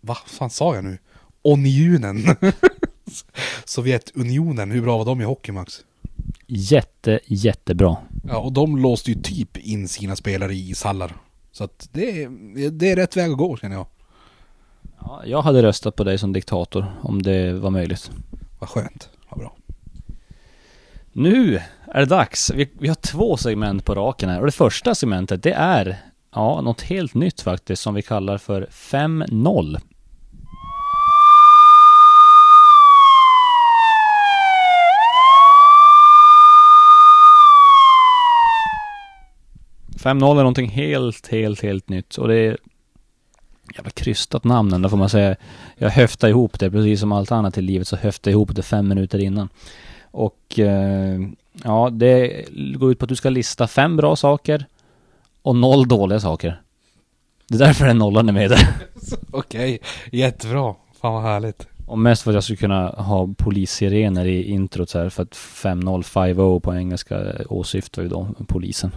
Vad 0.00 0.16
fan 0.16 0.50
sa 0.50 0.74
jag 0.74 0.84
nu? 0.84 0.98
Unionen. 1.44 2.36
Sovjetunionen, 3.64 4.70
hur 4.70 4.82
bra 4.82 4.98
var 4.98 5.04
de 5.04 5.20
i 5.20 5.24
hockey 5.24 5.52
Max? 5.52 5.74
Jätte, 6.46 7.20
jättebra. 7.26 7.96
Ja, 8.28 8.38
och 8.38 8.52
de 8.52 8.78
låste 8.78 9.10
ju 9.10 9.22
typ 9.22 9.56
in 9.56 9.88
sina 9.88 10.16
spelare 10.16 10.54
i 10.54 10.70
ishallar. 10.70 11.16
Så 11.52 11.64
att 11.64 11.88
det, 11.92 12.22
är, 12.22 12.70
det 12.70 12.90
är 12.90 12.96
rätt 12.96 13.16
väg 13.16 13.30
att 13.30 13.38
gå 13.38 13.56
känner 13.56 13.76
jag. 13.76 13.86
Ja, 15.00 15.22
jag 15.24 15.42
hade 15.42 15.62
röstat 15.62 15.96
på 15.96 16.04
dig 16.04 16.18
som 16.18 16.32
diktator 16.32 16.86
om 17.02 17.22
det 17.22 17.52
var 17.52 17.70
möjligt. 17.70 18.10
Vad 18.58 18.68
skönt, 18.68 19.08
vad 19.28 19.38
bra. 19.38 19.56
Nu 21.12 21.62
är 21.86 22.00
det 22.00 22.06
dags. 22.06 22.50
Vi, 22.50 22.70
vi 22.78 22.88
har 22.88 22.94
två 22.94 23.36
segment 23.36 23.84
på 23.84 23.94
raken 23.94 24.28
här 24.28 24.40
och 24.40 24.46
det 24.46 24.52
första 24.52 24.94
segmentet 24.94 25.42
det 25.42 25.52
är 25.52 25.98
ja, 26.34 26.60
något 26.60 26.82
helt 26.82 27.14
nytt 27.14 27.40
faktiskt 27.40 27.82
som 27.82 27.94
vi 27.94 28.02
kallar 28.02 28.38
för 28.38 28.66
5-0. 28.70 29.80
5-0 40.00 40.30
är 40.30 40.34
någonting 40.34 40.68
helt, 40.68 41.28
helt, 41.28 41.62
helt 41.62 41.88
nytt 41.88 42.16
och 42.16 42.28
det 42.28 42.56
jävla 43.74 43.90
krystat 43.90 44.44
namn 44.44 44.72
ändå 44.72 44.88
får 44.88 44.96
man 44.96 45.08
säga. 45.08 45.36
Jag 45.76 45.90
höftade 45.90 46.30
ihop 46.30 46.58
det, 46.58 46.70
precis 46.70 47.00
som 47.00 47.12
allt 47.12 47.32
annat 47.32 47.58
i 47.58 47.62
livet 47.62 47.88
så 47.88 47.96
höftade 47.96 48.30
jag 48.30 48.36
ihop 48.36 48.54
det 48.54 48.62
fem 48.62 48.88
minuter 48.88 49.18
innan. 49.18 49.48
Och 50.10 50.58
eh, 50.58 51.20
ja, 51.64 51.90
det 51.92 52.44
går 52.78 52.92
ut 52.92 52.98
på 52.98 53.04
att 53.04 53.08
du 53.08 53.16
ska 53.16 53.30
lista 53.30 53.66
fem 53.66 53.96
bra 53.96 54.16
saker 54.16 54.66
och 55.42 55.56
noll 55.56 55.88
dåliga 55.88 56.20
saker. 56.20 56.60
Det 57.48 57.54
är 57.54 57.58
därför 57.58 57.86
den 57.86 57.98
nollan 57.98 58.28
är 58.28 58.32
med 58.32 58.50
där. 58.50 58.68
Okej, 59.30 59.78
jättebra. 60.12 60.74
Fan 61.00 61.12
vad 61.12 61.22
härligt. 61.22 61.66
Och 61.86 61.98
mest 61.98 62.22
för 62.22 62.30
att 62.30 62.34
jag 62.34 62.44
skulle 62.44 62.56
kunna 62.56 62.88
ha 62.88 63.28
polissirener 63.38 64.26
i 64.26 64.50
introt 64.50 64.90
så 64.90 64.98
här 64.98 65.08
för 65.08 65.22
att 65.22 65.32
5-0, 65.32 66.02
5-0 66.02 66.60
på 66.60 66.74
engelska 66.74 67.32
åsyftar 67.48 68.02
ju 68.02 68.08
då 68.08 68.28
polisen 68.48 68.90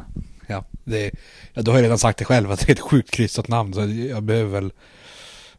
ja, 0.47 0.65
det, 0.83 1.11
ja, 1.53 1.61
du 1.61 1.71
har 1.71 1.77
ju 1.77 1.83
redan 1.83 1.99
sagt 1.99 2.19
det 2.19 2.25
själv 2.25 2.51
att 2.51 2.59
det 2.59 2.69
är 2.69 2.73
ett 2.73 2.79
sjukt 2.79 3.11
krystat 3.11 3.47
namn 3.47 3.73
så 3.73 3.81
jag 4.09 4.23
behöver 4.23 4.51
väl 4.51 4.71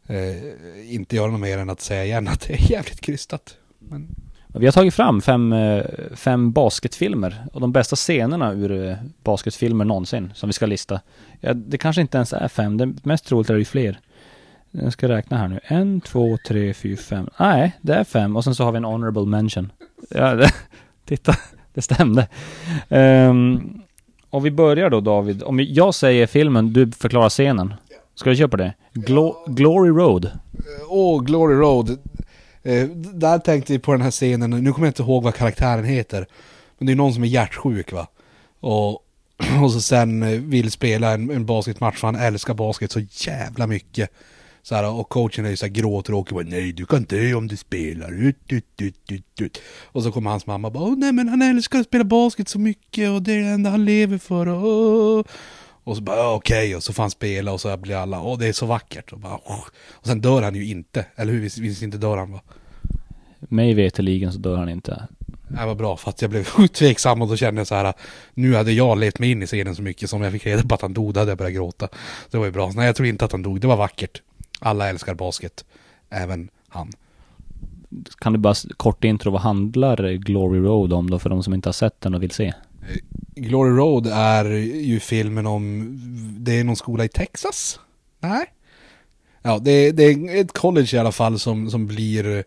eh, 0.07 0.95
inte 0.95 1.15
göra 1.15 1.31
något 1.31 1.39
mer 1.39 1.57
än 1.57 1.69
att 1.69 1.81
säga 1.81 2.05
igen 2.05 2.27
att 2.27 2.41
det 2.41 2.53
är 2.53 2.71
jävligt 2.71 3.01
krystat. 3.01 3.57
Men... 3.79 4.15
Vi 4.47 4.65
har 4.65 4.71
tagit 4.71 4.93
fram 4.93 5.21
fem, 5.21 5.53
eh, 5.53 5.85
fem 6.15 6.51
basketfilmer 6.51 7.45
och 7.53 7.61
de 7.61 7.71
bästa 7.71 7.95
scenerna 7.95 8.53
ur 8.53 8.89
eh, 8.89 8.95
basketfilmer 9.23 9.85
någonsin 9.85 10.31
som 10.35 10.49
vi 10.49 10.53
ska 10.53 10.65
lista. 10.65 11.01
Ja, 11.39 11.53
det 11.53 11.77
kanske 11.77 12.01
inte 12.01 12.17
ens 12.17 12.33
är 12.33 12.47
fem, 12.47 12.77
det 12.77 13.05
mest 13.05 13.25
troligt 13.25 13.49
är 13.49 13.53
det 13.53 13.59
ju 13.59 13.65
fler. 13.65 13.99
Jag 14.71 14.93
ska 14.93 15.07
räkna 15.07 15.37
här 15.37 15.47
nu. 15.47 15.59
En, 15.63 16.01
två, 16.01 16.37
tre, 16.47 16.73
fyra, 16.73 16.97
fem. 16.97 17.29
Nej, 17.39 17.71
det 17.81 17.93
är 17.93 18.03
fem 18.03 18.35
och 18.35 18.43
sen 18.43 18.55
så 18.55 18.63
har 18.63 18.71
vi 18.71 18.77
en 18.77 18.83
honorable 18.83 19.25
mention. 19.25 19.71
Ja, 20.09 20.35
det, 20.35 20.51
titta, 21.05 21.35
det 21.73 21.81
stämde. 21.81 22.27
Um, 22.89 23.81
om 24.35 24.43
vi 24.43 24.51
börjar 24.51 24.89
då 24.89 25.01
David, 25.01 25.43
om 25.43 25.59
jag 25.59 25.95
säger 25.95 26.27
filmen, 26.27 26.73
du 26.73 26.91
förklarar 26.91 27.29
scenen. 27.29 27.73
Ska 28.15 28.29
vi 28.29 28.35
köra 28.35 28.47
på 28.47 28.57
det? 28.57 28.73
Glo 28.93 29.45
Glory 29.47 29.89
Road. 29.89 30.25
Eh, 30.25 30.31
åh, 30.89 31.19
oh, 31.19 31.23
Glory 31.23 31.55
Road. 31.55 31.89
Eh, 32.63 32.87
där 33.13 33.39
tänkte 33.39 33.73
vi 33.73 33.79
på 33.79 33.91
den 33.91 34.01
här 34.01 34.11
scenen, 34.11 34.49
nu 34.49 34.73
kommer 34.73 34.87
jag 34.87 34.89
inte 34.89 35.03
ihåg 35.03 35.23
vad 35.23 35.35
karaktären 35.35 35.85
heter. 35.85 36.27
Men 36.77 36.85
det 36.85 36.93
är 36.93 36.95
någon 36.95 37.13
som 37.13 37.23
är 37.23 37.27
hjärtsjuk 37.27 37.91
va. 37.91 38.07
Och, 38.59 38.91
och 39.63 39.71
så 39.71 39.81
sen 39.81 40.23
eh, 40.23 40.39
vill 40.39 40.71
spela 40.71 41.11
en, 41.11 41.29
en 41.29 41.45
basketmatch 41.45 41.97
för 41.97 42.07
han 42.07 42.15
älskar 42.15 42.53
basket 42.53 42.91
så 42.91 42.99
jävla 43.11 43.67
mycket. 43.67 44.09
Så 44.65 44.75
här, 44.75 44.91
och 44.91 45.09
coachen 45.09 45.45
är 45.45 45.49
ju 45.49 45.55
så 45.55 45.65
här 45.65 45.73
gråtråkig 45.73 46.37
och 46.37 46.45
nej 46.45 46.73
du 46.73 46.85
kan 46.85 47.03
dö 47.03 47.33
om 47.33 47.47
du 47.47 47.57
spelar. 47.57 48.11
Ut, 48.11 48.37
ut, 48.49 48.65
ut, 48.81 49.11
ut, 49.11 49.41
ut. 49.41 49.61
Och 49.85 50.03
så 50.03 50.11
kommer 50.11 50.29
hans 50.29 50.47
mamma 50.47 50.67
och 50.67 50.73
bara 50.73 50.95
nej 50.95 51.11
men 51.13 51.29
han 51.29 51.41
älskar 51.41 51.79
att 51.79 51.85
spela 51.85 52.03
basket 52.03 52.49
så 52.49 52.59
mycket 52.59 53.09
och 53.09 53.21
det 53.21 53.33
är 53.33 53.41
det 53.41 53.47
enda 53.47 53.69
han 53.69 53.85
lever 53.85 54.17
för. 54.17 54.47
Och, 54.47 55.27
Och 55.83 55.95
så 55.95 56.01
bara, 56.01 56.33
okej, 56.33 56.75
och 56.75 56.83
så 56.83 56.93
får 56.93 57.03
han 57.03 57.11
spela 57.11 57.51
och 57.51 57.61
så 57.61 57.77
blir 57.77 57.95
alla, 57.95 58.21
åh 58.21 58.37
det 58.39 58.47
är 58.47 58.53
så 58.53 58.65
vackert. 58.65 59.13
Och, 59.13 59.19
bara, 59.19 59.39
"Åh." 59.45 59.65
och 59.91 60.07
sen 60.07 60.21
dör 60.21 60.41
han 60.41 60.55
ju 60.55 60.65
inte, 60.67 61.05
eller 61.15 61.33
hur? 61.33 61.41
Visst, 61.41 61.57
visst 61.57 61.81
inte 61.81 61.97
dör 61.97 62.17
han 62.17 62.31
va? 62.31 62.41
Mig 63.39 63.73
veterligen 63.73 64.31
så 64.31 64.39
dör 64.39 64.57
han 64.57 64.69
inte. 64.69 65.07
Det 65.49 65.65
var 65.65 65.75
bra, 65.75 65.97
för 65.97 66.09
att 66.09 66.21
jag 66.21 66.31
blev 66.31 66.43
sjukt 66.45 66.75
tveksam 66.75 67.21
och 67.21 67.27
då 67.27 67.35
kände 67.35 67.59
jag 67.59 67.67
så 67.67 67.75
här, 67.75 67.93
nu 68.33 68.55
hade 68.55 68.71
jag 68.71 68.97
levt 68.97 69.19
mig 69.19 69.31
in 69.31 69.43
i 69.43 69.45
scenen 69.45 69.75
så 69.75 69.81
mycket 69.81 70.09
som 70.09 70.21
jag 70.21 70.31
fick 70.31 70.45
reda 70.45 70.63
på 70.63 70.75
att 70.75 70.81
han 70.81 70.93
dog, 70.93 71.13
då 71.13 71.19
hade 71.19 71.31
jag 71.31 71.37
börjat 71.37 71.53
gråta. 71.53 71.87
Det 72.31 72.37
var 72.37 72.45
ju 72.45 72.51
bra. 72.51 72.71
Nej, 72.75 72.85
jag 72.85 72.95
tror 72.95 73.07
inte 73.07 73.25
att 73.25 73.31
han 73.31 73.41
dog, 73.41 73.61
det 73.61 73.67
var 73.67 73.77
vackert. 73.77 74.21
Alla 74.59 74.89
älskar 74.89 75.13
basket, 75.15 75.65
även 76.09 76.49
han. 76.67 76.91
Kan 78.17 78.33
du 78.33 78.39
bara 78.39 78.55
kort 78.77 79.03
intro, 79.03 79.31
vad 79.31 79.41
handlar 79.41 80.11
Glory 80.13 80.59
Road 80.59 80.93
om 80.93 81.09
då 81.09 81.19
för 81.19 81.29
de 81.29 81.43
som 81.43 81.53
inte 81.53 81.69
har 81.69 81.73
sett 81.73 82.01
den 82.01 82.13
och 82.13 82.23
vill 82.23 82.31
se? 82.31 82.53
Glory 83.35 83.77
Road 83.77 84.07
är 84.07 84.45
ju 84.45 84.99
filmen 84.99 85.47
om, 85.47 85.97
det 86.39 86.59
är 86.59 86.63
någon 86.63 86.75
skola 86.75 87.05
i 87.05 87.09
Texas? 87.09 87.79
Nej? 88.19 88.45
Ja, 89.41 89.59
det, 89.59 89.91
det 89.91 90.03
är 90.03 90.41
ett 90.41 90.53
college 90.53 90.89
i 90.93 90.97
alla 90.97 91.11
fall 91.11 91.39
som, 91.39 91.69
som 91.69 91.87
blir 91.87 92.43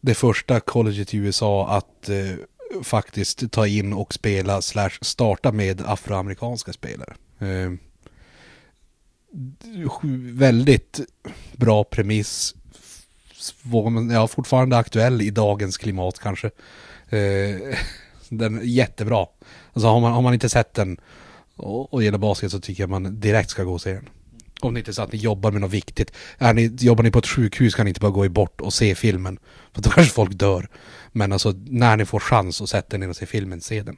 det 0.00 0.14
första 0.14 0.60
colleget 0.60 1.14
i 1.14 1.16
USA 1.16 1.68
att 1.68 2.08
eh, 2.08 2.82
faktiskt 2.82 3.52
ta 3.52 3.66
in 3.66 3.92
och 3.92 4.14
spela 4.14 4.62
slash 4.62 4.98
starta 5.00 5.52
med 5.52 5.82
afroamerikanska 5.86 6.72
spelare. 6.72 7.14
Eh, 7.38 7.72
väldigt 10.32 11.00
bra 11.52 11.84
premiss. 11.84 12.54
Ja, 14.12 14.26
fortfarande 14.26 14.76
aktuell 14.76 15.22
i 15.22 15.30
dagens 15.30 15.76
klimat 15.76 16.18
kanske. 16.18 16.46
Eh, 17.08 17.76
den 18.28 18.58
är 18.58 18.62
jättebra. 18.62 19.26
Alltså 19.72 19.88
har 19.88 20.00
man, 20.00 20.12
har 20.12 20.22
man 20.22 20.34
inte 20.34 20.48
sett 20.48 20.74
den 20.74 21.00
och, 21.56 21.94
och 21.94 22.02
gillar 22.02 22.18
basket 22.18 22.50
så 22.50 22.60
tycker 22.60 22.82
jag 22.82 22.90
man 22.90 23.20
direkt 23.20 23.50
ska 23.50 23.64
gå 23.64 23.72
och 23.72 23.80
se 23.80 23.92
den. 23.92 24.08
Om 24.60 24.74
det 24.74 24.80
inte 24.80 24.90
är 24.90 24.92
så 24.92 25.02
att 25.02 25.12
ni 25.12 25.18
jobbar 25.18 25.50
med 25.50 25.60
något 25.60 25.70
viktigt. 25.70 26.12
Är 26.38 26.54
ni, 26.54 26.76
jobbar 26.78 27.04
ni 27.04 27.10
på 27.10 27.18
ett 27.18 27.26
sjukhus 27.26 27.74
kan 27.74 27.84
ni 27.84 27.90
inte 27.90 28.00
bara 28.00 28.10
gå 28.10 28.24
i 28.24 28.28
bort 28.28 28.60
och 28.60 28.74
se 28.74 28.94
filmen. 28.94 29.38
För 29.72 29.82
då 29.82 29.90
kanske 29.90 30.12
folk 30.12 30.32
dör. 30.32 30.68
Men 31.12 31.32
alltså 31.32 31.54
när 31.66 31.96
ni 31.96 32.04
får 32.04 32.20
chans 32.20 32.60
att 32.60 32.68
sätta 32.68 32.96
er 32.96 33.00
ner 33.00 33.08
och 33.08 33.16
se 33.16 33.26
filmen, 33.26 33.60
se 33.60 33.82
den. 33.82 33.96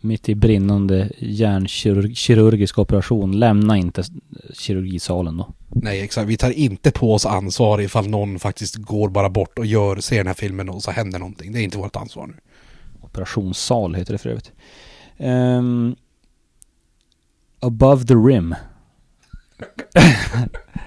Mitt 0.00 0.28
i 0.28 0.34
brinnande 0.34 1.10
hjärnkirurgisk 1.18 2.78
operation, 2.78 3.38
lämna 3.38 3.76
inte 3.76 4.04
kirurgisalen 4.52 5.36
då. 5.36 5.54
Nej 5.68 6.00
exakt, 6.00 6.28
vi 6.28 6.36
tar 6.36 6.50
inte 6.50 6.90
på 6.90 7.14
oss 7.14 7.26
ansvar 7.26 7.80
ifall 7.80 8.08
någon 8.08 8.38
faktiskt 8.38 8.76
går 8.76 9.08
bara 9.08 9.30
bort 9.30 9.58
och 9.58 9.66
gör, 9.66 9.96
ser 9.96 10.16
den 10.16 10.26
här 10.26 10.34
filmen 10.34 10.68
och 10.68 10.82
så 10.82 10.90
händer 10.90 11.18
någonting. 11.18 11.52
Det 11.52 11.60
är 11.60 11.62
inte 11.62 11.78
vårt 11.78 11.96
ansvar 11.96 12.26
nu. 12.26 12.34
Operationssal 13.00 13.94
heter 13.94 14.12
det 14.12 14.18
för 14.18 14.28
övrigt. 14.28 14.52
Ehm, 15.16 15.96
Above 17.60 18.04
the 18.04 18.14
Rim. 18.14 18.54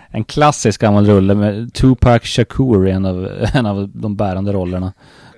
en 0.09 0.23
klassisk 0.23 0.81
gammal 0.81 1.05
rulle 1.05 1.35
med 1.35 1.73
Tupac 1.73 2.23
Shakur 2.23 2.87
i 2.87 2.91
en 2.91 3.05
av, 3.05 3.47
en 3.53 3.65
av 3.65 3.89
de 3.89 4.15
bärande 4.15 4.53
rollerna. 4.53 4.93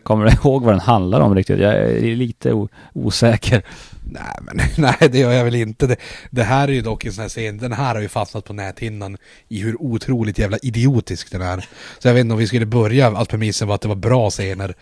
Kommer 0.06 0.26
du 0.26 0.32
ihåg 0.32 0.64
vad 0.64 0.74
den 0.74 0.80
handlar 0.80 1.22
om 1.22 1.36
riktigt? 1.36 1.60
Jag 1.60 1.74
är 1.74 2.16
lite 2.16 2.68
osäker. 2.94 3.64
Nej 4.04 4.38
men 4.42 4.60
nej 4.78 5.10
det 5.12 5.18
gör 5.18 5.32
jag 5.32 5.44
väl 5.44 5.56
inte. 5.56 5.88
Det, 5.88 5.96
det 6.30 6.44
här 6.44 6.68
är 6.68 6.72
ju 6.72 6.82
dock 6.82 7.06
en 7.06 7.14
sån 7.14 7.22
här 7.22 7.30
scen, 7.30 7.58
den 7.58 7.72
här 7.72 7.96
har 7.96 8.02
ju 8.02 8.10
fastnat 8.10 8.46
på 8.46 8.54
näthinnan 8.54 9.18
i 9.48 9.62
hur 9.62 9.82
otroligt 9.82 10.40
jävla 10.40 10.58
idiotisk 10.58 11.32
den 11.32 11.42
är. 11.42 11.68
Så 12.00 12.08
jag 12.08 12.14
vet 12.14 12.22
inte 12.22 12.34
om 12.34 12.40
vi 12.40 12.48
skulle 12.48 12.66
börja 12.66 13.08
att 13.08 13.30
premissen 13.30 13.68
var 13.68 13.76
att 13.76 13.82
det 13.82 13.88
var 13.88 13.96
bra 13.96 14.30
scener. 14.30 14.76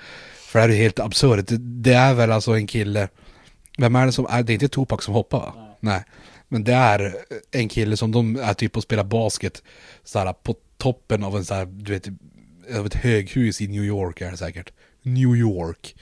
För 0.47 0.59
det 0.59 0.63
här 0.63 0.69
är 0.69 0.73
ju 0.73 0.81
helt 0.81 0.99
absurt. 0.99 1.45
Det, 1.59 1.93
är 1.93 2.13
väl 2.13 2.31
alltså 2.31 2.51
en 2.51 2.67
kille, 2.67 3.07
vem 3.77 3.95
är 3.95 4.05
det 4.05 4.11
som, 4.11 4.27
det 4.43 4.51
är 4.51 4.53
inte 4.53 4.67
Tupac 4.67 5.03
som 5.03 5.13
hoppar 5.13 5.39
va? 5.39 5.53
Nej. 5.79 6.03
Men 6.47 6.63
det 6.63 6.73
är 6.73 7.15
en 7.51 7.69
kille 7.69 7.97
som 7.97 8.11
de 8.11 8.35
är 8.35 8.53
typ 8.53 8.77
och 8.77 8.83
spelar 8.83 9.03
basket 9.03 9.63
såhär 10.03 10.33
på 10.33 10.55
toppen 10.77 11.23
av 11.23 11.37
en 11.37 11.45
såhär, 11.45 11.65
du 11.65 11.91
vet, 11.91 12.07
av 12.77 12.85
ett 12.85 12.93
höghus 12.93 13.61
i 13.61 13.67
New 13.67 13.83
York 13.83 14.21
är 14.21 14.31
det 14.31 14.37
säkert. 14.37 14.71
New 15.03 15.35
York. 15.35 15.95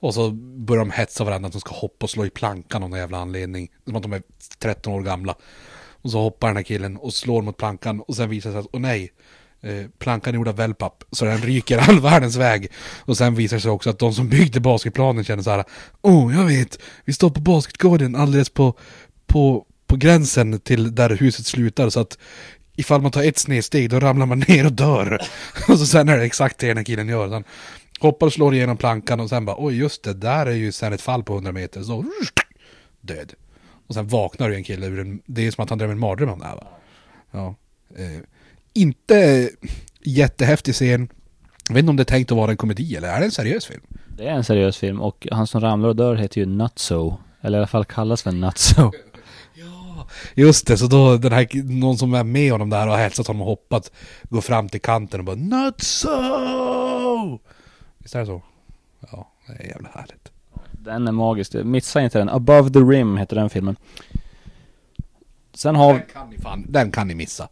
Och 0.00 0.14
så 0.14 0.30
börjar 0.30 0.84
de 0.84 0.90
hetsa 0.90 1.24
varandra 1.24 1.46
att 1.46 1.52
de 1.52 1.60
ska 1.60 1.74
hoppa 1.74 2.04
och 2.04 2.10
slå 2.10 2.26
i 2.26 2.30
plankan 2.30 2.82
av 2.82 2.90
någon 2.90 2.98
jävla 2.98 3.18
anledning. 3.18 3.70
Som 3.84 3.96
att 3.96 4.02
de 4.02 4.12
är 4.12 4.22
13 4.58 4.92
år 4.92 5.02
gamla. 5.02 5.34
Och 6.02 6.10
så 6.10 6.20
hoppar 6.20 6.48
den 6.48 6.56
här 6.56 6.64
killen 6.64 6.96
och 6.96 7.14
slår 7.14 7.42
mot 7.42 7.56
plankan 7.56 8.00
och 8.00 8.16
sen 8.16 8.28
visar 8.28 8.50
det 8.50 8.54
sig 8.54 8.60
att, 8.60 8.66
åh 8.72 8.80
nej, 8.80 9.12
eh, 9.62 9.86
plankan 9.98 10.34
är 10.34 10.36
gjord 10.36 10.48
av 10.48 10.56
wellpapp. 10.56 11.04
Så 11.12 11.24
den 11.24 11.38
ryker 11.38 11.78
all 11.78 12.00
världens 12.10 12.36
väg. 12.36 12.68
Och 12.98 13.16
sen 13.16 13.34
visar 13.34 13.56
det 13.56 13.60
sig 13.60 13.70
också 13.70 13.90
att 13.90 13.98
de 13.98 14.14
som 14.14 14.28
byggde 14.28 14.60
basketplanen 14.60 15.24
känner 15.24 15.42
så 15.42 15.50
här, 15.50 15.64
åh 16.02 16.36
jag 16.36 16.44
vet, 16.44 16.78
vi 17.04 17.12
står 17.12 17.30
på 17.30 17.40
basketgården 17.40 18.16
alldeles 18.16 18.50
på, 18.50 18.78
på, 19.26 19.66
på 19.86 19.96
gränsen 19.96 20.60
till 20.60 20.94
där 20.94 21.10
huset 21.10 21.46
slutar. 21.46 21.90
Så 21.90 22.00
att 22.00 22.18
ifall 22.76 23.02
man 23.02 23.10
tar 23.10 23.22
ett 23.22 23.38
snedsteg 23.38 23.90
då 23.90 24.00
ramlar 24.00 24.26
man 24.26 24.44
ner 24.48 24.66
och 24.66 24.72
dör. 24.72 25.22
och 25.68 25.78
så 25.78 25.86
sen 25.86 26.08
är 26.08 26.16
det 26.16 26.24
exakt 26.24 26.58
det 26.58 26.66
den 26.68 26.76
här 26.76 26.84
killen 26.84 27.08
gör. 27.08 27.28
Han 27.28 27.44
hoppar 28.00 28.26
och 28.26 28.32
slår 28.32 28.54
igenom 28.54 28.76
plankan 28.76 29.20
och 29.20 29.28
sen 29.28 29.44
bara 29.44 29.56
oj 29.58 29.78
just 29.78 30.02
det, 30.02 30.14
där 30.14 30.46
är 30.46 30.54
ju 30.54 30.72
sen 30.72 30.92
ett 30.92 31.00
fall 31.00 31.24
på 31.24 31.34
100 31.34 31.52
meter. 31.52 31.82
Så 31.82 32.04
död. 33.00 33.32
Och 33.86 33.94
sen 33.94 34.08
vaknar 34.08 34.48
ju 34.48 34.54
en 34.54 34.64
kille 34.64 34.86
ur 34.86 35.00
en, 35.00 35.22
det 35.26 35.46
är 35.46 35.50
som 35.50 35.64
att 35.64 35.70
han 35.70 35.78
drömmer 35.78 35.94
en 35.94 36.00
mardröm 36.00 36.30
om 36.30 36.38
det 36.38 36.44
här 36.44 36.56
va? 36.56 36.66
Ja. 37.30 37.54
Eh, 37.96 38.20
inte 38.72 39.50
jättehäftig 40.02 40.74
scen. 40.74 41.08
Jag 41.68 41.74
vet 41.74 41.82
inte 41.82 41.90
om 41.90 41.96
det 41.96 42.02
är 42.02 42.04
tänkt 42.04 42.32
att 42.32 42.36
vara 42.36 42.50
en 42.50 42.56
komedi 42.56 42.96
eller 42.96 43.08
är 43.08 43.18
det 43.18 43.24
en 43.24 43.30
seriös 43.30 43.66
film? 43.66 43.82
Det 44.16 44.28
är 44.28 44.32
en 44.32 44.44
seriös 44.44 44.76
film 44.76 45.00
och 45.00 45.26
han 45.30 45.46
som 45.46 45.60
ramlar 45.60 45.88
och 45.88 45.96
dör 45.96 46.14
heter 46.14 46.40
ju 46.40 46.46
Nutso. 46.46 47.16
Eller 47.40 47.58
i 47.58 47.60
alla 47.60 47.66
fall 47.66 47.84
kallas 47.84 48.22
för 48.22 48.32
Nutso. 48.32 48.92
Ja, 49.54 50.08
just 50.34 50.66
det. 50.66 50.78
Så 50.78 50.86
då 50.86 51.16
den 51.16 51.32
här, 51.32 51.48
någon 51.80 51.98
som 51.98 52.14
är 52.14 52.24
med 52.24 52.52
honom 52.52 52.70
där 52.70 52.86
och 52.86 52.92
har 52.92 52.98
hälsat 52.98 53.26
honom 53.26 53.42
och 53.42 53.48
hoppat, 53.48 53.92
går 54.22 54.40
fram 54.40 54.68
till 54.68 54.80
kanten 54.80 55.20
och 55.20 55.26
bara 55.26 55.36
Nutso! 55.36 56.08
Visst 58.06 58.14
är 58.14 58.20
det 58.20 58.26
så? 58.26 58.42
Ja, 59.10 59.28
det 59.46 59.64
är 59.64 59.68
jävla 59.68 59.88
härligt. 59.94 60.32
Den 60.72 61.08
är 61.08 61.12
magisk. 61.12 61.54
Missa 61.54 62.02
inte 62.02 62.18
den. 62.18 62.28
Above 62.28 62.70
the 62.70 62.78
Rim 62.78 63.16
heter 63.16 63.36
den 63.36 63.50
filmen. 63.50 63.76
Sen 65.54 65.76
har 65.76 65.94
Den 65.94 66.02
kan 66.12 66.30
ni 66.30 66.38
fan, 66.38 66.66
den 66.68 66.90
kan 66.90 67.08
ni 67.08 67.14
missa. 67.14 67.48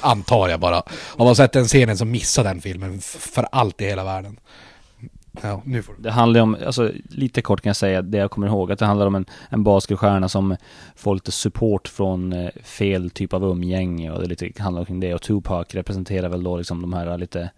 Antar 0.00 0.48
jag 0.48 0.60
bara. 0.60 0.82
Om 1.12 1.26
man 1.26 1.36
sett 1.36 1.52
den 1.52 1.64
scenen 1.64 1.98
så 1.98 2.04
missa 2.04 2.42
den 2.42 2.60
filmen 2.60 3.00
för 3.00 3.48
allt 3.52 3.80
i 3.80 3.84
hela 3.84 4.04
världen. 4.04 4.40
Ja, 5.42 5.62
nu 5.64 5.82
får 5.82 5.94
du. 5.94 6.02
Det 6.02 6.10
handlar 6.10 6.40
om, 6.40 6.56
alltså 6.66 6.92
lite 7.10 7.42
kort 7.42 7.60
kan 7.60 7.70
jag 7.70 7.76
säga 7.76 8.02
det 8.02 8.18
jag 8.18 8.30
kommer 8.30 8.46
ihåg, 8.46 8.72
att 8.72 8.78
det 8.78 8.86
handlar 8.86 9.06
om 9.06 9.14
en, 9.14 9.26
en 9.48 9.64
basketstjärna 9.64 10.28
som 10.28 10.56
får 10.96 11.14
lite 11.14 11.32
support 11.32 11.88
från 11.88 12.32
eh, 12.32 12.50
fel 12.62 13.10
typ 13.10 13.32
av 13.32 13.44
umgänge 13.44 14.10
och 14.10 14.22
det 14.22 14.26
lite 14.26 14.62
handlar 14.62 14.84
kring 14.84 15.00
det 15.00 15.14
och 15.14 15.22
Tupac 15.22 15.66
representerar 15.70 16.28
väl 16.28 16.42
då 16.42 16.56
liksom 16.56 16.82
de 16.82 16.92
här 16.92 17.18
lite 17.18 17.50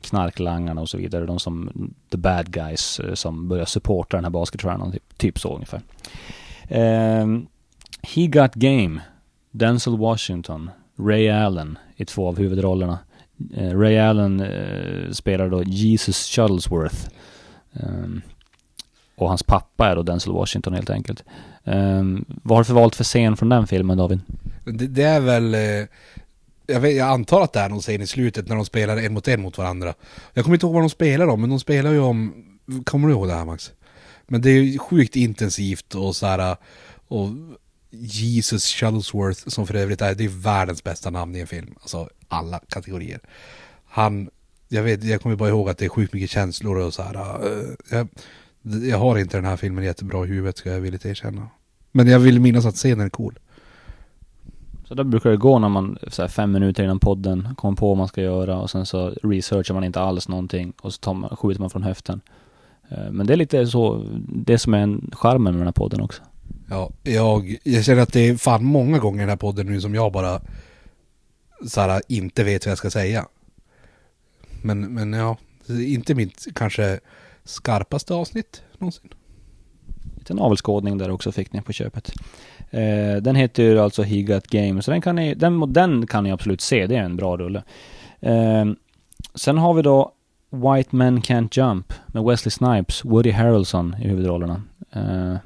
knarklangarna 0.00 0.80
och 0.80 0.88
så 0.88 0.98
vidare, 0.98 1.26
de 1.26 1.38
som, 1.38 1.70
the 2.10 2.16
bad 2.16 2.50
guys 2.50 3.00
eh, 3.00 3.14
som 3.14 3.48
börjar 3.48 3.64
supporta 3.64 4.16
den 4.16 4.24
här 4.24 4.30
basketstjärnan, 4.30 4.92
typ, 4.92 5.18
typ 5.18 5.38
så 5.38 5.54
ungefär. 5.54 5.82
Uh, 6.70 7.40
He 8.02 8.26
Got 8.26 8.54
Game, 8.54 9.00
Denzel 9.50 9.98
Washington, 9.98 10.70
Ray 10.98 11.28
Allen 11.28 11.78
i 11.96 12.04
två 12.04 12.28
av 12.28 12.38
huvudrollerna. 12.38 12.98
Uh, 13.58 13.78
Ray 13.78 13.98
Allen 13.98 14.40
uh, 14.40 15.12
spelar 15.12 15.48
då 15.48 15.62
Jesus 15.62 16.26
Shuttlesworth. 16.26 17.08
Um, 17.72 18.22
och 19.16 19.28
hans 19.28 19.42
pappa 19.42 19.88
är 19.88 19.96
då 19.96 20.02
Denzel 20.02 20.32
Washington 20.32 20.74
helt 20.74 20.90
enkelt. 20.90 21.24
Um, 21.64 22.24
vad 22.42 22.56
har 22.56 22.62
du 22.62 22.64
för 22.64 22.74
valt 22.74 22.96
för 22.96 23.04
scen 23.04 23.36
från 23.36 23.48
den 23.48 23.66
filmen 23.66 23.98
David? 23.98 24.20
Det, 24.64 24.86
det 24.86 25.02
är 25.02 25.20
väl... 25.20 25.54
Jag, 26.66 26.80
vet, 26.80 26.96
jag 26.96 27.08
antar 27.08 27.42
att 27.42 27.52
det 27.52 27.60
är 27.60 27.68
någon 27.68 27.80
scen 27.80 28.02
i 28.02 28.06
slutet 28.06 28.48
när 28.48 28.56
de 28.56 28.64
spelar 28.64 28.96
en 28.96 29.12
mot 29.12 29.28
en 29.28 29.42
mot 29.42 29.58
varandra. 29.58 29.94
Jag 30.34 30.44
kommer 30.44 30.56
inte 30.56 30.66
ihåg 30.66 30.74
vad 30.74 30.82
de 30.82 30.90
spelar 30.90 31.26
om, 31.26 31.40
men 31.40 31.50
de 31.50 31.60
spelar 31.60 31.92
ju 31.92 32.00
om... 32.00 32.44
Kommer 32.84 33.08
du 33.08 33.14
ihåg 33.14 33.28
det 33.28 33.34
här 33.34 33.44
Max? 33.44 33.72
Men 34.26 34.42
det 34.42 34.50
är 34.50 34.62
ju 34.62 34.78
sjukt 34.78 35.16
intensivt 35.16 35.94
och 35.94 36.16
så 36.16 36.26
här... 36.26 36.56
Och 37.08 37.28
Jesus 37.90 38.66
Shuttlesworth, 38.66 39.48
som 39.48 39.66
för 39.66 39.74
övrigt 39.74 40.02
är, 40.02 40.14
det 40.14 40.24
är 40.24 40.28
världens 40.28 40.84
bästa 40.84 41.10
namn 41.10 41.36
i 41.36 41.40
en 41.40 41.46
film. 41.46 41.74
Alltså 41.80 42.08
alla 42.28 42.60
kategorier. 42.68 43.20
Han... 43.84 44.30
Jag 44.68 44.82
vet, 44.82 45.04
jag 45.04 45.22
kommer 45.22 45.36
bara 45.36 45.48
ihåg 45.48 45.68
att 45.68 45.78
det 45.78 45.84
är 45.84 45.88
sjukt 45.88 46.12
mycket 46.12 46.30
känslor 46.30 46.76
och 46.76 46.94
så 46.94 47.02
här... 47.02 47.46
Uh, 47.46 47.74
jag, 47.90 48.08
jag 48.62 48.98
har 48.98 49.18
inte 49.18 49.36
den 49.36 49.44
här 49.44 49.56
filmen 49.56 49.84
jättebra 49.84 50.24
i 50.24 50.28
huvudet 50.28 50.58
ska 50.58 50.70
jag 50.70 50.80
villigt 50.80 51.06
erkänna. 51.06 51.48
Men 51.92 52.08
jag 52.08 52.18
vill 52.18 52.40
minnas 52.40 52.66
att 52.66 52.74
scenen 52.74 53.06
är 53.06 53.10
cool. 53.10 53.38
Så 54.88 54.94
där 54.94 55.04
brukar 55.04 55.30
det 55.30 55.36
gå 55.36 55.58
när 55.58 55.68
man, 55.68 55.98
så 56.08 56.22
här, 56.22 56.28
fem 56.28 56.52
minuter 56.52 56.84
innan 56.84 56.98
podden, 56.98 57.54
kommer 57.56 57.76
på 57.76 57.88
vad 57.88 57.96
man 57.96 58.08
ska 58.08 58.22
göra 58.22 58.58
och 58.58 58.70
sen 58.70 58.86
så 58.86 59.08
researchar 59.22 59.74
man 59.74 59.84
inte 59.84 60.00
alls 60.00 60.28
någonting 60.28 60.72
och 60.80 60.94
så 60.94 60.98
tar 61.00 61.14
man, 61.14 61.36
skjuter 61.36 61.60
man 61.60 61.70
från 61.70 61.82
höften. 61.82 62.20
Eh, 62.88 63.10
Men 63.10 63.26
det 63.26 63.32
är 63.32 63.36
lite 63.36 63.66
så, 63.66 64.06
det 64.28 64.58
som 64.58 64.74
är 64.74 64.78
en 64.78 65.10
charmen 65.12 65.52
med 65.52 65.60
den 65.60 65.66
här 65.66 65.72
podden 65.72 66.00
också. 66.00 66.22
Ja, 66.70 66.90
jag, 67.02 67.56
jag 67.62 67.84
känner 67.84 68.02
att 68.02 68.12
det 68.12 68.28
är 68.28 68.36
fan 68.36 68.64
många 68.64 68.98
gånger 68.98 69.18
i 69.18 69.20
den 69.20 69.28
här 69.28 69.36
podden 69.36 69.66
nu 69.66 69.80
som 69.80 69.94
jag 69.94 70.12
bara 70.12 70.40
så 71.66 71.80
här, 71.80 72.02
inte 72.08 72.44
vet 72.44 72.66
vad 72.66 72.70
jag 72.70 72.78
ska 72.78 72.90
säga. 72.90 73.26
Men, 74.62 74.94
men 74.94 75.12
ja, 75.12 75.36
inte 75.68 76.14
mitt 76.14 76.46
kanske 76.54 77.00
skarpaste 77.44 78.14
avsnitt 78.14 78.62
någonsin. 78.78 79.08
Lite 80.18 80.34
navelskådning 80.34 80.98
där 80.98 81.10
också 81.10 81.32
fick 81.32 81.52
ni 81.52 81.60
på 81.60 81.72
köpet. 81.72 82.12
Eh, 82.70 83.16
den 83.16 83.36
heter 83.36 83.62
ju 83.62 83.80
alltså 83.80 84.02
He 84.02 84.22
Got 84.22 84.46
Game, 84.46 84.82
så 84.82 84.90
den 84.90 85.00
kan 85.00 85.16
ni, 85.16 85.34
den, 85.34 85.72
den 85.72 86.06
kan 86.06 86.24
ni 86.24 86.32
absolut 86.32 86.60
se, 86.60 86.86
det 86.86 86.96
är 86.96 87.02
en 87.02 87.16
bra 87.16 87.36
rulle. 87.36 87.62
Eh, 88.20 88.64
sen 89.34 89.58
har 89.58 89.74
vi 89.74 89.82
då 89.82 90.12
White 90.50 90.96
Men 90.96 91.20
Can't 91.20 91.58
Jump 91.58 91.92
med 92.06 92.24
Wesley 92.24 92.50
Snipes, 92.50 93.04
Woody 93.04 93.30
Harrelson 93.30 93.96
i 94.02 94.08
huvudrollerna. 94.08 94.62
Eh, 94.92 95.36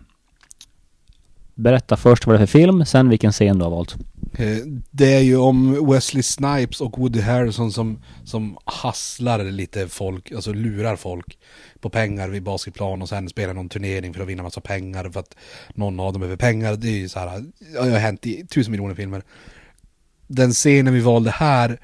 berätta 1.54 1.96
först 1.96 2.26
vad 2.26 2.34
det 2.34 2.42
är 2.42 2.46
för 2.46 2.58
film, 2.58 2.84
sen 2.84 3.08
vilken 3.08 3.32
scen 3.32 3.58
du 3.58 3.64
har 3.64 3.70
valt. 3.70 3.96
Eh, 4.32 4.56
det 4.90 5.14
är 5.14 5.20
ju 5.20 5.36
om 5.36 5.86
Wesley 5.90 6.22
Snipes 6.22 6.80
och 6.80 6.98
Woody 6.98 7.20
Harrison 7.20 7.72
som, 7.72 8.02
som 8.24 8.58
hasslar 8.64 9.44
lite 9.44 9.88
folk, 9.88 10.32
alltså 10.32 10.52
lurar 10.52 10.96
folk 10.96 11.38
på 11.80 11.90
pengar 11.90 12.28
vid 12.28 12.42
basketplan 12.42 13.02
och 13.02 13.08
sen 13.08 13.28
spelar 13.28 13.54
någon 13.54 13.68
turnering 13.68 14.14
för 14.14 14.22
att 14.22 14.28
vinna 14.28 14.42
massa 14.42 14.60
pengar 14.60 15.10
för 15.10 15.20
att 15.20 15.36
någon 15.74 16.00
av 16.00 16.12
dem 16.12 16.20
behöver 16.20 16.36
pengar. 16.36 16.76
Det 16.76 16.88
är 16.88 16.98
ju 16.98 17.08
så 17.08 17.18
här, 17.18 17.44
det 17.72 17.78
har 17.78 17.98
hänt 17.98 18.26
i 18.26 18.46
tusen 18.46 18.70
miljoner 18.70 18.94
filmer. 18.94 19.22
Den 20.26 20.52
scenen 20.52 20.94
vi 20.94 21.00
valde 21.00 21.30
här 21.30 21.80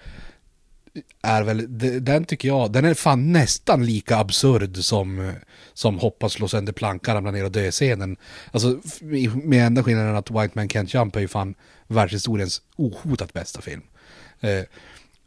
är 1.22 1.42
väl, 1.42 1.78
den 2.04 2.24
tycker 2.24 2.48
jag, 2.48 2.72
den 2.72 2.84
är 2.84 2.94
fan 2.94 3.32
nästan 3.32 3.86
lika 3.86 4.16
absurd 4.16 4.76
som, 4.76 5.32
som 5.74 5.98
hoppas 5.98 6.32
slå 6.32 6.48
sönder 6.48 6.72
plankan, 6.72 7.14
ramla 7.14 7.30
ner 7.30 7.44
och 7.44 7.52
dö 7.52 7.70
scenen. 7.70 8.16
Alltså 8.50 8.80
med 9.42 9.66
enda 9.66 9.82
skillnaden 9.82 10.16
att 10.16 10.30
White 10.30 10.50
Man 10.54 10.68
Can't 10.68 10.96
Jump 10.96 11.16
är 11.16 11.20
ju 11.20 11.28
fan 11.28 11.54
världshistoriens 11.88 12.62
ohotat 12.76 13.32
bästa 13.32 13.60
film. 13.60 13.82
Eh, 14.40 14.62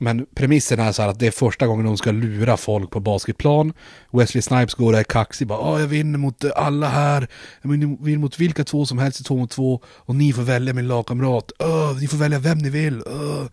men 0.02 0.26
premissen 0.36 0.80
är 0.80 0.92
så 0.92 1.02
här 1.02 1.10
att 1.10 1.20
det 1.20 1.28
är 1.28 1.32
första 1.32 1.68
gången 1.68 1.86
de 1.86 1.98
ska 1.98 2.12
lura 2.12 2.58
folk 2.58 2.92
på 2.92 3.00
basketplan. 3.00 3.74
Wesley 4.12 4.42
Snipes 4.42 4.74
går 4.74 4.94
där 4.94 5.04
kaxig 5.04 5.48
bara 5.48 5.60
"Ja, 5.60 5.80
jag 5.80 5.88
vinner 5.88 6.20
mot 6.20 6.44
eh, 6.44 6.52
alla 6.56 6.88
här. 6.88 7.28
Jag 7.62 7.70
vinner 7.72 8.18
mot 8.18 8.40
vilka 8.40 8.64
två 8.64 8.86
som 8.86 8.98
helst 8.98 9.22
i 9.22 9.24
två 9.24 9.38
mot 9.38 9.52
två. 9.52 9.82
Och 9.86 10.16
ni 10.16 10.34
får 10.34 10.42
välja 10.42 10.74
min 10.74 10.88
lagkamrat. 10.88 11.52
Öh, 11.60 11.98
ni 12.02 12.08
får 12.08 12.18
välja 12.18 12.40
vem 12.40 12.58
ni 12.58 12.70
vill. 12.70 13.04
Öh. 13.08 13.44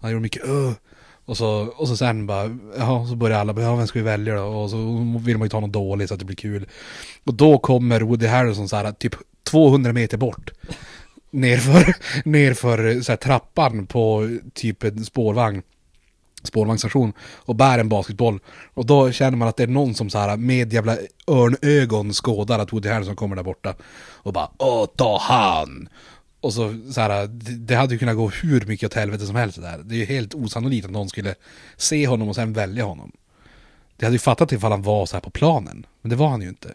Han 0.00 0.10
gjorde 0.10 0.22
mycket 0.22 0.44
öh. 0.44 0.72
Och 1.24 1.36
så, 1.36 1.48
och 1.76 1.88
så 1.88 1.96
sen 1.96 2.26
bara, 2.26 2.58
ja, 2.78 3.06
så 3.08 3.16
börjar 3.16 3.38
alla 3.38 3.52
bara, 3.52 3.62
ja, 3.64 3.76
vem 3.76 3.86
ska 3.86 3.98
vi 3.98 4.04
välja 4.04 4.34
då? 4.34 4.42
Och 4.42 4.70
så 4.70 4.76
vill 5.24 5.38
man 5.38 5.46
ju 5.46 5.50
ta 5.50 5.60
någon 5.60 5.72
dålig 5.72 6.08
så 6.08 6.14
att 6.14 6.20
det 6.20 6.26
blir 6.26 6.36
kul. 6.36 6.68
Och 7.24 7.34
då 7.34 7.58
kommer 7.58 8.00
Woody 8.00 8.26
Harrelson 8.26 8.68
så 8.68 8.76
här, 8.76 8.92
typ 8.92 9.14
200 9.50 9.92
meter 9.92 10.16
bort. 10.18 10.50
Nerför, 11.32 11.94
nerför 12.28 13.00
så 13.00 13.12
här, 13.12 13.16
trappan 13.16 13.86
på 13.86 14.38
typ 14.54 14.84
en 14.84 15.04
spårvagn 15.04 15.62
spårvagnsstation 16.42 17.12
och 17.20 17.56
bär 17.56 17.78
en 17.78 17.88
basketboll. 17.88 18.40
Och 18.74 18.86
då 18.86 19.12
känner 19.12 19.38
man 19.38 19.48
att 19.48 19.56
det 19.56 19.62
är 19.62 19.66
någon 19.66 19.94
som 19.94 20.10
så 20.10 20.18
här 20.18 20.36
med 20.36 20.72
jävla 20.72 20.96
örnögon 21.26 22.12
skådar 22.12 22.58
att 22.58 22.72
Woody 22.72 22.88
Harrelson 22.88 23.16
kommer 23.16 23.36
där 23.36 23.42
borta. 23.42 23.74
Och 24.12 24.32
bara 24.32 24.50
åh, 24.58 24.86
ta 24.96 25.18
han! 25.18 25.88
Och 26.40 26.54
så, 26.54 26.80
så 26.92 27.00
här, 27.00 27.26
det, 27.58 27.74
hade 27.74 27.94
ju 27.94 27.98
kunnat 27.98 28.16
gå 28.16 28.28
hur 28.28 28.66
mycket 28.66 28.86
åt 28.86 28.94
helvete 28.94 29.26
som 29.26 29.36
helst 29.36 29.60
där. 29.60 29.80
Det 29.84 29.94
är 29.94 29.98
ju 29.98 30.04
helt 30.04 30.34
osannolikt 30.34 30.84
att 30.84 30.90
någon 30.92 31.08
skulle 31.08 31.34
se 31.76 32.06
honom 32.06 32.28
och 32.28 32.34
sen 32.34 32.52
välja 32.52 32.84
honom. 32.84 33.12
Det 33.96 34.06
hade 34.06 34.14
ju 34.14 34.18
fattat 34.18 34.52
ifall 34.52 34.70
han 34.70 34.82
var 34.82 35.06
så 35.06 35.16
här 35.16 35.20
på 35.20 35.30
planen. 35.30 35.86
Men 36.00 36.10
det 36.10 36.16
var 36.16 36.28
han 36.28 36.42
ju 36.42 36.48
inte. 36.48 36.74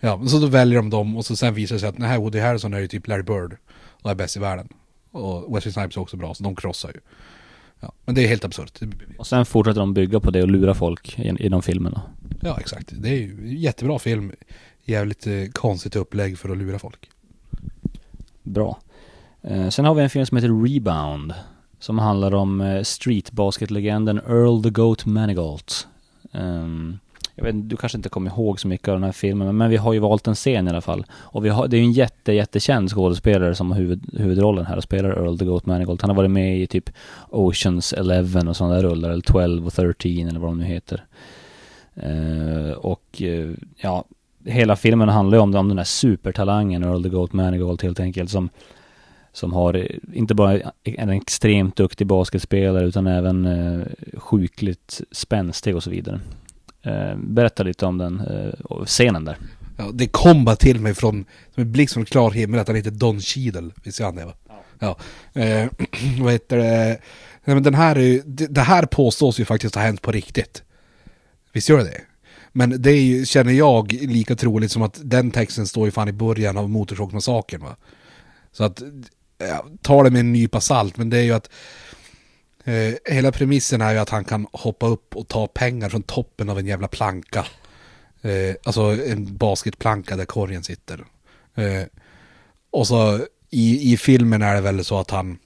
Ja, 0.00 0.26
så 0.26 0.38
då 0.38 0.46
väljer 0.46 0.76
de 0.76 0.90
dem 0.90 1.16
och 1.16 1.26
så 1.26 1.36
sen 1.36 1.54
visar 1.54 1.74
det 1.74 1.80
sig 1.80 1.88
att 1.88 1.96
den 1.96 2.06
här 2.06 2.18
Woody 2.18 2.40
Harrelson 2.40 2.74
är 2.74 2.80
ju 2.80 2.88
typ 2.88 3.08
Larry 3.08 3.22
Bird. 3.22 3.56
Och 4.02 4.10
är 4.10 4.14
bäst 4.14 4.36
i 4.36 4.40
världen. 4.40 4.68
Och 5.10 5.56
Wesley 5.56 5.72
Snipes 5.72 5.96
är 5.96 6.00
också 6.00 6.16
bra, 6.16 6.34
så 6.34 6.44
de 6.44 6.56
krossar 6.56 6.88
ju. 6.94 7.00
Ja, 7.80 7.92
men 8.04 8.14
det 8.14 8.24
är 8.24 8.28
helt 8.28 8.44
absurt. 8.44 8.80
Och 9.18 9.26
sen 9.26 9.46
fortsätter 9.46 9.80
de 9.80 9.94
bygga 9.94 10.20
på 10.20 10.30
det 10.30 10.42
och 10.42 10.48
lura 10.48 10.74
folk 10.74 11.18
i, 11.18 11.28
i 11.38 11.48
de 11.48 11.62
filmerna. 11.62 12.02
Ja, 12.40 12.60
exakt. 12.60 12.88
Det 12.92 13.08
är 13.08 13.18
ju 13.18 13.58
jättebra 13.58 13.98
film. 13.98 14.32
Jävligt 14.84 15.26
eh, 15.26 15.44
konstigt 15.52 15.96
upplägg 15.96 16.38
för 16.38 16.48
att 16.48 16.58
lura 16.58 16.78
folk. 16.78 17.10
Bra. 18.42 18.78
Eh, 19.42 19.68
sen 19.68 19.84
har 19.84 19.94
vi 19.94 20.02
en 20.02 20.10
film 20.10 20.26
som 20.26 20.36
heter 20.36 20.64
Rebound. 20.64 21.34
Som 21.78 21.98
handlar 21.98 22.34
om 22.34 22.60
eh, 22.60 22.82
streetbasketlegenden 22.82 24.18
Earl 24.18 24.62
the 24.62 24.70
Goat 24.70 25.06
Manigault. 25.06 25.88
Ehm, 26.32 26.98
jag 27.34 27.44
vet, 27.44 27.68
du 27.68 27.76
kanske 27.76 27.98
inte 27.98 28.08
kommer 28.08 28.30
ihåg 28.30 28.60
så 28.60 28.68
mycket 28.68 28.88
av 28.88 28.94
den 28.94 29.04
här 29.04 29.12
filmen, 29.12 29.56
men- 29.56 29.70
vi 29.70 29.76
har 29.76 29.92
ju 29.92 29.98
valt 29.98 30.26
en 30.26 30.34
scen 30.34 30.66
i 30.66 30.70
alla 30.70 30.80
fall. 30.80 31.04
Och 31.12 31.44
vi 31.44 31.48
har, 31.48 31.68
det 31.68 31.76
är 31.76 31.78
ju 31.78 31.84
en 31.84 31.92
jätte, 31.92 32.32
jättekänd 32.32 32.90
skådespelare 32.90 33.54
som 33.54 33.70
har 33.70 33.78
huvud, 33.78 34.18
huvudrollen 34.18 34.66
här 34.66 34.76
och 34.76 34.82
spelar 34.82 35.10
Earl 35.10 35.38
the 35.38 35.44
Goat 35.44 35.66
Manigold. 35.66 36.02
Han 36.02 36.10
har 36.10 36.16
varit 36.16 36.30
med 36.30 36.60
i 36.60 36.66
typ 36.66 36.90
Oceans 37.30 37.92
11 37.92 38.40
och 38.48 38.56
sådana 38.56 38.74
där 38.74 38.82
rullar, 38.82 39.10
eller 39.10 39.22
12 39.22 39.66
och 39.66 39.72
13 39.72 40.28
eller 40.28 40.40
vad 40.40 40.50
de 40.50 40.58
nu 40.58 40.64
heter. 40.64 41.04
Uh, 42.06 42.72
och 42.72 43.22
uh, 43.22 43.54
ja, 43.76 44.04
hela 44.44 44.76
filmen 44.76 45.08
handlar 45.08 45.38
ju 45.38 45.42
om, 45.42 45.54
om 45.54 45.68
den 45.68 45.78
här 45.78 45.84
supertalangen 45.84 46.84
Earl 46.84 47.02
the 47.02 47.08
Goat 47.08 47.32
Manigold 47.32 47.82
helt 47.82 48.00
enkelt 48.00 48.30
som 48.30 48.50
som 49.32 49.52
har 49.52 49.74
eh, 49.74 49.86
inte 50.12 50.34
bara 50.34 50.60
en 50.84 51.10
extremt 51.10 51.76
duktig 51.76 52.06
basketspelare 52.06 52.84
utan 52.84 53.06
även 53.06 53.46
eh, 53.46 53.86
sjukligt 54.16 55.00
spänstig 55.10 55.76
och 55.76 55.82
så 55.82 55.90
vidare. 55.90 56.20
Eh, 56.82 57.16
berätta 57.16 57.62
lite 57.62 57.86
om 57.86 57.98
den 57.98 58.20
eh, 58.20 58.84
scenen 58.84 59.24
där. 59.24 59.36
Ja, 59.76 59.90
det 59.92 60.06
kom 60.06 60.44
bara 60.44 60.56
till 60.56 60.80
mig 60.80 60.94
från, 60.94 61.24
som 61.54 61.62
en 61.62 61.72
blixt 61.72 61.94
från 61.94 62.04
klar 62.04 62.30
himmel 62.30 62.60
att 62.60 62.66
han 62.66 62.76
heter 62.76 62.90
Don 62.90 63.20
Cheadle. 63.20 63.70
Visst 63.84 64.00
är 64.00 64.04
han 64.04 64.16
det 64.16 64.24
va? 64.24 64.34
Ja. 64.78 64.96
Eh, 65.40 65.68
vad 66.20 66.32
heter 66.32 66.56
det? 66.56 66.98
Nej, 67.44 67.54
men 67.54 67.62
den 67.62 67.74
här 67.74 67.96
är 67.96 68.00
ju, 68.00 68.22
det, 68.24 68.46
det 68.46 68.60
här 68.60 68.86
påstås 68.86 69.40
ju 69.40 69.44
faktiskt 69.44 69.74
ha 69.74 69.82
hänt 69.82 70.02
på 70.02 70.12
riktigt. 70.12 70.62
Visst 71.52 71.68
gör 71.68 71.78
det 71.78 71.84
det? 71.84 72.00
Men 72.52 72.82
det 72.82 72.90
är 72.90 73.02
ju, 73.02 73.26
känner 73.26 73.52
jag, 73.52 73.92
lika 73.92 74.36
troligt 74.36 74.72
som 74.72 74.82
att 74.82 75.00
den 75.02 75.30
texten 75.30 75.66
står 75.66 75.86
ju 75.86 75.90
fan 75.90 76.08
i 76.08 76.12
början 76.12 76.56
av 76.56 76.70
Motorsågsmassakern 76.70 77.60
va? 77.62 77.76
Så 78.52 78.64
att, 78.64 78.82
ja, 79.38 79.64
ta 79.82 80.02
det 80.02 80.10
med 80.10 80.20
en 80.20 80.32
nypa 80.32 80.60
salt, 80.60 80.96
men 80.96 81.10
det 81.10 81.18
är 81.18 81.22
ju 81.22 81.32
att 81.32 81.50
eh, 82.64 82.94
hela 83.04 83.32
premissen 83.32 83.80
är 83.80 83.92
ju 83.92 83.98
att 83.98 84.08
han 84.08 84.24
kan 84.24 84.46
hoppa 84.52 84.86
upp 84.86 85.16
och 85.16 85.28
ta 85.28 85.46
pengar 85.46 85.88
från 85.88 86.02
toppen 86.02 86.50
av 86.50 86.58
en 86.58 86.66
jävla 86.66 86.88
planka. 86.88 87.46
Eh, 88.22 88.54
alltså 88.64 88.82
en 88.82 89.36
basketplanka 89.36 90.16
där 90.16 90.24
korgen 90.24 90.62
sitter. 90.62 91.04
Eh, 91.54 91.82
och 92.70 92.86
så 92.86 93.26
i, 93.50 93.92
i 93.92 93.96
filmen 93.96 94.42
är 94.42 94.54
det 94.54 94.60
väl 94.60 94.84
så 94.84 94.98
att 94.98 95.10
han 95.10 95.38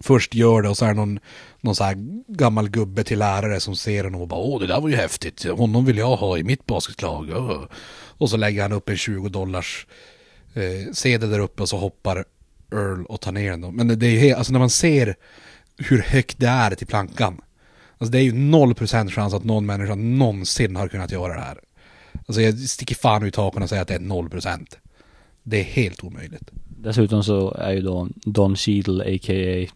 först 0.00 0.34
gör 0.34 0.62
det 0.62 0.68
och 0.68 0.76
så 0.76 0.84
är 0.84 0.88
det 0.88 0.94
någon, 0.94 1.18
någon 1.60 1.76
så 1.76 1.84
här 1.84 1.96
gammal 2.28 2.68
gubbe 2.68 3.04
till 3.04 3.18
lärare 3.18 3.60
som 3.60 3.76
ser 3.76 4.04
honom 4.04 4.20
och 4.20 4.28
bara 4.28 4.40
åh 4.40 4.60
det 4.60 4.66
där 4.66 4.80
var 4.80 4.88
ju 4.88 4.96
häftigt, 4.96 5.44
honom 5.44 5.84
vill 5.84 5.98
jag 5.98 6.16
ha 6.16 6.38
i 6.38 6.42
mitt 6.42 6.66
basketlag. 6.66 7.30
Och 8.18 8.30
så 8.30 8.36
lägger 8.36 8.62
han 8.62 8.72
upp 8.72 8.88
en 8.88 8.96
20 8.96 9.28
dollars 9.28 9.86
eh, 10.54 10.92
sedel 10.92 11.30
där 11.30 11.38
uppe 11.38 11.62
och 11.62 11.68
så 11.68 11.76
hoppar 11.76 12.24
Earl 12.72 13.04
och 13.04 13.20
tar 13.20 13.32
ner 13.32 13.50
den. 13.50 13.60
Då. 13.60 13.70
Men 13.70 13.88
det, 13.88 13.96
det 13.96 14.06
är 14.06 14.10
ju 14.10 14.18
helt, 14.18 14.38
alltså 14.38 14.52
när 14.52 14.60
man 14.60 14.70
ser 14.70 15.16
hur 15.76 16.02
högt 16.02 16.38
det 16.38 16.46
är 16.46 16.74
till 16.74 16.86
plankan. 16.86 17.40
Alltså 17.98 18.12
det 18.12 18.18
är 18.18 18.22
ju 18.22 18.32
0% 18.32 19.10
chans 19.10 19.34
att 19.34 19.44
någon 19.44 19.66
människa 19.66 19.94
någonsin 19.94 20.76
har 20.76 20.88
kunnat 20.88 21.12
göra 21.12 21.34
det 21.34 21.40
här. 21.40 21.58
Alltså 22.26 22.42
jag 22.42 22.58
sticker 22.58 22.94
fan 22.94 23.22
ut 23.22 23.36
hakan 23.36 23.62
och 23.62 23.68
säger 23.68 23.82
att 23.82 23.88
det 23.88 23.94
är 23.94 23.98
0%. 23.98 24.66
Det 25.42 25.60
är 25.60 25.64
helt 25.64 26.04
omöjligt. 26.04 26.50
Dessutom 26.68 27.24
så 27.24 27.54
är 27.54 27.72
ju 27.72 27.80
då 27.80 28.08
Don 28.14 28.56
Cheadle 28.56 29.16
a.k.a. 29.16 29.66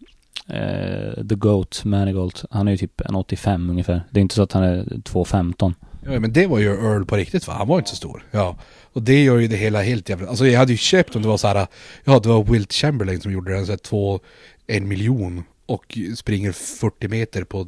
Eh, 0.53 1.27
The 1.27 1.35
Goat 1.35 1.81
Manigault. 1.85 2.45
Han 2.51 2.67
är 2.67 2.71
ju 2.71 2.77
typ 2.77 3.01
en 3.01 3.15
85 3.15 3.69
ungefär. 3.69 4.01
Det 4.11 4.19
är 4.19 4.21
inte 4.21 4.35
så 4.35 4.43
att 4.43 4.51
han 4.51 4.63
är 4.63 4.83
2,15. 4.83 5.73
Ja 6.05 6.19
men 6.19 6.33
det 6.33 6.47
var 6.47 6.59
ju 6.59 6.67
Earl 6.67 7.05
på 7.05 7.15
riktigt 7.15 7.47
va? 7.47 7.53
Han 7.53 7.67
var 7.67 7.77
inte 7.77 7.89
så 7.89 7.95
stor. 7.95 8.23
Ja. 8.31 8.57
Och 8.93 9.01
det 9.01 9.23
gör 9.23 9.37
ju 9.37 9.47
det 9.47 9.55
hela 9.55 9.81
helt 9.81 10.09
jävla... 10.09 10.27
Alltså 10.27 10.47
jag 10.47 10.59
hade 10.59 10.71
ju 10.71 10.77
köpt 10.77 11.15
om 11.15 11.21
det 11.21 11.27
var 11.27 11.37
så 11.37 11.47
här. 11.47 11.67
Ja 12.03 12.19
det 12.19 12.29
var 12.29 12.43
Wilt 12.43 12.73
Chamberlain 12.73 13.21
som 13.21 13.31
gjorde 13.31 13.53
den 13.53 13.65
så 13.65 13.71
här 13.71 13.77
två, 13.77 14.19
en 14.67 14.87
miljon. 14.87 15.43
Och 15.67 15.97
springer 16.15 16.51
40 16.51 17.07
meter 17.07 17.43
på 17.43 17.67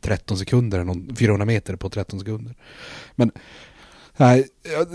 13 0.00 0.38
sekunder. 0.38 1.14
400 1.16 1.46
meter 1.46 1.76
på 1.76 1.90
13 1.90 2.18
sekunder. 2.20 2.54
Men... 3.14 3.32
Nej, 4.16 4.48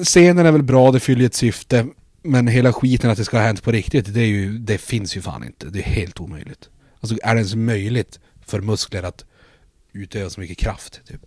scenen 0.03 0.45
är 0.45 0.51
väl 0.51 0.64
bra, 0.64 0.91
det 0.91 0.99
fyller 0.99 1.26
ett 1.26 1.34
syfte. 1.34 1.88
Men 2.22 2.47
hela 2.47 2.74
skiten 2.74 3.10
att 3.10 3.18
det 3.18 3.26
ska 3.26 3.38
ha 3.38 3.43
hänt 3.43 3.64
på 3.64 3.72
riktigt, 3.72 4.14
det, 4.14 4.22
är 4.22 4.26
ju, 4.26 4.57
det 4.57 4.78
finns 4.78 5.18
ju 5.18 5.22
fan 5.22 5.43
inte. 5.43 5.70
Det 5.70 5.80
är 5.80 5.84
helt 5.84 6.20
omöjligt. 6.20 6.70
Alltså 6.99 7.18
är 7.24 7.36
det 7.36 7.39
ens 7.39 7.55
möjligt 7.55 8.20
för 8.45 8.62
muskler 8.62 9.03
att 9.03 9.26
utöva 9.93 10.30
så 10.30 10.39
mycket 10.39 10.57
kraft? 10.57 11.01
Typ? 11.07 11.22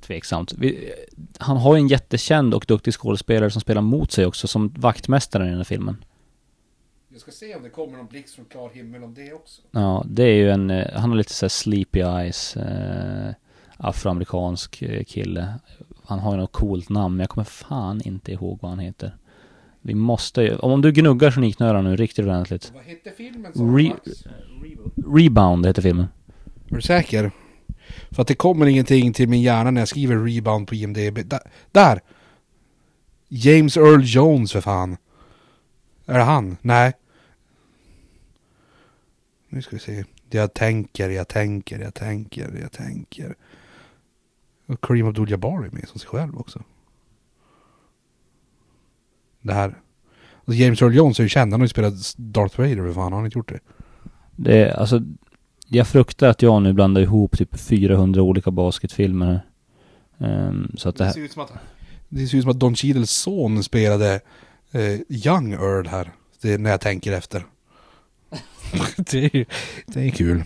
Tveksamt. 0.00 0.52
Vi, 0.52 0.92
han 1.38 1.56
har 1.56 1.76
ju 1.76 1.80
en 1.80 1.88
jättekänd 1.88 2.54
och 2.54 2.64
duktig 2.68 2.94
skådespelare 2.94 3.50
som 3.50 3.60
spelar 3.60 3.82
mot 3.82 4.12
sig 4.12 4.26
också 4.26 4.48
som 4.48 4.74
vaktmästaren 4.76 5.46
i 5.46 5.50
den 5.50 5.58
här 5.58 5.64
filmen. 5.64 6.04
Jag 7.20 7.34
ska 7.34 7.46
se 7.46 7.54
om 7.54 7.62
det 7.62 7.70
kommer 7.70 7.98
någon 7.98 8.06
blixt 8.06 8.34
från 8.34 8.44
klar 8.44 8.70
himmel 8.74 9.04
om 9.04 9.14
det 9.14 9.32
också. 9.32 9.62
Ja, 9.70 10.04
det 10.08 10.22
är 10.22 10.34
ju 10.34 10.50
en, 10.50 10.70
eh, 10.70 11.00
han 11.00 11.10
har 11.10 11.16
lite 11.16 11.32
så 11.32 11.44
här 11.44 11.48
sleepy 11.48 12.00
eyes, 12.00 12.56
eh, 12.56 13.34
afroamerikansk 13.76 14.82
eh, 14.82 15.04
kille. 15.04 15.54
Han 16.04 16.18
har 16.18 16.32
ju 16.32 16.40
något 16.40 16.52
coolt 16.52 16.88
namn, 16.88 17.16
men 17.16 17.20
jag 17.20 17.30
kommer 17.30 17.44
fan 17.44 18.00
inte 18.04 18.32
ihåg 18.32 18.58
vad 18.62 18.70
han 18.70 18.78
heter. 18.78 19.16
Vi 19.80 19.94
måste 19.94 20.42
ju, 20.42 20.56
om 20.56 20.82
du 20.82 20.92
gnuggar 20.92 21.30
geniknölarna 21.30 21.90
nu 21.90 21.96
riktigt 21.96 22.24
ordentligt. 22.24 22.72
Vad 22.74 22.84
hette 22.84 23.10
filmen 23.10 23.52
Re- 23.52 23.94
Rebound 25.16 25.66
heter 25.66 25.82
filmen. 25.82 26.06
Är 26.70 26.74
du 26.74 26.82
säker? 26.82 27.30
För 28.10 28.22
att 28.22 28.28
det 28.28 28.34
kommer 28.34 28.66
ingenting 28.66 29.12
till 29.12 29.28
min 29.28 29.42
hjärna 29.42 29.70
när 29.70 29.80
jag 29.80 29.88
skriver 29.88 30.16
rebound 30.16 30.68
på 30.68 30.74
IMDB. 30.74 31.18
Där! 31.24 31.40
där. 31.72 32.00
James 33.28 33.76
Earl 33.76 34.02
Jones 34.04 34.52
för 34.52 34.60
fan. 34.60 34.96
Är 36.06 36.18
det 36.18 36.24
han? 36.24 36.56
Nej. 36.62 36.92
Nu 39.52 39.62
ska 39.62 39.76
vi 39.76 39.80
se. 39.80 40.04
Jag 40.30 40.54
tänker, 40.54 41.10
jag 41.10 41.28
tänker, 41.28 41.78
jag 41.78 41.94
tänker, 41.94 42.58
jag 42.60 42.72
tänker. 42.72 43.36
Och 44.66 44.80
Kareem 44.80 45.06
Abdul-Jabbar 45.06 45.64
är 45.66 45.70
med 45.70 45.88
som 45.88 46.00
sig 46.00 46.08
själv 46.08 46.38
också. 46.38 46.62
Det 49.40 49.54
här. 49.54 49.78
Alltså 50.44 50.62
James 50.62 50.82
Earl 50.82 50.94
Jones 50.94 51.18
är 51.18 51.22
ju 51.22 51.28
känd, 51.28 51.52
han 51.52 51.60
har 51.60 51.64
ju 51.64 51.68
spelat 51.68 51.94
Darth 52.16 52.60
Vader, 52.60 52.76
hur 52.76 52.92
fan 52.92 53.12
har 53.12 53.18
han 53.18 53.24
inte 53.24 53.38
gjort 53.38 53.48
det? 53.48 53.60
Det 54.36 54.64
är, 54.64 54.76
alltså, 54.76 55.02
jag 55.68 55.88
fruktar 55.88 56.28
att 56.28 56.42
jag 56.42 56.62
nu 56.62 56.72
blandar 56.72 57.00
ihop 57.00 57.38
typ 57.38 57.60
400 57.60 58.22
olika 58.22 58.50
basketfilmer. 58.50 59.46
Um, 60.18 60.74
så 60.78 60.88
att 60.88 60.96
det 60.96 61.04
här... 61.04 61.12
ser 61.12 61.20
ut 61.20 61.32
som 61.32 61.42
att, 61.42 61.52
det 62.08 62.26
ser 62.26 62.38
ut 62.38 62.42
som 62.42 62.50
att 62.50 62.60
Don 62.60 62.74
Cheadles 62.74 63.10
son 63.10 63.62
spelade 63.62 64.20
eh, 64.70 65.00
Young 65.08 65.52
Earl 65.52 65.86
här. 65.86 66.12
Det 66.42 66.52
är 66.52 66.58
när 66.58 66.70
jag 66.70 66.80
tänker 66.80 67.12
efter. 67.12 67.44
det, 68.96 69.34
är, 69.34 69.46
det 69.86 70.00
är 70.00 70.10
kul. 70.10 70.44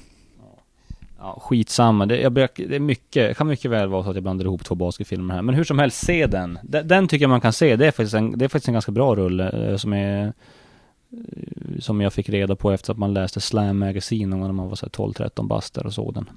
Ja, 1.18 1.38
skitsamma. 1.40 2.06
Det, 2.06 2.20
jag, 2.20 2.34
det 2.34 2.76
är 2.76 2.80
mycket, 2.80 3.28
det 3.28 3.34
kan 3.34 3.46
mycket 3.46 3.70
väl 3.70 3.88
vara 3.88 4.04
så 4.04 4.10
att 4.10 4.16
jag 4.16 4.22
blandar 4.22 4.44
ihop 4.44 4.64
två 4.64 4.74
basketfilmer 4.74 5.34
här. 5.34 5.42
Men 5.42 5.54
hur 5.54 5.64
som 5.64 5.78
helst, 5.78 6.06
se 6.06 6.26
den. 6.26 6.58
Den, 6.62 6.88
den 6.88 7.08
tycker 7.08 7.22
jag 7.22 7.30
man 7.30 7.40
kan 7.40 7.52
se. 7.52 7.76
Det 7.76 7.86
är 7.86 7.90
faktiskt 7.90 8.14
en, 8.14 8.38
det 8.38 8.44
är 8.44 8.48
faktiskt 8.48 8.68
en 8.68 8.74
ganska 8.74 8.92
bra 8.92 9.14
rulle 9.14 9.50
eh, 9.50 9.76
som 9.76 9.92
är 9.92 10.26
eh, 10.26 10.32
som 11.78 12.00
jag 12.00 12.12
fick 12.12 12.28
reda 12.28 12.56
på 12.56 12.72
efter 12.72 12.92
att 12.92 12.98
man 12.98 13.14
läste 13.14 13.40
Slam 13.40 13.78
Magazine 13.78 14.36
när 14.36 14.52
man 14.52 14.68
var 14.68 14.76
12-13 14.76 15.46
baster 15.46 15.86
och 15.86 15.94
såg 15.94 16.14
den. 16.14 16.30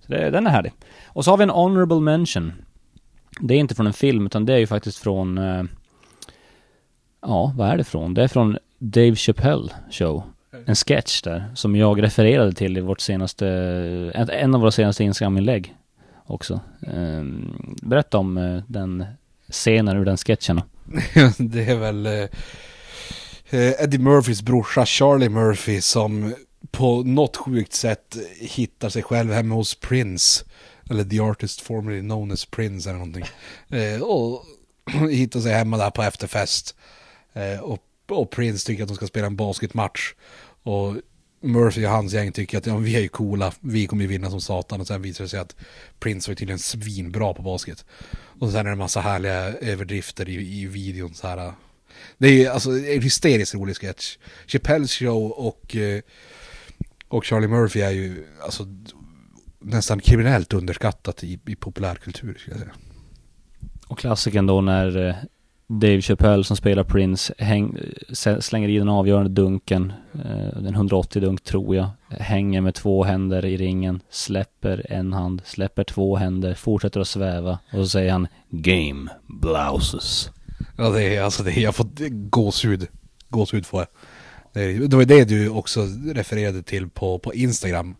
Så 0.00 0.12
det, 0.12 0.30
den 0.30 0.46
är 0.46 0.50
härlig. 0.50 0.72
Och 1.06 1.24
så 1.24 1.30
har 1.30 1.38
vi 1.38 1.42
en 1.42 1.50
honorable 1.50 2.00
mention. 2.00 2.52
Det 3.40 3.54
är 3.54 3.58
inte 3.58 3.74
från 3.74 3.86
en 3.86 3.92
film 3.92 4.26
utan 4.26 4.46
det 4.46 4.52
är 4.54 4.58
ju 4.58 4.66
faktiskt 4.66 4.98
från 4.98 5.38
eh, 5.38 5.62
Ja, 7.22 7.52
vad 7.56 7.68
är 7.68 7.76
det 7.76 7.84
från? 7.84 8.14
Det 8.14 8.22
är 8.22 8.28
från 8.28 8.58
Dave 8.78 9.16
Chappelle 9.16 9.72
show 9.90 10.22
en 10.66 10.76
sketch 10.76 11.22
där 11.22 11.52
som 11.54 11.76
jag 11.76 12.02
refererade 12.02 12.52
till 12.52 12.78
i 12.78 12.80
vårt 12.80 13.00
senaste, 13.00 13.46
en 14.14 14.54
av 14.54 14.60
våra 14.60 14.70
senaste 14.70 15.04
Instagram-inlägg 15.04 15.74
också. 16.26 16.60
Ehm, 16.86 17.76
berätta 17.82 18.18
om 18.18 18.38
eh, 18.38 18.62
den 18.66 19.04
scenen 19.48 19.96
ur 19.96 20.04
den 20.04 20.16
sketchen. 20.16 20.60
det 21.38 21.64
är 21.64 21.76
väl 21.76 22.06
eh, 22.06 23.82
Eddie 23.82 23.98
Murphys 23.98 24.42
brorsa 24.42 24.86
Charlie 24.86 25.28
Murphy 25.28 25.80
som 25.80 26.34
på 26.70 27.02
något 27.02 27.36
sjukt 27.36 27.72
sätt 27.72 28.16
hittar 28.40 28.88
sig 28.88 29.02
själv 29.02 29.32
hemma 29.32 29.54
hos 29.54 29.74
Prince. 29.74 30.44
Eller 30.90 31.04
The 31.04 31.20
Artist 31.20 31.60
formerly 31.60 32.00
known 32.00 32.32
as 32.32 32.44
Prince 32.44 32.90
eller 32.90 32.98
någonting. 32.98 33.24
Eh, 33.68 34.02
och 34.02 34.44
hittar 35.10 35.40
sig 35.40 35.52
hemma 35.52 35.76
där 35.76 35.90
på 35.90 36.02
efterfest. 36.02 36.76
och 37.62 37.78
och 38.16 38.30
Prince 38.30 38.66
tycker 38.66 38.82
att 38.82 38.88
de 38.88 38.96
ska 38.96 39.06
spela 39.06 39.26
en 39.26 39.36
basketmatch. 39.36 40.14
Och 40.62 40.96
Murphy 41.42 41.86
och 41.86 41.90
hans 41.90 42.12
gäng 42.12 42.32
tycker 42.32 42.58
att 42.58 42.66
ja, 42.66 42.76
vi 42.76 42.96
är 42.96 43.00
ju 43.00 43.08
coola, 43.08 43.52
vi 43.60 43.86
kommer 43.86 44.02
ju 44.02 44.08
vinna 44.08 44.30
som 44.30 44.40
satan. 44.40 44.80
Och 44.80 44.86
sen 44.86 45.02
visar 45.02 45.24
det 45.24 45.28
sig 45.28 45.40
att 45.40 45.56
Prince 45.98 46.30
var 46.30 46.34
tydligen 46.34 46.58
svinbra 46.58 47.34
på 47.34 47.42
basket. 47.42 47.84
Och 48.40 48.50
sen 48.50 48.60
är 48.60 48.64
det 48.64 48.70
en 48.70 48.78
massa 48.78 49.00
härliga 49.00 49.52
överdrifter 49.52 50.28
i, 50.28 50.62
i 50.62 50.66
videon 50.66 51.14
så 51.14 51.26
här. 51.26 51.52
Det 52.18 52.28
är 52.28 52.32
ju 52.32 52.46
alltså 52.46 52.70
en 52.70 53.02
hysteriskt 53.02 53.54
rolig 53.54 53.76
sketch. 53.76 54.16
Chappelles 54.46 54.92
show 54.92 55.30
och, 55.30 55.76
eh, 55.76 56.02
och 57.08 57.24
Charlie 57.24 57.48
Murphy 57.48 57.80
är 57.80 57.90
ju 57.90 58.26
alltså 58.42 58.66
nästan 59.58 60.00
kriminellt 60.00 60.52
underskattat 60.52 61.24
i, 61.24 61.40
i 61.46 61.56
populärkultur 61.56 62.34
skulle 62.38 62.56
jag 62.56 62.60
säga. 62.60 62.74
Och 63.86 63.98
klassiken 63.98 64.46
då 64.46 64.60
när 64.60 65.08
eh, 65.08 65.14
Dave 65.72 66.00
Chappelle 66.00 66.44
som 66.44 66.56
spelar 66.56 66.84
Prince 66.84 67.34
häng, 67.38 67.78
slänger 68.40 68.68
i 68.68 68.78
den 68.78 68.88
avgörande 68.88 69.30
dunken, 69.30 69.92
eh, 70.14 70.66
en 70.66 70.76
180-dunk 70.76 71.44
tror 71.44 71.76
jag, 71.76 71.90
hänger 72.08 72.60
med 72.60 72.74
två 72.74 73.04
händer 73.04 73.44
i 73.44 73.56
ringen, 73.56 74.00
släpper 74.10 74.86
en 74.92 75.12
hand, 75.12 75.42
släpper 75.44 75.84
två 75.84 76.16
händer, 76.16 76.54
fortsätter 76.54 77.00
att 77.00 77.08
sväva 77.08 77.58
och 77.72 77.84
så 77.84 77.88
säger 77.88 78.12
han 78.12 78.28
Game 78.50 79.10
blouses. 79.26 80.30
Ja 80.76 80.90
det 80.90 81.16
är 81.16 81.22
alltså 81.22 81.42
det, 81.42 81.52
är, 81.52 81.60
jag 81.60 81.74
får 81.74 81.86
gåshud, 82.30 82.86
gåshud 83.28 83.66
får 83.66 83.80
jag. 83.80 83.88
Det, 84.52 84.86
det 84.88 84.96
var 84.96 85.04
det 85.04 85.24
du 85.24 85.48
också 85.48 85.86
refererade 86.14 86.62
till 86.62 86.88
på, 86.88 87.18
på 87.18 87.34
Instagram. 87.34 87.94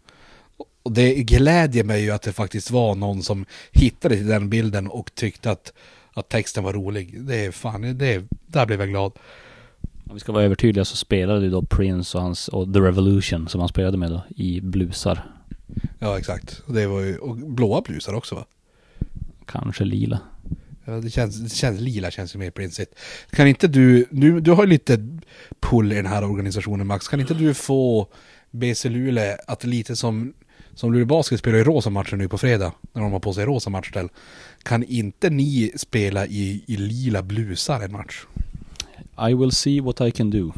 Och 0.82 0.92
det 0.92 1.14
glädjer 1.14 1.84
mig 1.84 2.02
ju 2.02 2.10
att 2.10 2.22
det 2.22 2.32
faktiskt 2.32 2.70
var 2.70 2.94
någon 2.94 3.22
som 3.22 3.44
hittade 3.72 4.16
till 4.16 4.26
den 4.26 4.50
bilden 4.50 4.86
och 4.86 5.14
tyckte 5.14 5.50
att 5.50 5.72
att 6.14 6.28
texten 6.28 6.64
var 6.64 6.72
rolig. 6.72 7.22
Det 7.24 7.44
är 7.44 7.50
fan, 7.50 7.98
det, 7.98 8.24
där 8.46 8.66
blev 8.66 8.80
jag 8.80 8.88
glad. 8.88 9.12
Om 10.04 10.14
vi 10.14 10.20
ska 10.20 10.32
vara 10.32 10.44
övertydliga 10.44 10.84
så 10.84 10.96
spelade 10.96 11.44
ju 11.44 11.50
då 11.50 11.62
Prince 11.62 12.18
och 12.18 12.24
hans, 12.24 12.48
och 12.48 12.74
The 12.74 12.80
Revolution 12.80 13.48
som 13.48 13.61
han 13.61 13.68
spelade 13.68 13.96
med 13.96 14.11
då, 14.11 14.22
i 14.36 14.61
blusar. 14.61 15.32
Ja 15.98 16.18
exakt. 16.18 16.62
Och 16.66 16.74
det 16.74 16.86
var 16.86 17.00
ju, 17.00 17.18
och 17.18 17.36
blåa 17.36 17.80
blusar 17.80 18.14
också 18.14 18.34
va? 18.34 18.44
Kanske 19.46 19.84
lila. 19.84 20.20
Ja 20.84 20.92
det 20.92 21.11
känns, 21.11 21.36
det 21.36 21.54
känns 21.54 21.80
lila 21.80 22.11
känns 22.11 22.34
ju 22.34 22.38
mer 22.38 22.50
prinsigt. 22.50 22.94
Kan 23.30 23.46
inte 23.46 23.68
du, 23.68 24.06
du, 24.11 24.40
du 24.40 24.50
har 24.50 24.64
ju 24.64 24.70
lite 24.70 25.18
pull 25.61 25.92
i 25.92 25.96
den 25.96 26.06
här 26.06 26.24
organisationen 26.24 26.86
Max, 26.86 27.08
kan 27.08 27.20
inte 27.20 27.34
du 27.34 27.54
få 27.54 28.08
BC 28.50 28.88
Luleå 28.88 29.36
att 29.46 29.64
lite 29.64 29.96
som 29.96 30.32
som 30.74 30.92
Luleå 30.92 31.06
Basket 31.06 31.38
spelar 31.38 31.58
i 31.58 31.64
rosa 31.64 31.90
matcher 31.90 32.16
nu 32.16 32.28
på 32.28 32.38
fredag, 32.38 32.72
när 32.92 33.02
de 33.02 33.12
har 33.12 33.20
på 33.20 33.32
sig 33.32 33.44
rosa 33.44 33.70
matchställ. 33.70 34.08
Kan 34.62 34.84
inte 34.84 35.30
ni 35.30 35.72
spela 35.76 36.26
i, 36.26 36.64
i 36.66 36.76
lila 36.76 37.22
blusar 37.22 37.80
en 37.80 37.92
match? 37.92 38.24
I 39.30 39.34
will 39.34 39.52
see 39.52 39.80
what 39.80 40.00
I 40.00 40.11
can 40.11 40.30
do. 40.30 40.52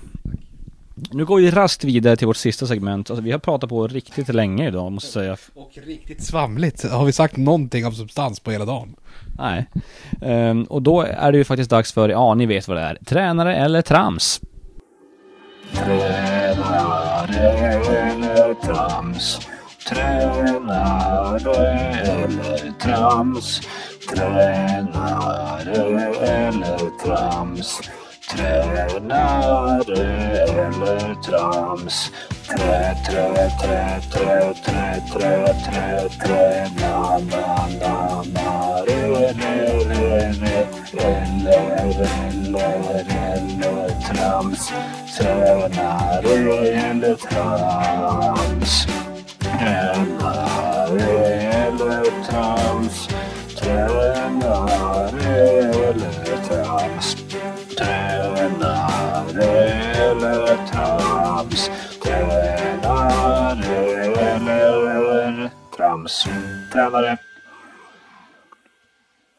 Nu 1.10 1.24
går 1.24 1.36
vi 1.36 1.50
raskt 1.50 1.84
vidare 1.84 2.16
till 2.16 2.26
vårt 2.26 2.36
sista 2.36 2.66
segment. 2.66 3.10
Alltså, 3.10 3.22
vi 3.22 3.32
har 3.32 3.38
pratat 3.38 3.70
på 3.70 3.86
riktigt 3.86 4.28
länge 4.28 4.68
idag, 4.68 4.92
måste 4.92 5.06
jag 5.18 5.38
säga. 5.38 5.50
Och 5.54 5.70
riktigt 5.86 6.22
svamligt. 6.22 6.90
Har 6.90 7.04
vi 7.04 7.12
sagt 7.12 7.36
någonting 7.36 7.86
av 7.86 7.92
substans 7.92 8.40
på 8.40 8.50
hela 8.50 8.64
dagen? 8.64 8.94
Nej. 9.38 9.66
Um, 10.20 10.64
och 10.64 10.82
då 10.82 11.00
är 11.00 11.32
det 11.32 11.38
ju 11.38 11.44
faktiskt 11.44 11.70
dags 11.70 11.92
för, 11.92 12.08
ja, 12.08 12.34
ni 12.34 12.46
vet 12.46 12.68
vad 12.68 12.76
det 12.76 12.82
är. 12.82 12.98
Tränare 13.04 13.56
eller 13.56 13.82
trams? 13.82 14.40
Tränare 15.72 17.40
eller 17.40 18.54
trams? 18.54 19.40
Tränare 19.88 21.66
eller 22.00 22.72
trams? 22.78 23.60
Tränare 24.08 25.72
eller 26.22 26.90
trams? 27.04 27.80
Tränare 28.30 30.02
eller 30.44 31.14
trams? 31.22 32.10
Trä, 32.48 32.94
trä, 33.06 33.50
trä, 33.62 34.00
trä, 34.12 34.54
trä, 34.64 35.00
trä, 35.12 35.54
trä, 35.64 36.08
trä, 36.24 36.70
na, 36.80 37.18
na, 37.18 37.66
na, 37.80 38.22
na, 38.34 38.84
re, 38.86 39.32
re, 39.32 39.58
re, 39.88 40.32
re, 40.42 40.66
eller, 40.98 41.66
eller, 42.28 43.06
eller 43.32 43.90
trams? 44.06 44.62
Tränare 45.16 46.34
eller 46.68 47.16
trams? 47.16 48.91
Tränare 49.62 51.02
eller 51.52 52.24
trams? 52.24 53.08
Tränare 53.60 55.20
eller 55.88 56.36
trams? 56.48 57.16
Tränare 57.78 59.44
eller 59.94 60.66
trams? 60.66 61.70
Tränare 62.02 63.76
eller 65.00 65.50
trams? 65.76 66.26
Tränare 66.72 67.18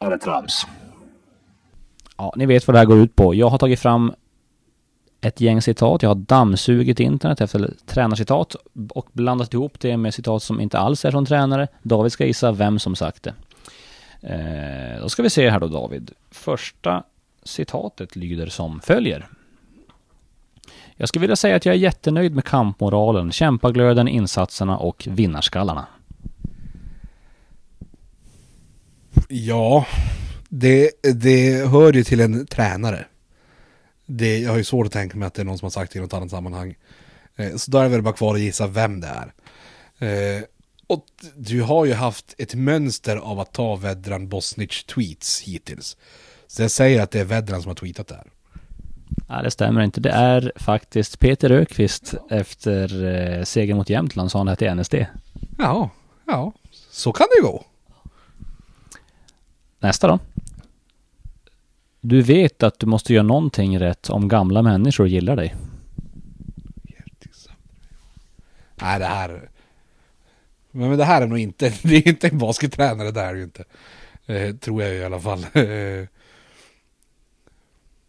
eller 0.00 0.18
trams? 0.18 0.66
Ja, 2.16 2.32
ni 2.36 2.46
vet 2.46 2.66
vad 2.66 2.74
det 2.74 2.78
här 2.78 2.86
går 2.86 2.98
ut 2.98 3.16
på. 3.16 3.34
Jag 3.34 3.48
har 3.48 3.58
tagit 3.58 3.80
fram 3.80 4.12
ett 5.24 5.40
gäng 5.40 5.62
citat. 5.62 6.02
Jag 6.02 6.10
har 6.10 6.14
dammsugit 6.14 7.00
internet 7.00 7.40
efter 7.40 7.74
tränarcitat 7.86 8.56
och 8.90 9.08
blandat 9.12 9.54
ihop 9.54 9.80
det 9.80 9.96
med 9.96 10.14
citat 10.14 10.42
som 10.42 10.60
inte 10.60 10.78
alls 10.78 11.04
är 11.04 11.10
från 11.10 11.26
tränare. 11.26 11.68
David 11.82 12.12
ska 12.12 12.26
gissa 12.26 12.52
vem 12.52 12.78
som 12.78 12.96
sagt 12.96 13.22
det. 13.22 13.34
Eh, 14.20 15.00
då 15.00 15.08
ska 15.08 15.22
vi 15.22 15.30
se 15.30 15.50
här 15.50 15.60
då 15.60 15.66
David. 15.66 16.10
Första 16.30 17.02
citatet 17.42 18.16
lyder 18.16 18.46
som 18.46 18.80
följer. 18.80 19.28
Jag 20.96 21.08
skulle 21.08 21.20
vilja 21.20 21.36
säga 21.36 21.56
att 21.56 21.66
jag 21.66 21.74
är 21.74 21.78
jättenöjd 21.78 22.34
med 22.34 22.44
kampmoralen, 22.44 23.32
kämpaglöden, 23.32 24.08
insatserna 24.08 24.78
och 24.78 25.08
vinnarskallarna. 25.10 25.86
Ja, 29.28 29.86
det, 30.48 30.90
det 31.02 31.68
hör 31.70 31.92
ju 31.92 32.04
till 32.04 32.20
en 32.20 32.46
tränare. 32.46 33.04
Det, 34.16 34.38
jag 34.38 34.50
har 34.50 34.56
ju 34.56 34.64
svårt 34.64 34.86
att 34.86 34.92
tänka 34.92 35.16
mig 35.16 35.26
att 35.26 35.34
det 35.34 35.42
är 35.42 35.44
någon 35.44 35.58
som 35.58 35.66
har 35.66 35.70
sagt 35.70 35.92
det 35.92 35.98
i 35.98 36.02
något 36.02 36.12
annat 36.12 36.30
sammanhang. 36.30 36.74
Eh, 37.36 37.56
så 37.56 37.70
då 37.70 37.78
är 37.78 37.82
det 37.82 37.88
väl 37.88 38.02
bara 38.02 38.14
kvar 38.14 38.34
att 38.34 38.40
gissa 38.40 38.66
vem 38.66 39.00
det 39.00 39.08
är. 39.08 39.32
Eh, 39.98 40.42
och 40.86 41.04
du 41.36 41.62
har 41.62 41.84
ju 41.84 41.94
haft 41.94 42.34
ett 42.38 42.54
mönster 42.54 43.16
av 43.16 43.40
att 43.40 43.52
ta 43.52 43.76
Vedran 43.76 44.28
Bosnic 44.28 44.84
tweets 44.84 45.40
hittills. 45.40 45.96
Så 46.46 46.62
jag 46.62 46.70
säger 46.70 47.02
att 47.02 47.10
det 47.10 47.20
är 47.20 47.24
Vedran 47.24 47.62
som 47.62 47.68
har 47.68 47.74
tweetat 47.74 48.08
det 48.08 48.14
här. 48.14 48.26
Nej, 49.28 49.42
det 49.42 49.50
stämmer 49.50 49.80
inte. 49.82 50.00
Det 50.00 50.10
är 50.10 50.52
faktiskt 50.56 51.18
Peter 51.18 51.50
Ökvist 51.50 52.14
efter 52.30 53.04
eh, 53.04 53.44
seger 53.44 53.74
mot 53.74 53.90
Jämtland 53.90 54.30
sa 54.30 54.38
han 54.38 54.46
det 54.46 54.56
till 54.56 54.74
NSD. 54.74 54.94
Ja, 55.58 55.90
ja, 56.26 56.52
så 56.90 57.12
kan 57.12 57.26
det 57.30 57.36
ju 57.36 57.52
gå. 57.52 57.64
Nästa 59.78 60.08
då. 60.08 60.18
Du 62.06 62.22
vet 62.22 62.62
att 62.62 62.78
du 62.78 62.86
måste 62.86 63.12
göra 63.14 63.22
någonting 63.22 63.78
rätt 63.78 64.10
om 64.10 64.28
gamla 64.28 64.62
människor 64.62 65.08
gillar 65.08 65.36
dig. 65.36 65.54
Nej, 68.74 68.98
det 68.98 69.04
här... 69.04 69.50
Men 70.70 70.98
det 70.98 71.04
här 71.04 71.22
är 71.22 71.26
nog 71.26 71.38
inte... 71.38 71.72
Det 71.82 71.96
är 71.96 72.08
inte 72.08 72.28
en 72.28 72.38
baskettränare, 72.38 73.10
det 73.10 73.20
här 73.20 73.28
är 73.28 73.34
ju 73.34 73.42
inte. 73.42 73.64
Eh, 74.26 74.54
tror 74.54 74.82
jag 74.82 74.94
i 74.94 75.04
alla 75.04 75.20
fall. 75.20 75.46
Eh, 75.54 76.06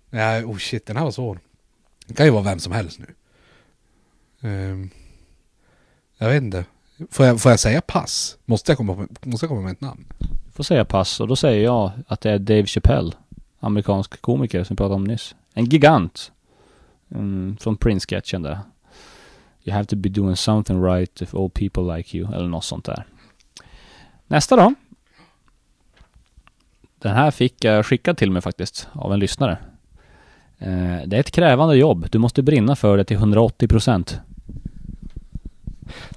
Nej, 0.10 0.44
oh 0.44 0.58
shit, 0.58 0.86
den 0.86 0.98
här 0.98 1.04
var 1.04 1.12
svår. 1.12 1.40
Det 2.08 2.14
kan 2.14 2.26
ju 2.26 2.32
vara 2.32 2.44
vem 2.44 2.60
som 2.60 2.74
helst 2.74 3.00
nu. 3.00 3.16
Eh, 4.50 4.88
jag 6.18 6.30
vet 6.30 6.44
inte. 6.44 6.66
Får 7.12 7.26
jag, 7.26 7.42
får 7.42 7.52
jag 7.52 7.60
säga 7.60 7.82
pass? 7.82 8.38
Måste 8.46 8.72
jag, 8.72 8.78
komma, 8.78 9.08
måste 9.22 9.44
jag 9.46 9.50
komma 9.50 9.62
med 9.62 9.72
ett 9.72 9.82
namn? 9.82 10.06
Du 10.20 10.52
får 10.52 10.64
säga 10.64 10.86
pass 10.86 11.20
och 11.20 11.28
då 11.28 11.36
säger 11.36 11.64
jag 11.64 11.92
att 12.08 12.22
det 12.22 12.32
är 12.32 12.40
Dave 12.40 12.66
Chappelle. 12.66 13.12
Amerikansk 13.66 14.22
komiker 14.22 14.64
som 14.64 14.74
vi 14.74 14.78
pratade 14.78 14.96
om 14.96 15.04
nyss. 15.04 15.36
En 15.54 15.66
gigant. 15.66 16.32
Mm, 17.12 17.58
från 17.60 17.78
Prince-sketchen 17.78 18.42
där. 18.42 18.60
You 19.64 19.76
have 19.76 19.86
to 19.86 19.96
be 19.96 20.10
doing 20.10 20.36
something 20.36 20.84
right 20.84 21.22
if 21.22 21.36
all 21.36 21.50
people 21.50 21.98
like 21.98 22.18
you. 22.18 22.34
Eller 22.34 22.48
något 22.48 22.64
sånt 22.64 22.86
där. 22.86 23.06
Nästa 24.28 24.56
då. 24.56 24.74
Den 27.00 27.16
här 27.16 27.32
fick 27.32 27.64
jag 27.64 27.86
skickad 27.86 28.18
till 28.18 28.32
mig 28.32 28.42
faktiskt 28.42 28.88
av 28.92 29.14
en 29.14 29.20
lyssnare. 29.20 29.58
Eh, 30.58 30.98
det 31.06 31.16
är 31.16 31.20
ett 31.20 31.32
krävande 31.32 31.76
jobb. 31.76 32.08
Du 32.12 32.18
måste 32.18 32.44
brinna 32.44 32.76
för 32.76 32.98
det 32.98 33.04
till 33.04 33.18
180 33.18 33.68
procent. 33.68 34.20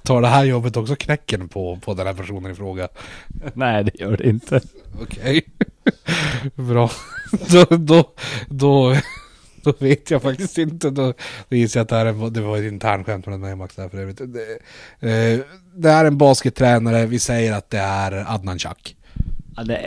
Tar 0.03 0.21
det 0.21 0.27
här 0.27 0.43
jobbet 0.43 0.77
också 0.77 0.95
knäcken 0.95 1.47
på, 1.47 1.79
på 1.85 1.93
den 1.93 2.07
här 2.07 2.13
personen 2.13 2.51
i 2.51 2.55
fråga? 2.55 2.87
Nej, 3.53 3.83
det 3.83 3.99
gör 3.99 4.17
det 4.17 4.29
inte. 4.29 4.61
Okej. 5.01 5.45
Bra. 6.55 6.91
Då, 7.51 7.65
då, 7.77 8.13
då, 8.49 8.95
då 9.63 9.73
vet 9.79 10.11
jag 10.11 10.21
faktiskt 10.21 10.57
inte. 10.57 10.89
Då, 10.89 11.13
då 11.49 11.55
gissar 11.55 11.79
jag 11.79 11.83
att 11.83 11.89
det, 11.89 11.95
här 11.95 12.05
är, 12.05 12.29
det 12.29 12.41
var 12.41 12.57
ett 12.57 12.71
internskämt 12.71 13.25
från 13.25 13.41
mig 13.41 13.55
Max 13.55 13.75
där 13.75 13.89
för 13.89 13.97
övrigt. 13.97 14.17
Det, 14.17 14.59
eh, 15.09 15.39
det 15.75 15.89
är 15.89 16.05
en 16.05 16.17
baskettränare, 16.17 17.05
vi 17.05 17.19
säger 17.19 17.53
att 17.53 17.69
det 17.69 17.79
är 17.79 18.33
Adnan 18.33 18.59
Chak. 18.59 18.95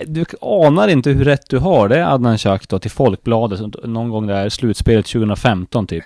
Du 0.06 0.24
anar 0.40 0.88
inte 0.88 1.10
hur 1.10 1.24
rätt 1.24 1.50
du 1.50 1.58
har. 1.58 1.88
Det 1.88 1.98
är 1.98 2.14
Adnan 2.14 2.38
Chak 2.38 2.68
då 2.68 2.78
till 2.78 2.90
Folkbladet 2.90 3.60
någon 3.84 4.10
gång 4.10 4.26
där 4.26 4.48
slutspelet 4.48 5.06
2015 5.06 5.86
typ. 5.86 6.04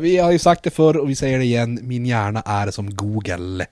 Vi 0.00 0.16
har 0.18 0.32
ju 0.32 0.38
sagt 0.38 0.62
det 0.62 0.70
förr 0.70 0.96
och 0.96 1.10
vi 1.10 1.14
säger 1.14 1.38
det 1.38 1.44
igen, 1.44 1.78
min 1.82 2.06
hjärna 2.06 2.40
är 2.40 2.70
som 2.70 2.94
Google. 2.94 3.66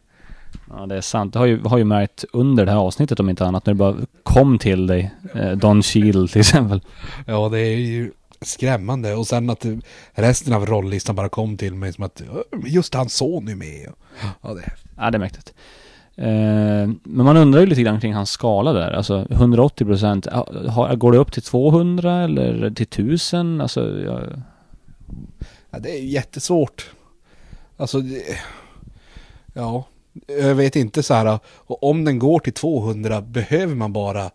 Ja, 0.71 0.87
det 0.87 0.97
är 0.97 1.01
sant. 1.01 1.33
Det 1.33 1.39
har 1.39 1.47
ju, 1.47 1.63
har 1.63 1.79
ju 1.79 1.85
märkt 1.85 2.25
under 2.33 2.67
det 2.67 2.73
här 2.73 2.79
avsnittet 2.79 3.21
om 3.21 3.31
inte 3.31 3.47
annat 3.47 3.67
när 3.67 3.75
det 3.75 3.79
bara 3.79 3.97
kom 4.23 4.59
till 4.59 4.87
dig. 4.87 5.15
Eh, 5.35 5.51
Don 5.51 5.83
Cheadle 5.83 6.29
till 6.29 6.41
exempel. 6.41 6.81
Ja, 7.27 7.49
det 7.49 7.61
är 7.61 7.77
ju 7.77 8.13
skrämmande. 8.41 9.15
Och 9.15 9.27
sen 9.27 9.51
att 9.51 9.67
resten 10.13 10.53
av 10.53 10.67
rolllistan 10.67 11.17
bara 11.17 11.29
kom 11.29 11.57
till 11.57 11.75
mig 11.75 11.93
som 11.93 12.05
att 12.05 12.23
"Ja, 12.33 12.59
just 12.67 12.95
hans 12.95 13.15
son 13.15 13.49
är 13.49 13.55
med. 13.55 13.93
Ja, 14.43 14.55
det 14.55 14.61
är 14.61 14.75
Ja, 14.97 15.11
det 15.11 15.17
är 15.17 15.21
mäktigt. 15.21 15.55
Eh, 16.17 16.27
men 17.03 17.25
man 17.25 17.37
undrar 17.37 17.61
ju 17.61 17.67
lite 17.67 17.83
grann 17.83 18.01
kring 18.01 18.15
hans 18.15 18.31
skala 18.31 18.73
där. 18.73 18.93
Alltså 18.93 19.27
180 19.31 19.85
procent. 19.85 20.27
Går 20.97 21.13
det 21.13 21.19
upp 21.19 21.33
till 21.33 21.43
200 21.43 22.23
eller 22.25 22.71
till 22.71 22.87
1000? 22.87 23.61
Alltså, 23.61 24.01
ja, 24.01 24.21
Ja, 25.71 25.79
det 25.79 25.91
är 25.91 25.99
ju 25.99 26.09
jättesvårt. 26.09 26.91
Alltså, 27.77 28.01
det, 28.01 28.39
ja, 29.53 29.85
jag 30.27 30.55
vet 30.55 30.77
inte 30.77 31.03
så 31.03 31.15
här. 31.15 31.39
Och 31.47 31.83
om 31.83 32.05
den 32.05 32.19
går 32.19 32.39
till 32.39 32.53
200 32.53 33.23
behöver 33.23 33.75
man 33.75 33.93
bara 33.93 34.31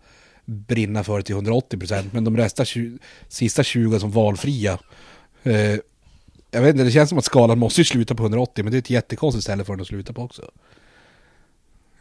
brinna 0.46 1.04
för 1.04 1.18
det 1.18 1.24
till 1.24 1.36
180 1.36 1.80
procent. 1.80 2.14
Men 2.14 2.24
de 2.24 2.38
resta 2.38 2.66
20, 2.66 2.98
sista 3.28 3.64
20 3.64 4.00
som 4.00 4.12
valfria. 4.12 4.80
Eh, 5.44 5.76
jag 6.52 6.62
vet 6.62 6.70
inte, 6.70 6.84
det 6.84 6.92
känns 6.92 7.10
som 7.10 7.18
att 7.18 7.26
skalan 7.26 7.60
måste 7.60 7.82
ju 7.82 7.86
sluta 7.86 8.16
på 8.16 8.24
180. 8.24 8.64
Men 8.64 8.72
det 8.72 8.78
är 8.78 8.80
ett 8.80 8.90
jättekonstigt 8.90 9.44
ställe 9.44 9.64
för 9.64 9.74
den 9.74 9.82
att 9.82 9.88
sluta 9.88 10.14
på 10.14 10.22
också. 10.22 10.52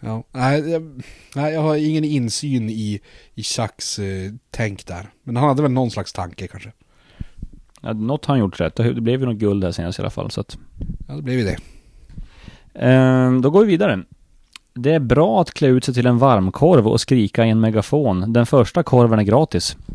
Ja, 0.00 0.24
nej, 0.32 0.70
jag, 0.70 1.02
nej, 1.34 1.54
jag 1.54 1.60
har 1.60 1.76
ingen 1.76 2.04
insyn 2.04 2.70
i, 2.70 3.00
i 3.34 3.42
Chucks 3.42 3.98
eh, 3.98 4.32
tänk 4.50 4.86
där. 4.86 5.10
Men 5.22 5.36
han 5.36 5.48
hade 5.48 5.62
väl 5.62 5.70
någon 5.70 5.90
slags 5.90 6.12
tanke 6.12 6.46
kanske 6.48 6.72
ja, 7.80 7.92
något 7.92 8.24
har 8.26 8.34
han 8.34 8.40
gjort 8.40 8.60
rätt. 8.60 8.76
Det 8.76 9.00
blev 9.00 9.20
ju 9.20 9.26
något 9.26 9.36
guld 9.36 9.64
här 9.64 9.72
senast 9.72 9.98
i 9.98 10.02
alla 10.02 10.10
fall. 10.10 10.30
Så 10.30 10.40
att, 10.40 10.58
Ja, 11.08 11.14
det 11.14 11.22
blev 11.22 11.38
ju 11.38 11.44
det. 11.44 11.56
eh, 12.88 13.32
då 13.40 13.50
går 13.50 13.60
vi 13.64 13.66
vidare. 13.70 14.02
Det 14.74 14.92
är 14.94 15.00
bra 15.00 15.40
att 15.40 15.50
klä 15.50 15.68
ut 15.68 15.84
sig 15.84 15.94
till 15.94 16.06
en 16.06 16.18
varmkorv 16.18 16.88
och 16.88 17.00
skrika 17.00 17.46
i 17.46 17.50
en 17.50 17.60
megafon. 17.60 18.32
Den 18.32 18.46
första 18.46 18.82
korven 18.82 19.18
är 19.18 19.22
gratis. 19.22 19.76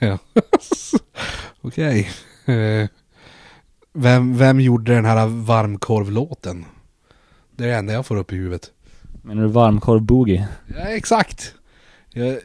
Ja. 0.00 0.18
Okej. 1.60 2.10
Eh, 2.46 2.88
Vem, 3.92 4.36
vem 4.38 4.60
gjorde 4.60 4.94
den 4.94 5.04
här 5.04 5.26
varmkorvlåten? 5.26 6.64
Det 7.56 7.64
är 7.64 7.68
det 7.68 7.74
enda 7.74 7.92
jag 7.92 8.06
får 8.06 8.16
upp 8.16 8.32
i 8.32 8.36
huvudet. 8.36 8.70
Menar 9.22 9.42
du 9.42 9.48
varmkorv 9.48 10.02
boogie? 10.02 10.48
Ja, 10.76 10.80
exakt. 10.80 11.54
Jag, 12.12 12.38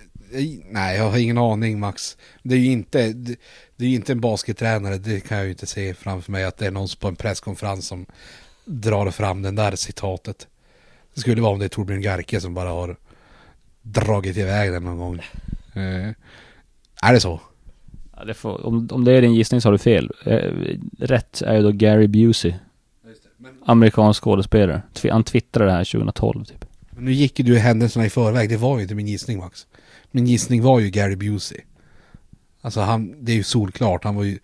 nej, 0.71 0.97
jag 0.97 1.09
har 1.11 1.17
ingen 1.17 1.37
aning 1.37 1.79
Max. 1.79 2.17
Det 2.43 2.55
är 2.55 2.59
ju 2.59 2.71
inte, 2.71 3.13
det, 3.13 3.35
det 3.75 3.85
är 3.85 3.89
ju 3.89 3.95
inte 3.95 4.11
en 4.11 4.21
baskettränare, 4.21 4.97
det 4.97 5.19
kan 5.19 5.37
jag 5.37 5.45
ju 5.45 5.51
inte 5.51 5.65
se 5.65 5.93
framför 5.93 6.31
mig 6.31 6.43
att 6.43 6.57
det 6.57 6.67
är 6.67 6.71
någon 6.71 6.87
på 6.99 7.07
en 7.07 7.15
presskonferens 7.15 7.87
som 7.87 8.05
drar 8.65 9.11
fram 9.11 9.41
den 9.41 9.55
där 9.55 9.75
citatet. 9.75 10.47
Det 11.13 11.21
skulle 11.21 11.41
vara 11.41 11.53
om 11.53 11.59
det 11.59 11.65
är 11.65 11.69
Torbjörn 11.69 12.01
Garke 12.01 12.41
som 12.41 12.53
bara 12.53 12.69
har 12.69 12.95
dragit 13.81 14.37
iväg 14.37 14.71
den 14.71 14.83
någon 14.83 14.97
gång. 14.97 15.19
Eh, 15.73 16.09
är 17.01 17.13
det 17.13 17.19
så? 17.19 17.41
Ja, 18.15 18.23
det 18.25 18.33
får, 18.33 18.65
om, 18.65 18.87
om 18.91 19.03
det 19.03 19.11
är 19.11 19.21
din 19.21 19.33
gissning 19.33 19.61
så 19.61 19.67
har 19.67 19.73
du 19.73 19.77
fel. 19.77 20.11
Eh, 20.25 20.51
rätt 20.99 21.41
är 21.41 21.55
ju 21.55 21.61
då 21.61 21.71
Gary 21.71 22.07
Busey. 22.07 22.53
Amerikansk 23.65 24.23
skådespelare. 24.23 24.81
Han 25.11 25.23
twittrade 25.23 25.71
det 25.71 25.77
här 25.77 25.83
2012 25.83 26.45
typ. 26.45 26.65
Men 26.89 27.05
nu 27.05 27.11
gick 27.11 27.39
ju 27.39 27.45
du 27.45 27.59
händelserna 27.59 28.05
i 28.05 28.09
förväg, 28.09 28.49
det 28.49 28.57
var 28.57 28.77
ju 28.77 28.83
inte 28.83 28.95
min 28.95 29.07
gissning 29.07 29.37
Max. 29.37 29.67
Min 30.11 30.25
gissning 30.25 30.63
var 30.63 30.79
ju 30.79 30.89
Gary 30.89 31.15
Busey. 31.15 31.57
Alltså 32.63 32.81
han, 32.81 33.25
det 33.25 33.31
är 33.31 33.35
ju 33.35 33.43
solklart, 33.43 34.03
han 34.03 34.15
var 34.15 34.23
ju 34.23 34.39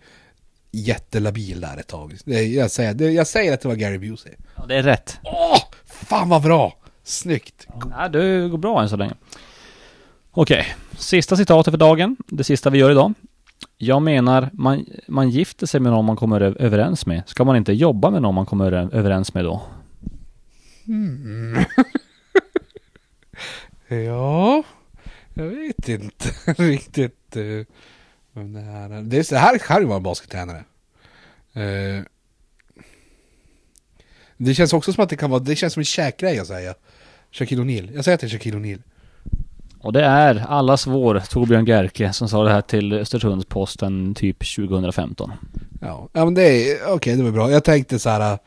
jättelabil 0.70 1.60
där 1.60 1.76
ett 1.76 1.86
tag. 1.86 2.14
Jag, 2.24 2.70
säger, 2.70 3.10
jag 3.10 3.26
säger 3.26 3.54
att 3.54 3.60
det 3.60 3.68
var 3.68 3.74
Gary 3.74 3.98
Busey. 3.98 4.32
Ja, 4.56 4.66
det 4.66 4.76
är 4.76 4.82
rätt. 4.82 5.18
Åh, 5.24 5.62
fan 5.86 6.28
vad 6.28 6.42
bra! 6.42 6.76
Snyggt! 7.04 7.66
Ja, 7.90 8.08
det 8.08 8.48
går 8.48 8.58
bra 8.58 8.82
än 8.82 8.88
så 8.88 8.96
länge. 8.96 9.14
Okej, 10.30 10.66
sista 10.98 11.36
citatet 11.36 11.72
för 11.72 11.78
dagen. 11.78 12.16
Det 12.26 12.44
sista 12.44 12.70
vi 12.70 12.78
gör 12.78 12.90
idag. 12.90 13.14
Jag 13.76 14.02
menar, 14.02 14.50
man, 14.52 14.86
man 15.08 15.30
gifter 15.30 15.66
sig 15.66 15.80
med 15.80 15.92
någon 15.92 16.04
man 16.04 16.16
kommer 16.16 16.40
överens 16.40 17.06
med. 17.06 17.22
Ska 17.26 17.44
man 17.44 17.56
inte 17.56 17.72
jobba 17.72 18.10
med 18.10 18.22
någon 18.22 18.34
man 18.34 18.46
kommer 18.46 18.72
överens 18.72 19.34
med 19.34 19.44
då? 19.44 19.62
Ja, 23.88 24.62
jag 25.34 25.44
vet 25.44 25.88
inte 25.88 26.28
riktigt 26.62 27.36
uh, 27.36 27.64
vem 28.32 28.52
det 28.52 28.60
här 28.60 28.90
är. 28.90 29.02
Det, 29.02 29.18
är, 29.18 29.30
det 29.30 29.38
här 29.38 29.58
kan 29.58 29.80
ju 29.80 29.86
vara 29.86 29.96
en 29.96 30.02
baskettränare. 30.02 30.64
Eh, 31.52 32.02
det 34.36 34.54
känns 34.54 34.72
också 34.72 34.92
som 34.92 35.04
att 35.04 35.10
det 35.10 35.16
kan 35.16 35.30
vara, 35.30 35.40
det 35.40 35.56
känns 35.56 35.72
som 35.72 35.80
en 35.80 35.84
käkgrej 35.84 36.38
att 36.38 36.46
säga. 36.46 36.74
Shaquille 37.32 37.62
O'Neal. 37.62 37.94
Jag 37.94 38.04
säger 38.04 38.14
att 38.14 38.20
det 38.20 38.26
är 38.26 38.28
Shaquille 38.28 38.58
O'Neal. 38.58 38.82
Och 39.80 39.92
det 39.92 40.04
är 40.04 40.46
allas 40.48 40.86
vår 40.86 41.22
Torbjörn 41.30 41.64
Gerke 41.66 42.12
som 42.12 42.28
sa 42.28 42.44
det 42.44 42.50
här 42.50 42.60
till 42.60 42.92
Östersunds-Posten 42.92 44.14
typ 44.14 44.38
2015. 44.56 45.32
Ja, 45.80 46.08
ja 46.12 46.24
men 46.24 46.34
det 46.34 46.42
är, 46.42 46.92
okej 46.92 47.16
det 47.16 47.22
var 47.22 47.30
bra. 47.30 47.50
Jag 47.50 47.64
tänkte 47.64 47.98
så 47.98 48.10
här. 48.10 48.32
uh, 48.32 48.38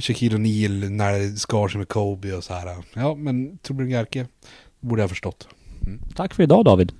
Shaquille 0.00 0.36
O'Neal 0.36 0.90
när 0.90 1.18
det 1.18 1.36
skar 1.36 1.68
sig 1.68 1.78
med 1.78 1.88
Kobe 1.88 2.32
och 2.32 2.44
så 2.44 2.54
här. 2.54 2.76
Ja 2.94 3.14
men 3.14 3.58
Torbjörn 3.58 3.90
Garke 3.90 4.26
borde 4.80 5.02
jag 5.02 5.04
ha 5.04 5.08
förstått. 5.08 5.48
Tack 6.14 6.34
för 6.34 6.42
idag 6.42 6.64
David. 6.64 6.92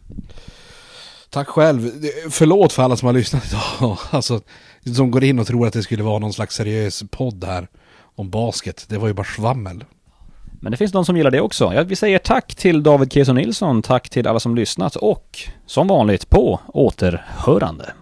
Tack 1.30 1.48
själv. 1.48 1.90
Förlåt 2.30 2.72
för 2.72 2.82
alla 2.82 2.96
som 2.96 3.06
har 3.06 3.12
lyssnat 3.12 3.46
idag. 3.48 3.98
Alltså, 4.10 4.40
som 4.96 5.10
går 5.10 5.24
in 5.24 5.38
och 5.38 5.46
tror 5.46 5.66
att 5.66 5.72
det 5.72 5.82
skulle 5.82 6.02
vara 6.02 6.18
någon 6.18 6.32
slags 6.32 6.54
seriös 6.54 7.04
podd 7.10 7.44
här 7.44 7.68
om 8.16 8.30
basket. 8.30 8.86
Det 8.88 8.98
var 8.98 9.08
ju 9.08 9.14
bara 9.14 9.26
svammel. 9.36 9.84
Men 10.60 10.70
det 10.70 10.76
finns 10.76 10.92
de 10.92 11.04
som 11.04 11.16
gillar 11.16 11.30
det 11.30 11.40
också. 11.40 11.72
Ja, 11.74 11.82
vi 11.82 11.96
säger 11.96 12.18
tack 12.18 12.54
till 12.54 12.82
David 12.82 13.12
Keso 13.12 13.32
Nilsson, 13.32 13.82
tack 13.82 14.08
till 14.08 14.26
alla 14.26 14.40
som 14.40 14.54
lyssnat 14.54 14.96
och 14.96 15.38
som 15.66 15.88
vanligt 15.88 16.30
på 16.30 16.60
återhörande. 16.66 17.92